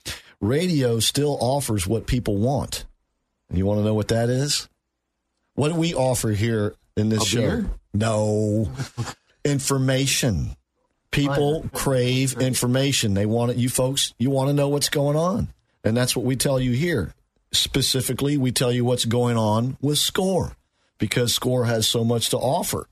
radio 0.41 1.01
still 1.01 1.37
offers 1.41 1.87
what 1.87 2.07
people 2.07 2.37
want. 2.37 2.85
And 3.49 3.59
you 3.59 3.67
want 3.67 3.81
to 3.81 3.85
know 3.85 3.95
what 3.95 4.09
that 4.09 4.29
is? 4.29 4.69
What 5.55 5.69
do 5.71 5.75
we 5.75 5.95
offer 5.95 6.31
here 6.31 6.75
in 6.97 7.09
this 7.09 7.23
A 7.23 7.27
show? 7.27 7.41
beer? 7.41 7.71
No. 7.95 8.71
information. 9.45 10.57
People 11.11 11.69
crave 11.73 12.35
information. 12.39 13.15
They 13.15 13.27
want 13.27 13.53
it. 13.53 13.57
You 13.57 13.69
folks, 13.69 14.13
you 14.19 14.31
want 14.31 14.49
to 14.49 14.55
know 14.55 14.69
what's 14.69 14.91
going 14.91 15.17
on. 15.17 15.49
And 15.83 15.97
that's 15.97 16.15
what 16.15 16.27
we 16.27 16.37
tell 16.37 16.61
you 16.61 16.73
here. 16.73 17.15
Specifically, 17.51 18.37
we 18.37 18.53
tell 18.53 18.71
you 18.71 18.85
what's 18.85 19.07
going 19.07 19.39
on 19.39 19.79
with 19.81 19.97
SCORE 19.99 20.53
because 20.99 21.33
SCORE 21.35 21.65
has 21.65 21.89
so 21.89 22.05
much 22.05 22.29
to 22.31 22.37
offer. 22.37 22.89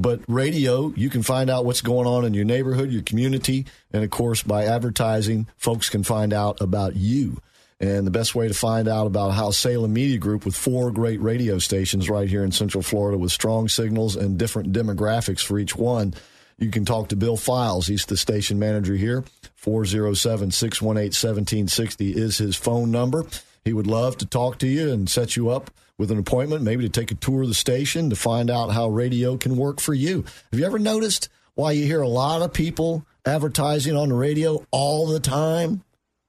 But 0.00 0.20
radio, 0.28 0.94
you 0.96 1.10
can 1.10 1.22
find 1.22 1.50
out 1.50 1.66
what's 1.66 1.82
going 1.82 2.06
on 2.06 2.24
in 2.24 2.32
your 2.32 2.46
neighborhood, 2.46 2.90
your 2.90 3.02
community, 3.02 3.66
and 3.92 4.02
of 4.02 4.08
course, 4.08 4.42
by 4.42 4.64
advertising, 4.64 5.46
folks 5.58 5.90
can 5.90 6.04
find 6.04 6.32
out 6.32 6.58
about 6.62 6.96
you. 6.96 7.42
And 7.80 8.06
the 8.06 8.10
best 8.10 8.34
way 8.34 8.48
to 8.48 8.54
find 8.54 8.88
out 8.88 9.06
about 9.06 9.30
how 9.30 9.50
Salem 9.50 9.92
Media 9.92 10.16
Group, 10.16 10.46
with 10.46 10.54
four 10.54 10.90
great 10.90 11.20
radio 11.20 11.58
stations 11.58 12.08
right 12.08 12.28
here 12.28 12.44
in 12.44 12.50
Central 12.52 12.82
Florida 12.82 13.18
with 13.18 13.30
strong 13.30 13.68
signals 13.68 14.16
and 14.16 14.38
different 14.38 14.72
demographics 14.72 15.40
for 15.40 15.58
each 15.58 15.76
one, 15.76 16.14
you 16.58 16.70
can 16.70 16.86
talk 16.86 17.08
to 17.08 17.16
Bill 17.16 17.36
Files. 17.36 17.86
He's 17.86 18.06
the 18.06 18.16
station 18.16 18.58
manager 18.58 18.94
here. 18.94 19.24
407 19.56 20.50
618 20.50 21.08
1760 21.08 22.12
is 22.12 22.38
his 22.38 22.56
phone 22.56 22.90
number. 22.90 23.26
He 23.64 23.72
would 23.72 23.86
love 23.86 24.16
to 24.18 24.26
talk 24.26 24.58
to 24.58 24.66
you 24.66 24.90
and 24.92 25.08
set 25.08 25.36
you 25.36 25.50
up 25.50 25.70
with 25.98 26.10
an 26.10 26.18
appointment, 26.18 26.62
maybe 26.62 26.82
to 26.82 26.88
take 26.88 27.10
a 27.10 27.14
tour 27.14 27.42
of 27.42 27.48
the 27.48 27.54
station 27.54 28.08
to 28.08 28.16
find 28.16 28.50
out 28.50 28.72
how 28.72 28.88
radio 28.88 29.36
can 29.36 29.56
work 29.56 29.80
for 29.80 29.92
you. 29.92 30.24
Have 30.50 30.58
you 30.58 30.64
ever 30.64 30.78
noticed 30.78 31.28
why 31.54 31.72
you 31.72 31.84
hear 31.84 32.00
a 32.00 32.08
lot 32.08 32.40
of 32.40 32.54
people 32.54 33.04
advertising 33.26 33.96
on 33.96 34.08
the 34.08 34.14
radio 34.14 34.64
all 34.70 35.06
the 35.06 35.20
time? 35.20 35.82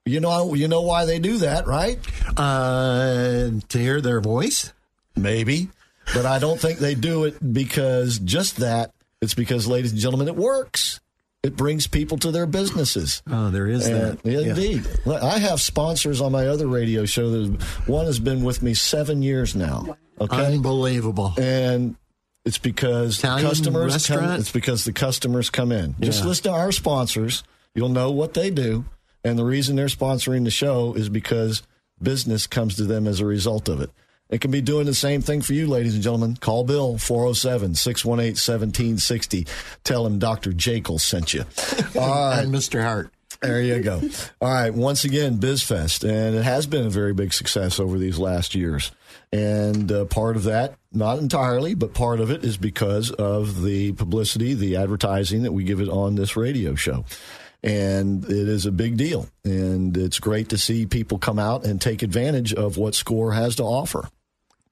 You 0.04 0.20
know, 0.20 0.52
you 0.54 0.68
know 0.68 0.82
why 0.82 1.04
they 1.06 1.18
do 1.18 1.38
that, 1.38 1.66
right? 1.66 1.98
Uh, 2.36 3.50
to 3.68 3.78
hear 3.78 4.00
their 4.00 4.20
voice? 4.20 4.72
Maybe, 5.16 5.70
but 6.12 6.26
I 6.26 6.38
don't 6.38 6.60
think 6.60 6.78
they 6.78 6.94
do 6.94 7.24
it 7.24 7.52
because 7.52 8.18
just 8.18 8.58
that. 8.58 8.92
It's 9.20 9.34
because, 9.34 9.68
ladies 9.68 9.92
and 9.92 10.00
gentlemen, 10.00 10.26
it 10.26 10.36
works. 10.36 11.00
It 11.42 11.56
brings 11.56 11.86
people 11.88 12.18
to 12.18 12.30
their 12.30 12.46
businesses. 12.46 13.20
Oh, 13.28 13.50
there 13.50 13.66
is 13.66 13.86
And, 13.88 14.18
that. 14.18 14.18
yeah, 14.24 14.38
Yeah. 14.38 14.48
Indeed. 14.50 14.86
I 15.06 15.38
have 15.38 15.60
sponsors 15.60 16.20
on 16.20 16.30
my 16.32 16.46
other 16.46 16.68
radio 16.68 17.04
show. 17.04 17.30
That 17.30 17.62
one 17.86 18.06
has 18.06 18.20
been 18.20 18.44
with 18.44 18.62
me 18.62 18.74
seven 18.74 19.22
years 19.22 19.56
now. 19.56 19.96
Okay. 20.20 20.54
Unbelievable. 20.54 21.32
and 21.38 21.96
it's 22.44 22.58
because 22.58 23.18
Italian 23.18 23.48
customers 23.48 24.06
come, 24.06 24.24
it's 24.40 24.52
because 24.52 24.84
the 24.84 24.92
customers 24.92 25.50
come 25.50 25.72
in. 25.72 25.94
Just 26.00 26.20
Yeah. 26.22 26.26
listen 26.28 26.42
to 26.44 26.50
our 26.52 26.70
sponsors. 26.72 27.42
You'll 27.74 27.88
know 27.88 28.10
what 28.10 28.34
they 28.34 28.50
do. 28.50 28.84
And 29.24 29.38
the 29.38 29.44
reason 29.44 29.74
they're 29.76 29.86
sponsoring 29.86 30.44
the 30.44 30.50
show 30.50 30.94
is 30.94 31.08
because 31.08 31.62
business 32.02 32.46
comes 32.46 32.74
to 32.76 32.84
them 32.84 33.06
as 33.06 33.20
a 33.20 33.26
result 33.26 33.68
of 33.68 33.80
it. 33.80 33.90
It 34.32 34.40
can 34.40 34.50
be 34.50 34.62
doing 34.62 34.86
the 34.86 34.94
same 34.94 35.20
thing 35.20 35.42
for 35.42 35.52
you, 35.52 35.66
ladies 35.66 35.92
and 35.92 36.02
gentlemen. 36.02 36.36
Call 36.36 36.64
Bill 36.64 36.96
407 36.96 37.74
618 37.74 38.30
1760. 38.30 39.46
Tell 39.84 40.06
him 40.06 40.18
Dr. 40.18 40.54
Jekyll 40.54 40.98
sent 40.98 41.34
you. 41.34 41.44
All 42.00 42.30
right. 42.30 42.40
And 42.40 42.52
Mr. 42.52 42.82
Hart. 42.82 43.12
There 43.42 43.60
you 43.60 43.80
go. 43.80 44.00
All 44.40 44.48
right. 44.48 44.72
Once 44.72 45.04
again, 45.04 45.36
BizFest. 45.36 46.08
And 46.08 46.34
it 46.34 46.44
has 46.44 46.66
been 46.66 46.86
a 46.86 46.90
very 46.90 47.12
big 47.12 47.34
success 47.34 47.78
over 47.78 47.98
these 47.98 48.18
last 48.18 48.54
years. 48.54 48.90
And 49.32 49.92
uh, 49.92 50.06
part 50.06 50.36
of 50.36 50.44
that, 50.44 50.76
not 50.92 51.18
entirely, 51.18 51.74
but 51.74 51.92
part 51.92 52.20
of 52.20 52.30
it 52.30 52.42
is 52.42 52.56
because 52.56 53.10
of 53.10 53.62
the 53.62 53.92
publicity, 53.92 54.54
the 54.54 54.76
advertising 54.76 55.42
that 55.42 55.52
we 55.52 55.64
give 55.64 55.80
it 55.80 55.90
on 55.90 56.14
this 56.14 56.36
radio 56.38 56.74
show. 56.74 57.04
And 57.62 58.24
it 58.24 58.48
is 58.48 58.64
a 58.64 58.72
big 58.72 58.96
deal. 58.96 59.28
And 59.44 59.94
it's 59.94 60.18
great 60.18 60.48
to 60.50 60.58
see 60.58 60.86
people 60.86 61.18
come 61.18 61.38
out 61.38 61.66
and 61.66 61.80
take 61.80 62.02
advantage 62.02 62.54
of 62.54 62.78
what 62.78 62.94
SCORE 62.94 63.32
has 63.32 63.56
to 63.56 63.64
offer. 63.64 64.08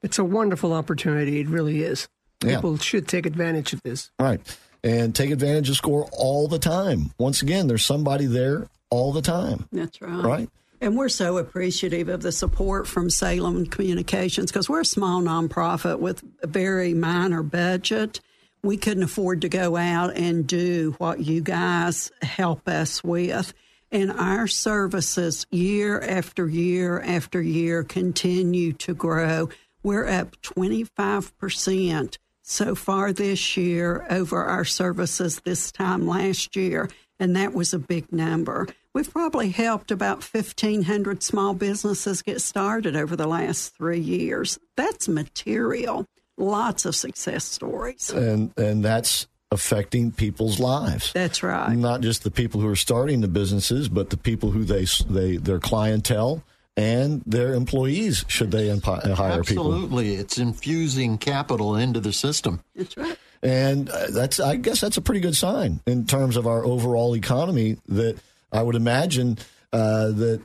It's 0.02 0.18
a 0.18 0.24
wonderful 0.24 0.72
opportunity. 0.72 1.40
It 1.40 1.48
really 1.48 1.82
is. 1.82 2.08
Yeah. 2.42 2.56
People 2.56 2.78
should 2.78 3.06
take 3.06 3.26
advantage 3.26 3.72
of 3.72 3.82
this. 3.82 4.10
Right. 4.18 4.40
And 4.82 5.14
take 5.14 5.30
advantage 5.30 5.68
of 5.68 5.76
SCORE 5.76 6.08
all 6.12 6.48
the 6.48 6.58
time. 6.58 7.12
Once 7.18 7.42
again, 7.42 7.66
there's 7.66 7.84
somebody 7.84 8.26
there 8.26 8.68
all 8.88 9.12
the 9.12 9.20
time. 9.20 9.68
That's 9.72 10.00
right. 10.00 10.24
Right. 10.24 10.48
And 10.80 10.96
we're 10.96 11.10
so 11.10 11.36
appreciative 11.36 12.08
of 12.08 12.22
the 12.22 12.32
support 12.32 12.88
from 12.88 13.10
Salem 13.10 13.66
Communications 13.66 14.50
because 14.50 14.70
we're 14.70 14.80
a 14.80 14.86
small 14.86 15.20
nonprofit 15.20 15.98
with 15.98 16.24
a 16.42 16.46
very 16.46 16.94
minor 16.94 17.42
budget. 17.42 18.20
We 18.62 18.78
couldn't 18.78 19.02
afford 19.02 19.42
to 19.42 19.50
go 19.50 19.76
out 19.76 20.16
and 20.16 20.46
do 20.46 20.94
what 20.96 21.20
you 21.20 21.42
guys 21.42 22.10
help 22.22 22.66
us 22.66 23.04
with. 23.04 23.52
And 23.92 24.10
our 24.12 24.46
services, 24.46 25.46
year 25.50 26.00
after 26.00 26.48
year 26.48 27.00
after 27.00 27.42
year, 27.42 27.82
continue 27.82 28.72
to 28.74 28.94
grow. 28.94 29.50
We're 29.82 30.06
up 30.06 30.40
25% 30.42 32.18
so 32.42 32.74
far 32.74 33.12
this 33.12 33.56
year 33.56 34.06
over 34.10 34.42
our 34.44 34.64
services 34.64 35.40
this 35.44 35.72
time 35.72 36.06
last 36.06 36.54
year, 36.54 36.90
and 37.18 37.34
that 37.36 37.54
was 37.54 37.72
a 37.72 37.78
big 37.78 38.12
number. 38.12 38.66
We've 38.92 39.10
probably 39.10 39.50
helped 39.50 39.90
about 39.90 40.22
1,500 40.22 41.22
small 41.22 41.54
businesses 41.54 42.22
get 42.22 42.42
started 42.42 42.96
over 42.96 43.16
the 43.16 43.26
last 43.26 43.74
three 43.76 44.00
years. 44.00 44.58
That's 44.76 45.08
material. 45.08 46.06
Lots 46.36 46.84
of 46.84 46.94
success 46.96 47.44
stories. 47.44 48.10
And, 48.10 48.52
and 48.58 48.84
that's 48.84 49.28
affecting 49.50 50.12
people's 50.12 50.60
lives. 50.60 51.12
That's 51.12 51.42
right. 51.42 51.74
Not 51.74 52.02
just 52.02 52.22
the 52.22 52.30
people 52.30 52.60
who 52.60 52.68
are 52.68 52.76
starting 52.76 53.20
the 53.20 53.28
businesses, 53.28 53.88
but 53.88 54.10
the 54.10 54.16
people 54.16 54.50
who 54.50 54.64
they, 54.64 54.86
they 55.08 55.36
their 55.36 55.58
clientele 55.58 56.42
and 56.76 57.22
their 57.26 57.54
employees 57.54 58.24
should 58.28 58.50
they 58.50 58.68
empi- 58.68 59.12
hire 59.12 59.42
people. 59.42 59.72
Absolutely. 59.72 60.14
It's 60.14 60.38
infusing 60.38 61.18
capital 61.18 61.76
into 61.76 62.00
the 62.00 62.12
system. 62.12 62.60
That's 62.74 62.96
right. 62.96 63.18
And 63.42 63.88
uh, 63.88 64.08
that's, 64.10 64.38
I 64.38 64.56
guess, 64.56 64.80
that's 64.80 64.96
a 64.96 65.00
pretty 65.02 65.20
good 65.20 65.34
sign 65.36 65.80
in 65.86 66.06
terms 66.06 66.36
of 66.36 66.46
our 66.46 66.64
overall 66.64 67.16
economy. 67.16 67.78
That 67.88 68.18
I 68.52 68.62
would 68.62 68.74
imagine 68.74 69.38
uh, 69.72 70.08
that 70.08 70.42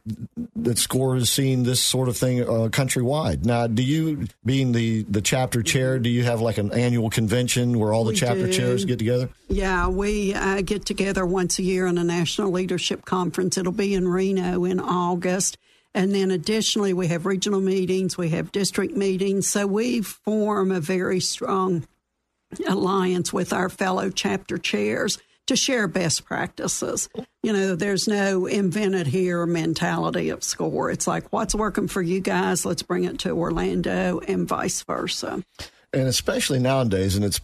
that 0.56 0.78
SCORE 0.78 1.18
is 1.18 1.30
seeing 1.30 1.64
this 1.64 1.82
sort 1.82 2.08
of 2.08 2.16
thing 2.16 2.42
uh, 2.42 2.70
countrywide. 2.70 3.44
Now, 3.44 3.68
do 3.68 3.84
you, 3.84 4.28
being 4.46 4.72
the 4.72 5.04
the 5.04 5.22
chapter 5.22 5.62
chair, 5.62 6.00
do 6.00 6.10
you 6.10 6.24
have 6.24 6.40
like 6.42 6.58
an 6.58 6.72
annual 6.72 7.10
convention 7.10 7.80
where 7.80 7.92
all 7.92 8.06
the 8.06 8.12
We 8.12 8.18
chapter 8.18 8.46
do. 8.46 8.54
chairs 8.54 8.86
get 8.86 9.00
together? 9.00 9.30
Yeah, 9.50 9.90
we 9.90 10.34
uh, 10.34 10.62
get 10.62 10.86
together 10.86 11.26
once 11.26 11.60
a 11.60 11.64
year 11.64 11.88
in 11.88 11.98
a 11.98 12.04
national 12.04 12.52
leadership 12.52 13.04
conference. 13.04 13.58
It'll 13.58 13.72
be 13.74 13.94
in 13.94 14.08
Reno 14.08 14.64
in 14.64 14.80
August. 14.80 15.58
And 15.96 16.14
then 16.14 16.30
additionally, 16.30 16.92
we 16.92 17.08
have 17.08 17.26
regional 17.26 17.62
meetings, 17.62 18.18
we 18.18 18.30
have 18.30 18.52
district 18.52 18.98
meetings. 18.98 19.48
So 19.48 19.66
we 19.66 20.02
form 20.02 20.72
a 20.72 20.82
very 20.82 21.22
strong 21.22 21.88
alliance 22.68 23.32
with 23.32 23.54
our 23.54 23.70
fellow 23.70 24.10
chapter 24.10 24.58
chairs 24.58 25.18
to 25.48 25.56
share 25.56 25.88
best 25.88 26.26
practices. 26.26 27.08
You 27.44 27.54
know, 27.54 27.76
there's 27.76 28.10
no 28.10 28.46
invented 28.46 29.08
here 29.08 29.46
mentality 29.46 30.30
of 30.30 30.44
SCORE. 30.44 30.92
It's 30.92 31.08
like, 31.08 31.32
what's 31.32 31.56
working 31.56 31.88
for 31.88 32.02
you 32.02 32.20
guys? 32.20 32.66
Let's 32.66 32.84
bring 32.84 33.06
it 33.06 33.20
to 33.20 33.32
Orlando 33.32 34.20
and 34.20 34.46
vice 34.48 34.84
versa. 34.84 35.44
and 35.94 36.08
especially 36.08 36.60
nowadays, 36.60 37.16
and 37.16 37.24
it's 37.24 37.40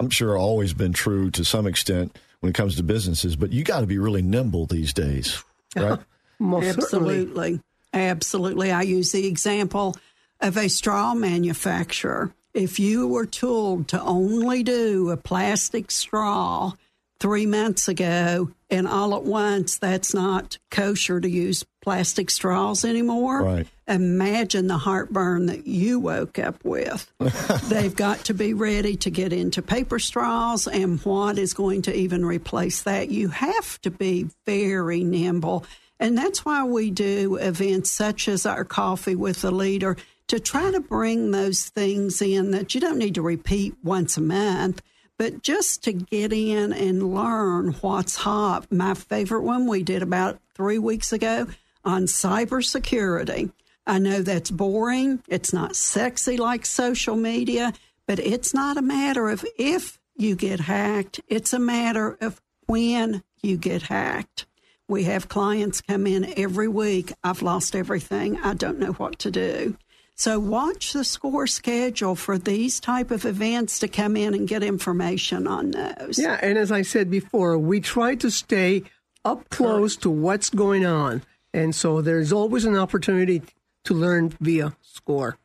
I'm 0.00 0.10
sure 0.10 0.36
always 0.36 0.74
been 0.74 0.92
true 0.92 1.30
to 1.30 1.44
some 1.44 1.68
extent 1.68 2.18
when 2.40 2.50
it 2.50 2.54
comes 2.56 2.74
to 2.76 2.82
businesses, 2.82 3.36
but 3.36 3.52
you 3.52 3.62
got 3.62 3.80
to 3.80 3.86
be 3.86 3.98
really 3.98 4.22
nimble 4.22 4.66
these 4.66 4.92
days, 4.92 5.44
right? 5.76 6.00
Absolutely. 6.40 6.80
certainly. 6.80 7.60
Absolutely. 7.92 8.70
I 8.72 8.82
use 8.82 9.12
the 9.12 9.26
example 9.26 9.96
of 10.40 10.56
a 10.56 10.68
straw 10.68 11.14
manufacturer. 11.14 12.34
If 12.54 12.78
you 12.78 13.06
were 13.08 13.26
told 13.26 13.88
to 13.88 14.00
only 14.02 14.62
do 14.62 15.10
a 15.10 15.16
plastic 15.16 15.90
straw 15.90 16.72
three 17.18 17.46
months 17.46 17.86
ago, 17.86 18.50
and 18.68 18.88
all 18.88 19.14
at 19.14 19.22
once 19.22 19.78
that's 19.78 20.12
not 20.12 20.58
kosher 20.70 21.20
to 21.20 21.28
use 21.30 21.64
plastic 21.80 22.30
straws 22.30 22.84
anymore, 22.84 23.42
Right. 23.42 23.66
imagine 23.86 24.66
the 24.66 24.78
heartburn 24.78 25.46
that 25.46 25.66
you 25.66 26.00
woke 26.00 26.38
up 26.40 26.64
with. 26.64 27.10
They've 27.68 27.94
got 27.94 28.24
to 28.24 28.34
be 28.34 28.54
ready 28.54 28.96
to 28.96 29.10
get 29.10 29.32
into 29.32 29.62
paper 29.62 30.00
straws, 30.00 30.66
and 30.66 30.98
what 31.02 31.38
is 31.38 31.54
going 31.54 31.82
to 31.82 31.94
even 31.94 32.24
replace 32.24 32.82
that? 32.82 33.10
You 33.10 33.28
have 33.28 33.80
to 33.82 33.90
be 33.92 34.26
very 34.44 35.04
nimble. 35.04 35.64
And 36.02 36.18
that's 36.18 36.44
why 36.44 36.64
we 36.64 36.90
do 36.90 37.36
events 37.36 37.88
such 37.88 38.26
as 38.26 38.44
our 38.44 38.64
coffee 38.64 39.14
with 39.14 39.42
the 39.42 39.52
leader 39.52 39.96
to 40.26 40.40
try 40.40 40.72
to 40.72 40.80
bring 40.80 41.30
those 41.30 41.66
things 41.66 42.20
in 42.20 42.50
that 42.50 42.74
you 42.74 42.80
don't 42.80 42.98
need 42.98 43.14
to 43.14 43.22
repeat 43.22 43.76
once 43.84 44.16
a 44.16 44.20
month, 44.20 44.82
but 45.16 45.42
just 45.42 45.84
to 45.84 45.92
get 45.92 46.32
in 46.32 46.72
and 46.72 47.14
learn 47.14 47.74
what's 47.74 48.16
hot. 48.16 48.66
My 48.72 48.94
favorite 48.94 49.42
one 49.42 49.68
we 49.68 49.84
did 49.84 50.02
about 50.02 50.40
three 50.56 50.76
weeks 50.76 51.12
ago 51.12 51.46
on 51.84 52.06
cybersecurity. 52.06 53.52
I 53.86 54.00
know 54.00 54.22
that's 54.22 54.50
boring. 54.50 55.22
It's 55.28 55.52
not 55.52 55.76
sexy 55.76 56.36
like 56.36 56.66
social 56.66 57.14
media, 57.14 57.74
but 58.08 58.18
it's 58.18 58.52
not 58.52 58.76
a 58.76 58.82
matter 58.82 59.28
of 59.28 59.46
if 59.56 60.00
you 60.16 60.34
get 60.34 60.58
hacked. 60.58 61.20
It's 61.28 61.52
a 61.52 61.60
matter 61.60 62.18
of 62.20 62.42
when 62.66 63.22
you 63.40 63.56
get 63.56 63.82
hacked. 63.82 64.46
We 64.92 65.04
have 65.04 65.26
clients 65.26 65.80
come 65.80 66.06
in 66.06 66.38
every 66.38 66.68
week. 66.68 67.14
I've 67.24 67.40
lost 67.40 67.74
everything. 67.74 68.38
I 68.40 68.52
don't 68.52 68.78
know 68.78 68.92
what 68.92 69.18
to 69.20 69.30
do. 69.30 69.78
So 70.16 70.38
watch 70.38 70.92
the 70.92 71.02
score 71.02 71.46
schedule 71.46 72.14
for 72.14 72.36
these 72.36 72.78
type 72.78 73.10
of 73.10 73.24
events 73.24 73.78
to 73.78 73.88
come 73.88 74.18
in 74.18 74.34
and 74.34 74.46
get 74.46 74.62
information 74.62 75.46
on 75.46 75.70
those. 75.70 76.18
Yeah, 76.18 76.38
and 76.42 76.58
as 76.58 76.70
I 76.70 76.82
said 76.82 77.10
before, 77.10 77.56
we 77.56 77.80
try 77.80 78.16
to 78.16 78.30
stay 78.30 78.82
up 79.24 79.48
close 79.48 79.96
to 79.96 80.10
what's 80.10 80.50
going 80.50 80.84
on. 80.84 81.22
And 81.54 81.74
so 81.74 82.02
there's 82.02 82.30
always 82.30 82.66
an 82.66 82.76
opportunity 82.76 83.40
to 83.84 83.94
learn 83.94 84.36
via 84.42 84.76
SCORE. 84.82 85.38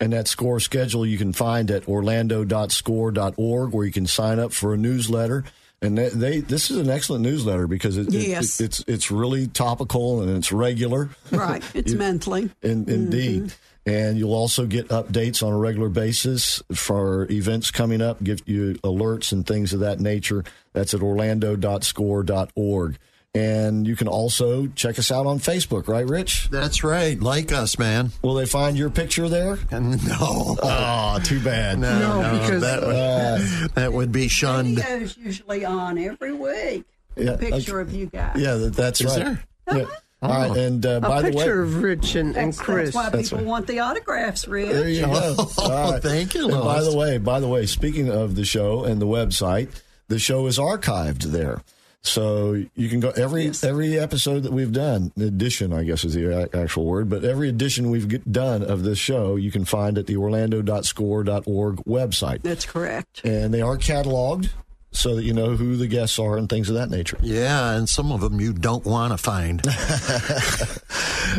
And 0.00 0.14
that 0.14 0.26
score 0.26 0.58
schedule 0.58 1.04
you 1.04 1.18
can 1.18 1.34
find 1.34 1.70
at 1.70 1.86
orlando.score.org, 1.86 3.74
where 3.74 3.84
you 3.84 3.92
can 3.92 4.06
sign 4.06 4.38
up 4.38 4.54
for 4.54 4.72
a 4.72 4.78
newsletter. 4.78 5.44
And 5.82 5.96
they, 5.96 6.08
they 6.10 6.40
this 6.40 6.70
is 6.70 6.76
an 6.76 6.90
excellent 6.90 7.22
newsletter 7.22 7.66
because 7.66 7.96
it, 7.96 8.08
it- 8.14 8.28
Yes. 8.28 8.60
it- 8.60 8.64
it's 8.64 8.84
it's 8.86 9.10
really 9.10 9.46
topical 9.46 10.20
and 10.22 10.36
it's 10.36 10.52
regular. 10.52 11.10
Right. 11.30 11.62
It's 11.74 11.92
monthly. 11.94 12.50
In, 12.62 12.88
indeed. 12.88 13.42
Mm-hmm. 13.44 13.90
And 13.90 14.18
you'll 14.18 14.34
also 14.34 14.66
get 14.66 14.88
updates 14.88 15.42
on 15.44 15.54
a 15.54 15.56
regular 15.56 15.88
basis 15.88 16.62
for 16.70 17.26
events 17.30 17.70
coming 17.70 18.02
up, 18.02 18.22
give 18.22 18.42
you 18.46 18.74
alerts 18.84 19.32
and 19.32 19.46
things 19.46 19.72
of 19.72 19.80
that 19.80 19.98
nature. 20.00 20.44
That's 20.74 20.92
at 20.92 21.00
orlando.score.org. 21.02 22.98
And 23.32 23.86
you 23.86 23.94
can 23.94 24.08
also 24.08 24.66
check 24.74 24.98
us 24.98 25.12
out 25.12 25.24
on 25.24 25.38
Facebook, 25.38 25.86
right, 25.86 26.04
Rich? 26.06 26.48
That's 26.50 26.82
right. 26.82 27.18
Like 27.20 27.52
us, 27.52 27.78
man. 27.78 28.10
Will 28.22 28.34
they 28.34 28.46
find 28.46 28.76
your 28.76 28.90
picture 28.90 29.28
there? 29.28 29.56
No. 29.70 30.56
Oh, 30.62 31.20
too 31.22 31.40
bad. 31.40 31.78
No, 31.78 32.38
because- 32.42 32.62
that 32.62 32.80
would, 32.82 33.70
that 33.74 33.92
would 33.92 34.10
be 34.10 34.26
shunned. 34.26 34.78
Video's 34.78 35.16
usually 35.16 35.64
on 35.64 35.96
every 35.98 36.32
week. 36.32 36.84
Yeah, 37.16 37.36
Picture 37.36 37.80
of 37.80 37.92
you 37.92 38.06
guys. 38.06 38.36
Yeah, 38.36 38.54
that, 38.54 38.74
that's 38.74 39.00
Is 39.00 39.16
right. 39.16 39.24
there? 39.66 39.78
Yeah. 39.78 39.84
All 40.22 40.30
right, 40.48 40.56
and 40.58 40.84
uh, 40.84 41.00
by 41.00 41.22
the 41.22 41.28
way, 41.28 41.30
a 41.30 41.32
picture 41.34 41.62
of 41.62 41.82
Rich 41.82 42.14
and, 42.14 42.36
and 42.36 42.48
That's, 42.52 42.60
Chris. 42.60 42.84
that's 42.92 42.94
why 42.96 43.08
That's 43.10 43.28
people 43.30 43.38
right. 43.38 43.46
want 43.46 43.66
the 43.68 43.78
autographs, 43.80 44.46
Rich. 44.46 44.70
there 44.72 44.88
you 44.88 45.06
go. 45.06 45.34
Oh, 45.38 45.52
All 45.58 45.92
right. 45.92 46.02
thank 46.02 46.34
you, 46.34 46.44
And 46.50 46.62
by 46.62 46.82
the 46.82 46.94
way, 46.94 47.16
by 47.18 47.40
the 47.40 47.48
way, 47.48 47.64
speaking 47.66 48.10
of 48.10 48.34
the 48.36 48.44
show 48.44 48.84
and 48.84 49.00
the 49.00 49.06
website, 49.06 49.70
the 50.08 50.18
show 50.18 50.46
is 50.46 50.58
archived 50.58 51.22
there. 51.24 51.62
So 52.02 52.64
you 52.74 52.88
can 52.88 53.00
go 53.00 53.10
every 53.10 53.52
every 53.62 53.98
episode 53.98 54.44
that 54.44 54.52
we've 54.52 54.72
done, 54.72 55.12
edition 55.18 55.72
I 55.72 55.84
guess 55.84 56.04
is 56.04 56.14
the 56.14 56.48
actual 56.54 56.86
word, 56.86 57.10
but 57.10 57.24
every 57.24 57.48
edition 57.48 57.90
we've 57.90 58.08
get 58.08 58.32
done 58.32 58.62
of 58.62 58.82
this 58.82 58.98
show, 58.98 59.36
you 59.36 59.50
can 59.50 59.64
find 59.64 59.98
at 59.98 60.06
the 60.06 60.16
orlando.score.org 60.16 61.76
website. 61.84 62.42
That's 62.42 62.64
correct. 62.64 63.20
And 63.24 63.52
they 63.52 63.60
are 63.60 63.76
cataloged 63.76 64.48
so 64.92 65.14
that 65.14 65.24
you 65.24 65.34
know 65.34 65.56
who 65.56 65.76
the 65.76 65.86
guests 65.86 66.18
are 66.18 66.36
and 66.36 66.48
things 66.48 66.68
of 66.68 66.74
that 66.76 66.90
nature. 66.90 67.18
Yeah, 67.20 67.72
and 67.72 67.88
some 67.88 68.10
of 68.10 68.20
them 68.22 68.40
you 68.40 68.52
don't 68.52 68.84
want 68.84 69.12
to 69.12 69.18
find. 69.18 69.62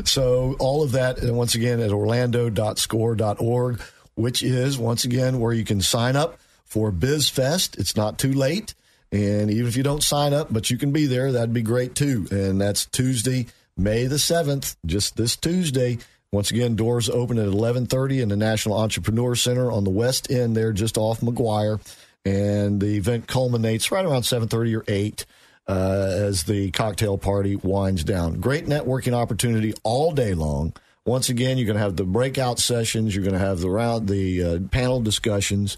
So 0.05 0.55
all 0.59 0.83
of 0.83 0.93
that, 0.93 1.19
and 1.19 1.35
once 1.37 1.55
again, 1.55 1.79
at 1.79 1.91
orlando.score.org, 1.91 3.81
which 4.15 4.43
is, 4.43 4.77
once 4.77 5.03
again, 5.05 5.39
where 5.39 5.53
you 5.53 5.63
can 5.65 5.81
sign 5.81 6.15
up 6.15 6.37
for 6.65 6.91
BizFest. 6.91 7.77
It's 7.77 7.95
not 7.95 8.17
too 8.17 8.33
late. 8.33 8.73
And 9.11 9.51
even 9.51 9.67
if 9.67 9.75
you 9.75 9.83
don't 9.83 10.03
sign 10.03 10.33
up, 10.33 10.51
but 10.51 10.69
you 10.69 10.77
can 10.77 10.91
be 10.91 11.05
there, 11.05 11.31
that'd 11.31 11.53
be 11.53 11.61
great 11.61 11.95
too. 11.95 12.27
And 12.31 12.61
that's 12.61 12.85
Tuesday, 12.85 13.47
May 13.75 14.05
the 14.05 14.15
7th, 14.15 14.75
just 14.85 15.17
this 15.17 15.35
Tuesday. 15.35 15.97
Once 16.31 16.49
again, 16.49 16.77
doors 16.77 17.09
open 17.09 17.37
at 17.37 17.47
1130 17.47 18.21
in 18.21 18.29
the 18.29 18.37
National 18.37 18.77
Entrepreneur 18.77 19.35
Center 19.35 19.69
on 19.69 19.83
the 19.83 19.89
west 19.89 20.31
end 20.31 20.55
there, 20.55 20.71
just 20.71 20.97
off 20.97 21.21
Maguire. 21.21 21.79
And 22.23 22.79
the 22.79 22.95
event 22.95 23.27
culminates 23.27 23.91
right 23.91 24.05
around 24.05 24.23
730 24.23 24.75
or 24.75 24.83
8 24.87 25.25
uh, 25.67 25.73
as 25.73 26.43
the 26.43 26.71
cocktail 26.71 27.17
party 27.17 27.57
winds 27.57 28.03
down. 28.05 28.39
Great 28.39 28.65
networking 28.65 29.13
opportunity 29.13 29.73
all 29.83 30.13
day 30.13 30.33
long. 30.33 30.73
Once 31.05 31.29
again, 31.29 31.57
you're 31.57 31.65
going 31.65 31.77
to 31.77 31.83
have 31.83 31.95
the 31.95 32.03
breakout 32.05 32.59
sessions. 32.59 33.13
You're 33.13 33.25
going 33.25 33.33
to 33.33 33.39
have 33.39 33.59
the 33.59 33.69
round, 33.69 34.07
the 34.07 34.43
uh, 34.43 34.59
panel 34.69 35.01
discussions. 35.01 35.75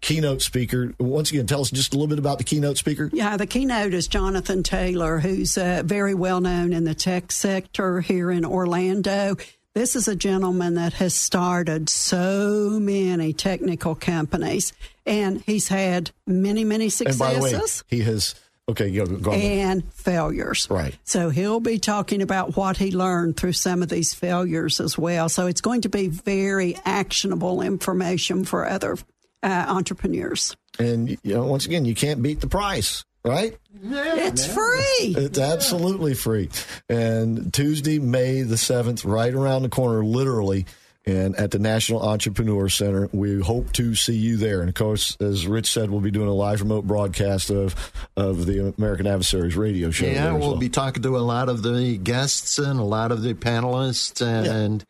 Keynote 0.00 0.40
speaker. 0.42 0.94
Once 0.98 1.30
again, 1.30 1.46
tell 1.46 1.60
us 1.60 1.70
just 1.70 1.92
a 1.92 1.96
little 1.96 2.08
bit 2.08 2.18
about 2.18 2.38
the 2.38 2.44
keynote 2.44 2.78
speaker. 2.78 3.10
Yeah, 3.12 3.36
the 3.36 3.46
keynote 3.46 3.92
is 3.94 4.08
Jonathan 4.08 4.62
Taylor, 4.62 5.18
who's 5.20 5.58
uh, 5.58 5.82
very 5.84 6.14
well 6.14 6.40
known 6.40 6.72
in 6.72 6.84
the 6.84 6.94
tech 6.94 7.30
sector 7.32 8.00
here 8.00 8.30
in 8.30 8.44
Orlando. 8.44 9.36
This 9.74 9.94
is 9.94 10.08
a 10.08 10.16
gentleman 10.16 10.74
that 10.74 10.94
has 10.94 11.14
started 11.14 11.88
so 11.88 12.78
many 12.80 13.32
technical 13.32 13.94
companies, 13.94 14.72
and 15.06 15.42
he's 15.42 15.68
had 15.68 16.10
many, 16.26 16.64
many 16.64 16.84
And 16.86 16.92
the 16.92 17.38
way, 17.40 17.50
successes. 17.50 17.84
he 17.86 18.00
has 18.00 18.34
Okay, 18.68 18.90
go, 18.92 19.04
go 19.06 19.32
on. 19.32 19.36
and 19.36 19.92
failures. 19.92 20.66
Right. 20.70 20.96
So 21.04 21.30
he'll 21.30 21.60
be 21.60 21.78
talking 21.78 22.22
about 22.22 22.56
what 22.56 22.76
he 22.78 22.90
learned 22.92 23.36
through 23.36 23.52
some 23.54 23.82
of 23.82 23.88
these 23.88 24.14
failures 24.14 24.80
as 24.80 24.96
well. 24.96 25.28
So 25.28 25.46
it's 25.46 25.60
going 25.60 25.82
to 25.82 25.88
be 25.88 26.06
very 26.08 26.76
actionable 26.84 27.62
information 27.62 28.44
for 28.44 28.68
other 28.68 28.96
uh, 29.42 29.66
entrepreneurs. 29.68 30.56
And 30.78 31.10
you 31.10 31.34
know, 31.34 31.44
once 31.44 31.66
again, 31.66 31.84
you 31.84 31.94
can't 31.94 32.22
beat 32.22 32.40
the 32.40 32.46
price, 32.46 33.04
right? 33.24 33.56
It's 33.82 34.46
free. 34.46 35.14
It's 35.16 35.38
absolutely 35.38 36.14
free. 36.14 36.50
And 36.88 37.52
Tuesday, 37.52 37.98
May 37.98 38.42
the 38.42 38.56
7th, 38.56 39.04
right 39.04 39.32
around 39.32 39.62
the 39.62 39.68
corner, 39.68 40.04
literally, 40.04 40.66
and 41.06 41.34
at 41.36 41.50
the 41.50 41.58
National 41.58 42.02
Entrepreneur 42.02 42.68
Center. 42.68 43.08
We 43.12 43.40
hope 43.40 43.72
to 43.72 43.94
see 43.94 44.14
you 44.14 44.36
there. 44.36 44.60
And 44.60 44.68
of 44.68 44.74
course, 44.74 45.16
as 45.20 45.46
Rich 45.46 45.72
said, 45.72 45.90
we'll 45.90 46.00
be 46.00 46.10
doing 46.10 46.28
a 46.28 46.34
live 46.34 46.60
remote 46.60 46.86
broadcast 46.86 47.50
of, 47.50 47.74
of 48.16 48.46
the 48.46 48.74
American 48.78 49.06
Adversaries 49.06 49.56
radio 49.56 49.90
show. 49.90 50.06
Yeah, 50.06 50.24
there 50.24 50.34
as 50.34 50.40
we'll 50.40 50.50
well. 50.50 50.58
be 50.58 50.68
talking 50.68 51.02
to 51.02 51.16
a 51.16 51.20
lot 51.20 51.48
of 51.48 51.62
the 51.62 51.96
guests 51.98 52.58
and 52.58 52.78
a 52.78 52.84
lot 52.84 53.12
of 53.12 53.22
the 53.22 53.34
panelists 53.34 54.20
and 54.24 54.84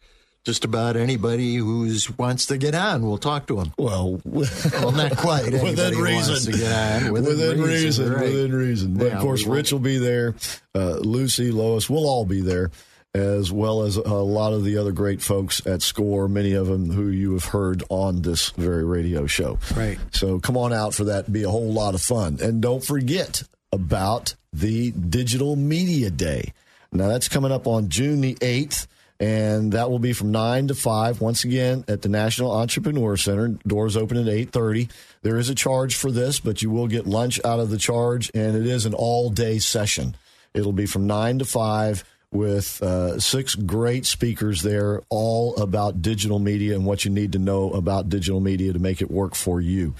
just 0.44 0.64
about 0.64 0.96
anybody 0.96 1.56
who 1.56 1.90
wants 2.18 2.46
to 2.46 2.56
get 2.56 2.74
on. 2.74 3.02
We'll 3.06 3.18
talk 3.18 3.46
to 3.48 3.56
them. 3.56 3.72
Well, 3.76 4.20
well, 4.24 4.92
not 4.92 5.16
quite. 5.16 5.44
within 5.52 5.66
Anybody 5.66 5.96
reason. 6.00 6.32
wants 6.32 6.44
to 6.46 6.52
get 6.52 6.72
on. 6.72 7.12
Within, 7.12 7.36
Within, 7.38 7.60
reason, 7.62 8.12
right. 8.12 8.22
within 8.22 8.54
reason. 8.54 8.94
But 8.94 9.06
Yeah, 9.08 9.16
of 9.16 9.22
course, 9.22 9.44
will. 9.44 9.54
Rich 9.54 9.72
will 9.72 9.80
be 9.80 9.98
there. 9.98 10.34
Uh, 10.74 10.96
Lucy, 10.96 11.50
Lois, 11.50 11.90
we'll 11.90 12.06
all 12.08 12.24
be 12.24 12.40
there, 12.40 12.70
as 13.14 13.52
well 13.52 13.82
as 13.82 13.96
a 13.96 14.02
lot 14.14 14.52
of 14.52 14.64
the 14.64 14.78
other 14.78 14.92
great 14.92 15.20
folks 15.20 15.64
at 15.66 15.82
SCORE, 15.82 16.28
many 16.28 16.52
of 16.54 16.68
them 16.68 16.90
who 16.90 17.08
you 17.08 17.32
have 17.34 17.44
heard 17.46 17.82
on 17.90 18.22
this 18.22 18.50
very 18.50 18.84
radio 18.84 19.26
show. 19.26 19.58
Right. 19.76 19.98
So 20.12 20.38
come 20.40 20.56
on 20.56 20.72
out 20.72 20.94
for 20.94 21.04
that. 21.04 21.30
Be 21.30 21.42
a 21.42 21.50
whole 21.50 21.72
lot 21.72 21.94
of 21.94 22.00
fun. 22.00 22.38
And 22.40 22.62
don't 22.62 22.82
forget 22.84 23.42
about 23.72 24.34
the 24.52 24.90
Digital 24.92 25.54
Media 25.54 26.10
Day. 26.10 26.52
Now, 26.92 27.08
that's 27.08 27.28
coming 27.28 27.52
up 27.52 27.66
on 27.66 27.88
June 27.88 28.20
the 28.20 28.34
8th. 28.36 28.86
And 29.20 29.72
that 29.72 29.90
will 29.90 29.98
be 29.98 30.14
from 30.14 30.32
nine 30.32 30.68
to 30.68 30.74
five. 30.74 31.20
Once 31.20 31.44
again, 31.44 31.84
at 31.86 32.00
the 32.00 32.08
National 32.08 32.50
Entrepreneur 32.52 33.18
Center. 33.18 33.48
Doors 33.66 33.96
open 33.96 34.16
at 34.16 34.28
eight 34.28 34.50
thirty. 34.50 34.88
There 35.22 35.36
is 35.36 35.50
a 35.50 35.54
charge 35.54 35.94
for 35.94 36.10
this, 36.10 36.40
but 36.40 36.62
you 36.62 36.70
will 36.70 36.86
get 36.86 37.06
lunch 37.06 37.38
out 37.44 37.60
of 37.60 37.68
the 37.68 37.76
charge, 37.76 38.30
and 38.32 38.56
it 38.56 38.66
is 38.66 38.86
an 38.86 38.94
all-day 38.94 39.58
session. 39.58 40.16
It'll 40.54 40.72
be 40.72 40.86
from 40.86 41.06
nine 41.06 41.38
to 41.38 41.44
five 41.44 42.02
with 42.32 42.82
uh, 42.82 43.18
six 43.18 43.54
great 43.54 44.06
speakers 44.06 44.62
there, 44.62 45.02
all 45.10 45.56
about 45.56 46.00
digital 46.00 46.38
media 46.38 46.74
and 46.74 46.86
what 46.86 47.04
you 47.04 47.10
need 47.10 47.32
to 47.32 47.38
know 47.38 47.70
about 47.72 48.08
digital 48.08 48.40
media 48.40 48.72
to 48.72 48.78
make 48.78 49.02
it 49.02 49.10
work 49.10 49.34
for 49.34 49.60
you. 49.60 49.94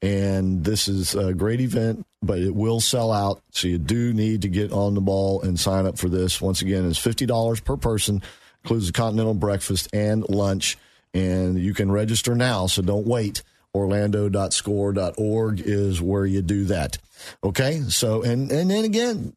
And 0.00 0.64
this 0.64 0.88
is 0.88 1.14
a 1.14 1.32
great 1.32 1.60
event, 1.60 2.04
but 2.22 2.38
it 2.38 2.54
will 2.54 2.80
sell 2.80 3.12
out. 3.12 3.40
So 3.50 3.68
you 3.68 3.78
do 3.78 4.12
need 4.12 4.42
to 4.42 4.48
get 4.48 4.72
on 4.72 4.94
the 4.94 5.00
ball 5.00 5.42
and 5.42 5.58
sign 5.58 5.86
up 5.86 5.96
for 5.96 6.08
this. 6.08 6.40
Once 6.40 6.60
again, 6.60 6.88
it's 6.88 6.98
$50 6.98 7.64
per 7.64 7.76
person, 7.76 8.22
includes 8.64 8.88
a 8.88 8.92
continental 8.92 9.34
breakfast 9.34 9.88
and 9.92 10.28
lunch. 10.28 10.78
And 11.14 11.58
you 11.58 11.74
can 11.74 11.90
register 11.90 12.34
now, 12.34 12.66
so 12.66 12.82
don't 12.82 13.06
wait. 13.06 13.42
Orlando.score.org 13.74 15.60
is 15.60 16.00
where 16.00 16.26
you 16.26 16.42
do 16.42 16.64
that. 16.66 16.98
Okay. 17.42 17.80
So, 17.88 18.22
and, 18.22 18.50
and 18.50 18.70
then 18.70 18.84
again, 18.84 19.32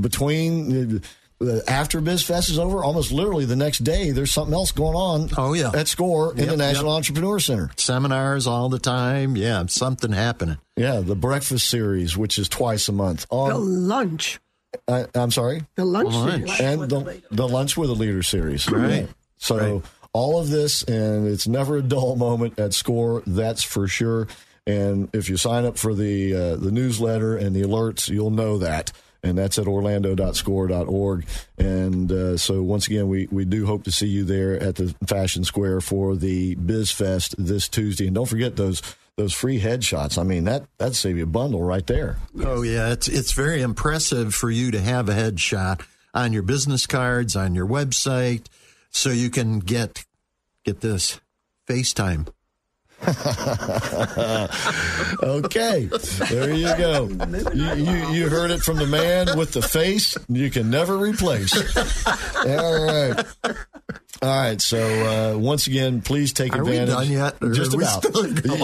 between 0.00 1.02
uh, 1.40 1.60
after 1.68 2.00
BizFest 2.00 2.50
is 2.50 2.58
over, 2.58 2.82
almost 2.82 3.12
literally 3.12 3.44
the 3.44 3.56
next 3.56 3.78
day, 3.78 4.10
there's 4.10 4.32
something 4.32 4.54
else 4.54 4.72
going 4.72 4.94
on. 4.94 5.28
Oh, 5.36 5.52
yeah. 5.52 5.70
At 5.74 5.88
SCORE 5.88 6.34
in 6.36 6.48
the 6.48 6.56
National 6.56 6.92
yep. 6.92 6.96
Entrepreneur 6.96 7.38
Center. 7.38 7.70
Seminars 7.76 8.46
all 8.46 8.68
the 8.68 8.78
time. 8.78 9.36
Yeah, 9.36 9.66
something 9.66 10.12
happening. 10.12 10.58
Yeah, 10.76 11.00
the 11.00 11.16
breakfast 11.16 11.68
series, 11.68 12.16
which 12.16 12.38
is 12.38 12.48
twice 12.48 12.88
a 12.88 12.92
month. 12.92 13.26
The 13.28 13.36
lunch. 13.36 14.40
I, 14.88 15.06
I'm 15.14 15.30
sorry, 15.30 15.62
The 15.76 15.84
lunch. 15.84 16.12
Lunch. 16.12 16.48
series. 16.48 16.60
and 16.60 16.82
the, 16.90 17.22
the 17.30 17.48
lunch 17.48 17.76
with 17.76 17.90
a 17.90 17.94
leader 17.94 18.22
series. 18.22 18.70
Right. 18.70 19.02
Yeah. 19.02 19.06
So 19.38 19.82
all 20.12 20.38
of 20.40 20.48
this, 20.50 20.82
and 20.84 21.26
it's 21.26 21.46
never 21.48 21.76
a 21.78 21.82
dull 21.82 22.16
moment 22.16 22.58
at 22.58 22.72
Score. 22.74 23.22
That's 23.26 23.62
for 23.62 23.86
sure. 23.88 24.28
And 24.66 25.08
if 25.12 25.28
you 25.28 25.36
sign 25.36 25.64
up 25.66 25.76
for 25.76 25.94
the 25.94 26.32
uh, 26.34 26.56
the 26.56 26.70
newsletter 26.70 27.36
and 27.36 27.54
the 27.54 27.62
alerts, 27.62 28.08
you'll 28.08 28.30
know 28.30 28.58
that. 28.58 28.92
And 29.22 29.38
that's 29.38 29.58
at 29.58 29.66
orlando.score.org. 29.66 31.26
And 31.58 32.12
uh, 32.12 32.36
so, 32.36 32.62
once 32.62 32.86
again, 32.86 33.08
we, 33.08 33.26
we 33.30 33.44
do 33.46 33.64
hope 33.66 33.84
to 33.84 33.90
see 33.92 34.06
you 34.06 34.22
there 34.24 34.62
at 34.62 34.76
the 34.76 34.94
Fashion 35.06 35.44
Square 35.44 35.80
for 35.80 36.14
the 36.14 36.54
Biz 36.56 36.90
Fest 36.90 37.34
this 37.38 37.68
Tuesday. 37.68 38.06
And 38.06 38.14
don't 38.14 38.28
forget 38.28 38.56
those 38.56 38.82
those 39.16 39.32
free 39.32 39.60
headshots. 39.60 40.18
I 40.18 40.24
mean, 40.24 40.44
that 40.44 40.64
that'd 40.78 40.96
save 40.96 41.16
you 41.16 41.24
a 41.24 41.26
bundle 41.26 41.62
right 41.62 41.86
there. 41.86 42.18
Oh 42.42 42.62
yeah, 42.62 42.92
it's 42.92 43.08
it's 43.08 43.32
very 43.32 43.62
impressive 43.62 44.34
for 44.34 44.50
you 44.50 44.70
to 44.70 44.80
have 44.80 45.08
a 45.08 45.12
headshot 45.12 45.84
on 46.12 46.32
your 46.32 46.42
business 46.42 46.86
cards, 46.86 47.36
on 47.36 47.54
your 47.54 47.66
website, 47.66 48.46
so 48.90 49.10
you 49.10 49.30
can 49.30 49.60
get 49.60 50.04
get 50.64 50.80
this 50.80 51.20
FaceTime. 51.68 52.28
Okay, 55.22 55.88
there 56.30 56.52
you 56.54 56.76
go. 56.76 57.08
You, 57.54 57.74
you, 57.74 58.08
you 58.10 58.28
heard 58.28 58.50
it 58.50 58.60
from 58.60 58.76
the 58.76 58.86
man 58.86 59.36
with 59.38 59.52
the 59.52 59.62
face 59.62 60.16
you 60.28 60.50
can 60.50 60.70
never 60.70 60.96
replace. 60.96 61.52
All 62.46 62.84
right. 62.86 63.24
All 64.22 64.28
right. 64.28 64.60
So 64.60 64.78
uh, 64.78 65.38
once 65.38 65.66
again, 65.66 66.00
please 66.02 66.32
take 66.32 66.54
Are 66.54 66.64
we 66.64 66.76
advantage. 66.76 67.08
done 67.18 67.32
yet, 67.40 67.54
Just 67.54 67.74
about. 67.74 68.04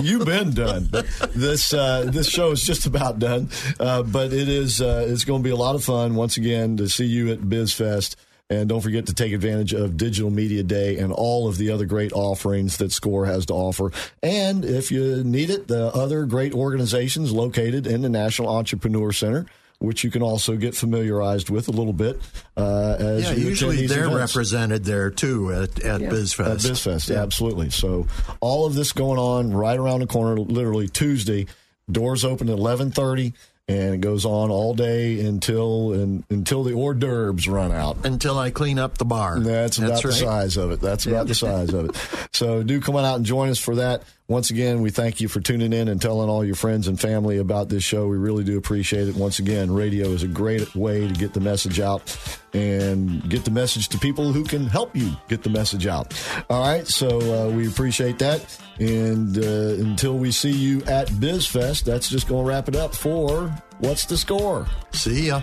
You've 0.04 0.26
been 0.26 0.52
done. 0.52 0.90
This 1.34 1.72
uh, 1.72 2.04
this 2.06 2.28
show 2.28 2.50
is 2.52 2.62
just 2.62 2.86
about 2.86 3.18
done. 3.18 3.48
Uh, 3.78 4.02
but 4.02 4.32
it 4.32 4.48
is 4.48 4.80
uh, 4.80 5.06
it's 5.08 5.24
going 5.24 5.42
to 5.42 5.44
be 5.44 5.50
a 5.50 5.56
lot 5.56 5.74
of 5.74 5.84
fun 5.84 6.14
once 6.14 6.36
again 6.36 6.76
to 6.78 6.88
see 6.88 7.06
you 7.06 7.30
at 7.32 7.38
BizFest. 7.40 8.16
And 8.50 8.68
don't 8.68 8.80
forget 8.80 9.06
to 9.06 9.14
take 9.14 9.32
advantage 9.32 9.72
of 9.72 9.96
Digital 9.96 10.28
Media 10.28 10.64
Day 10.64 10.98
and 10.98 11.12
all 11.12 11.46
of 11.46 11.56
the 11.56 11.70
other 11.70 11.86
great 11.86 12.12
offerings 12.12 12.78
that 12.78 12.90
SCORE 12.90 13.26
has 13.26 13.46
to 13.46 13.54
offer. 13.54 13.92
And 14.24 14.64
if 14.64 14.90
you 14.90 15.22
need 15.22 15.50
it, 15.50 15.68
the 15.68 15.86
other 15.94 16.26
great 16.26 16.52
organizations 16.52 17.30
located 17.30 17.86
in 17.86 18.02
the 18.02 18.08
National 18.08 18.48
Entrepreneur 18.48 19.12
Center, 19.12 19.46
which 19.78 20.02
you 20.02 20.10
can 20.10 20.20
also 20.20 20.56
get 20.56 20.74
familiarized 20.74 21.48
with 21.48 21.68
a 21.68 21.70
little 21.70 21.92
bit. 21.92 22.20
Uh, 22.56 22.96
as 22.98 23.22
Yeah, 23.30 23.32
usually 23.34 23.86
they're 23.86 24.06
events. 24.06 24.34
represented 24.34 24.84
there 24.84 25.10
too 25.10 25.52
at 25.52 25.78
at 25.84 26.00
BizFest. 26.00 26.40
At 26.50 26.58
BizFest, 26.58 27.16
absolutely. 27.22 27.70
So 27.70 28.08
all 28.40 28.66
of 28.66 28.74
this 28.74 28.92
going 28.92 29.20
on 29.20 29.52
right 29.54 29.78
around 29.78 30.00
the 30.00 30.08
corner, 30.08 30.36
literally 30.40 30.88
Tuesday. 30.88 31.46
Doors 31.90 32.24
open 32.24 32.48
at 32.48 32.58
eleven 32.58 32.90
thirty, 32.92 33.32
and 33.70 33.94
it 33.94 34.00
goes 34.00 34.24
on 34.24 34.50
all 34.50 34.74
day 34.74 35.20
until 35.20 35.92
and, 35.92 36.24
until 36.28 36.64
the 36.64 36.72
hors 36.72 36.94
d'oeuvres 36.94 37.48
run 37.48 37.72
out. 37.72 37.98
Until 38.04 38.38
I 38.38 38.50
clean 38.50 38.78
up 38.78 38.98
the 38.98 39.04
bar. 39.04 39.38
That's 39.38 39.78
about 39.78 40.02
the 40.02 40.08
right. 40.08 40.16
size 40.16 40.56
of 40.56 40.72
it. 40.72 40.80
That's 40.80 41.06
about 41.06 41.28
the 41.28 41.34
size 41.34 41.72
of 41.72 41.90
it. 41.90 42.28
So 42.32 42.62
do 42.62 42.80
come 42.80 42.96
on 42.96 43.04
out 43.04 43.16
and 43.16 43.24
join 43.24 43.48
us 43.48 43.58
for 43.58 43.76
that. 43.76 44.02
Once 44.30 44.50
again, 44.50 44.80
we 44.80 44.90
thank 44.90 45.20
you 45.20 45.26
for 45.26 45.40
tuning 45.40 45.72
in 45.72 45.88
and 45.88 46.00
telling 46.00 46.30
all 46.30 46.44
your 46.44 46.54
friends 46.54 46.86
and 46.86 47.00
family 47.00 47.38
about 47.38 47.68
this 47.68 47.82
show. 47.82 48.06
We 48.06 48.16
really 48.16 48.44
do 48.44 48.56
appreciate 48.56 49.08
it. 49.08 49.16
Once 49.16 49.40
again, 49.40 49.72
radio 49.72 50.06
is 50.10 50.22
a 50.22 50.28
great 50.28 50.72
way 50.76 51.08
to 51.08 51.12
get 51.14 51.34
the 51.34 51.40
message 51.40 51.80
out 51.80 52.16
and 52.54 53.28
get 53.28 53.44
the 53.44 53.50
message 53.50 53.88
to 53.88 53.98
people 53.98 54.32
who 54.32 54.44
can 54.44 54.68
help 54.68 54.94
you 54.94 55.10
get 55.28 55.42
the 55.42 55.50
message 55.50 55.88
out. 55.88 56.14
All 56.48 56.62
right, 56.62 56.86
so 56.86 57.08
uh, 57.08 57.50
we 57.50 57.66
appreciate 57.66 58.20
that. 58.20 58.56
And 58.78 59.36
uh, 59.36 59.82
until 59.84 60.16
we 60.16 60.30
see 60.30 60.52
you 60.52 60.84
at 60.84 61.08
BizFest, 61.08 61.82
that's 61.82 62.08
just 62.08 62.28
going 62.28 62.44
to 62.44 62.48
wrap 62.48 62.68
it 62.68 62.76
up 62.76 62.94
for 62.94 63.48
What's 63.80 64.04
the 64.04 64.16
Score? 64.16 64.64
See 64.92 65.26
ya. 65.26 65.42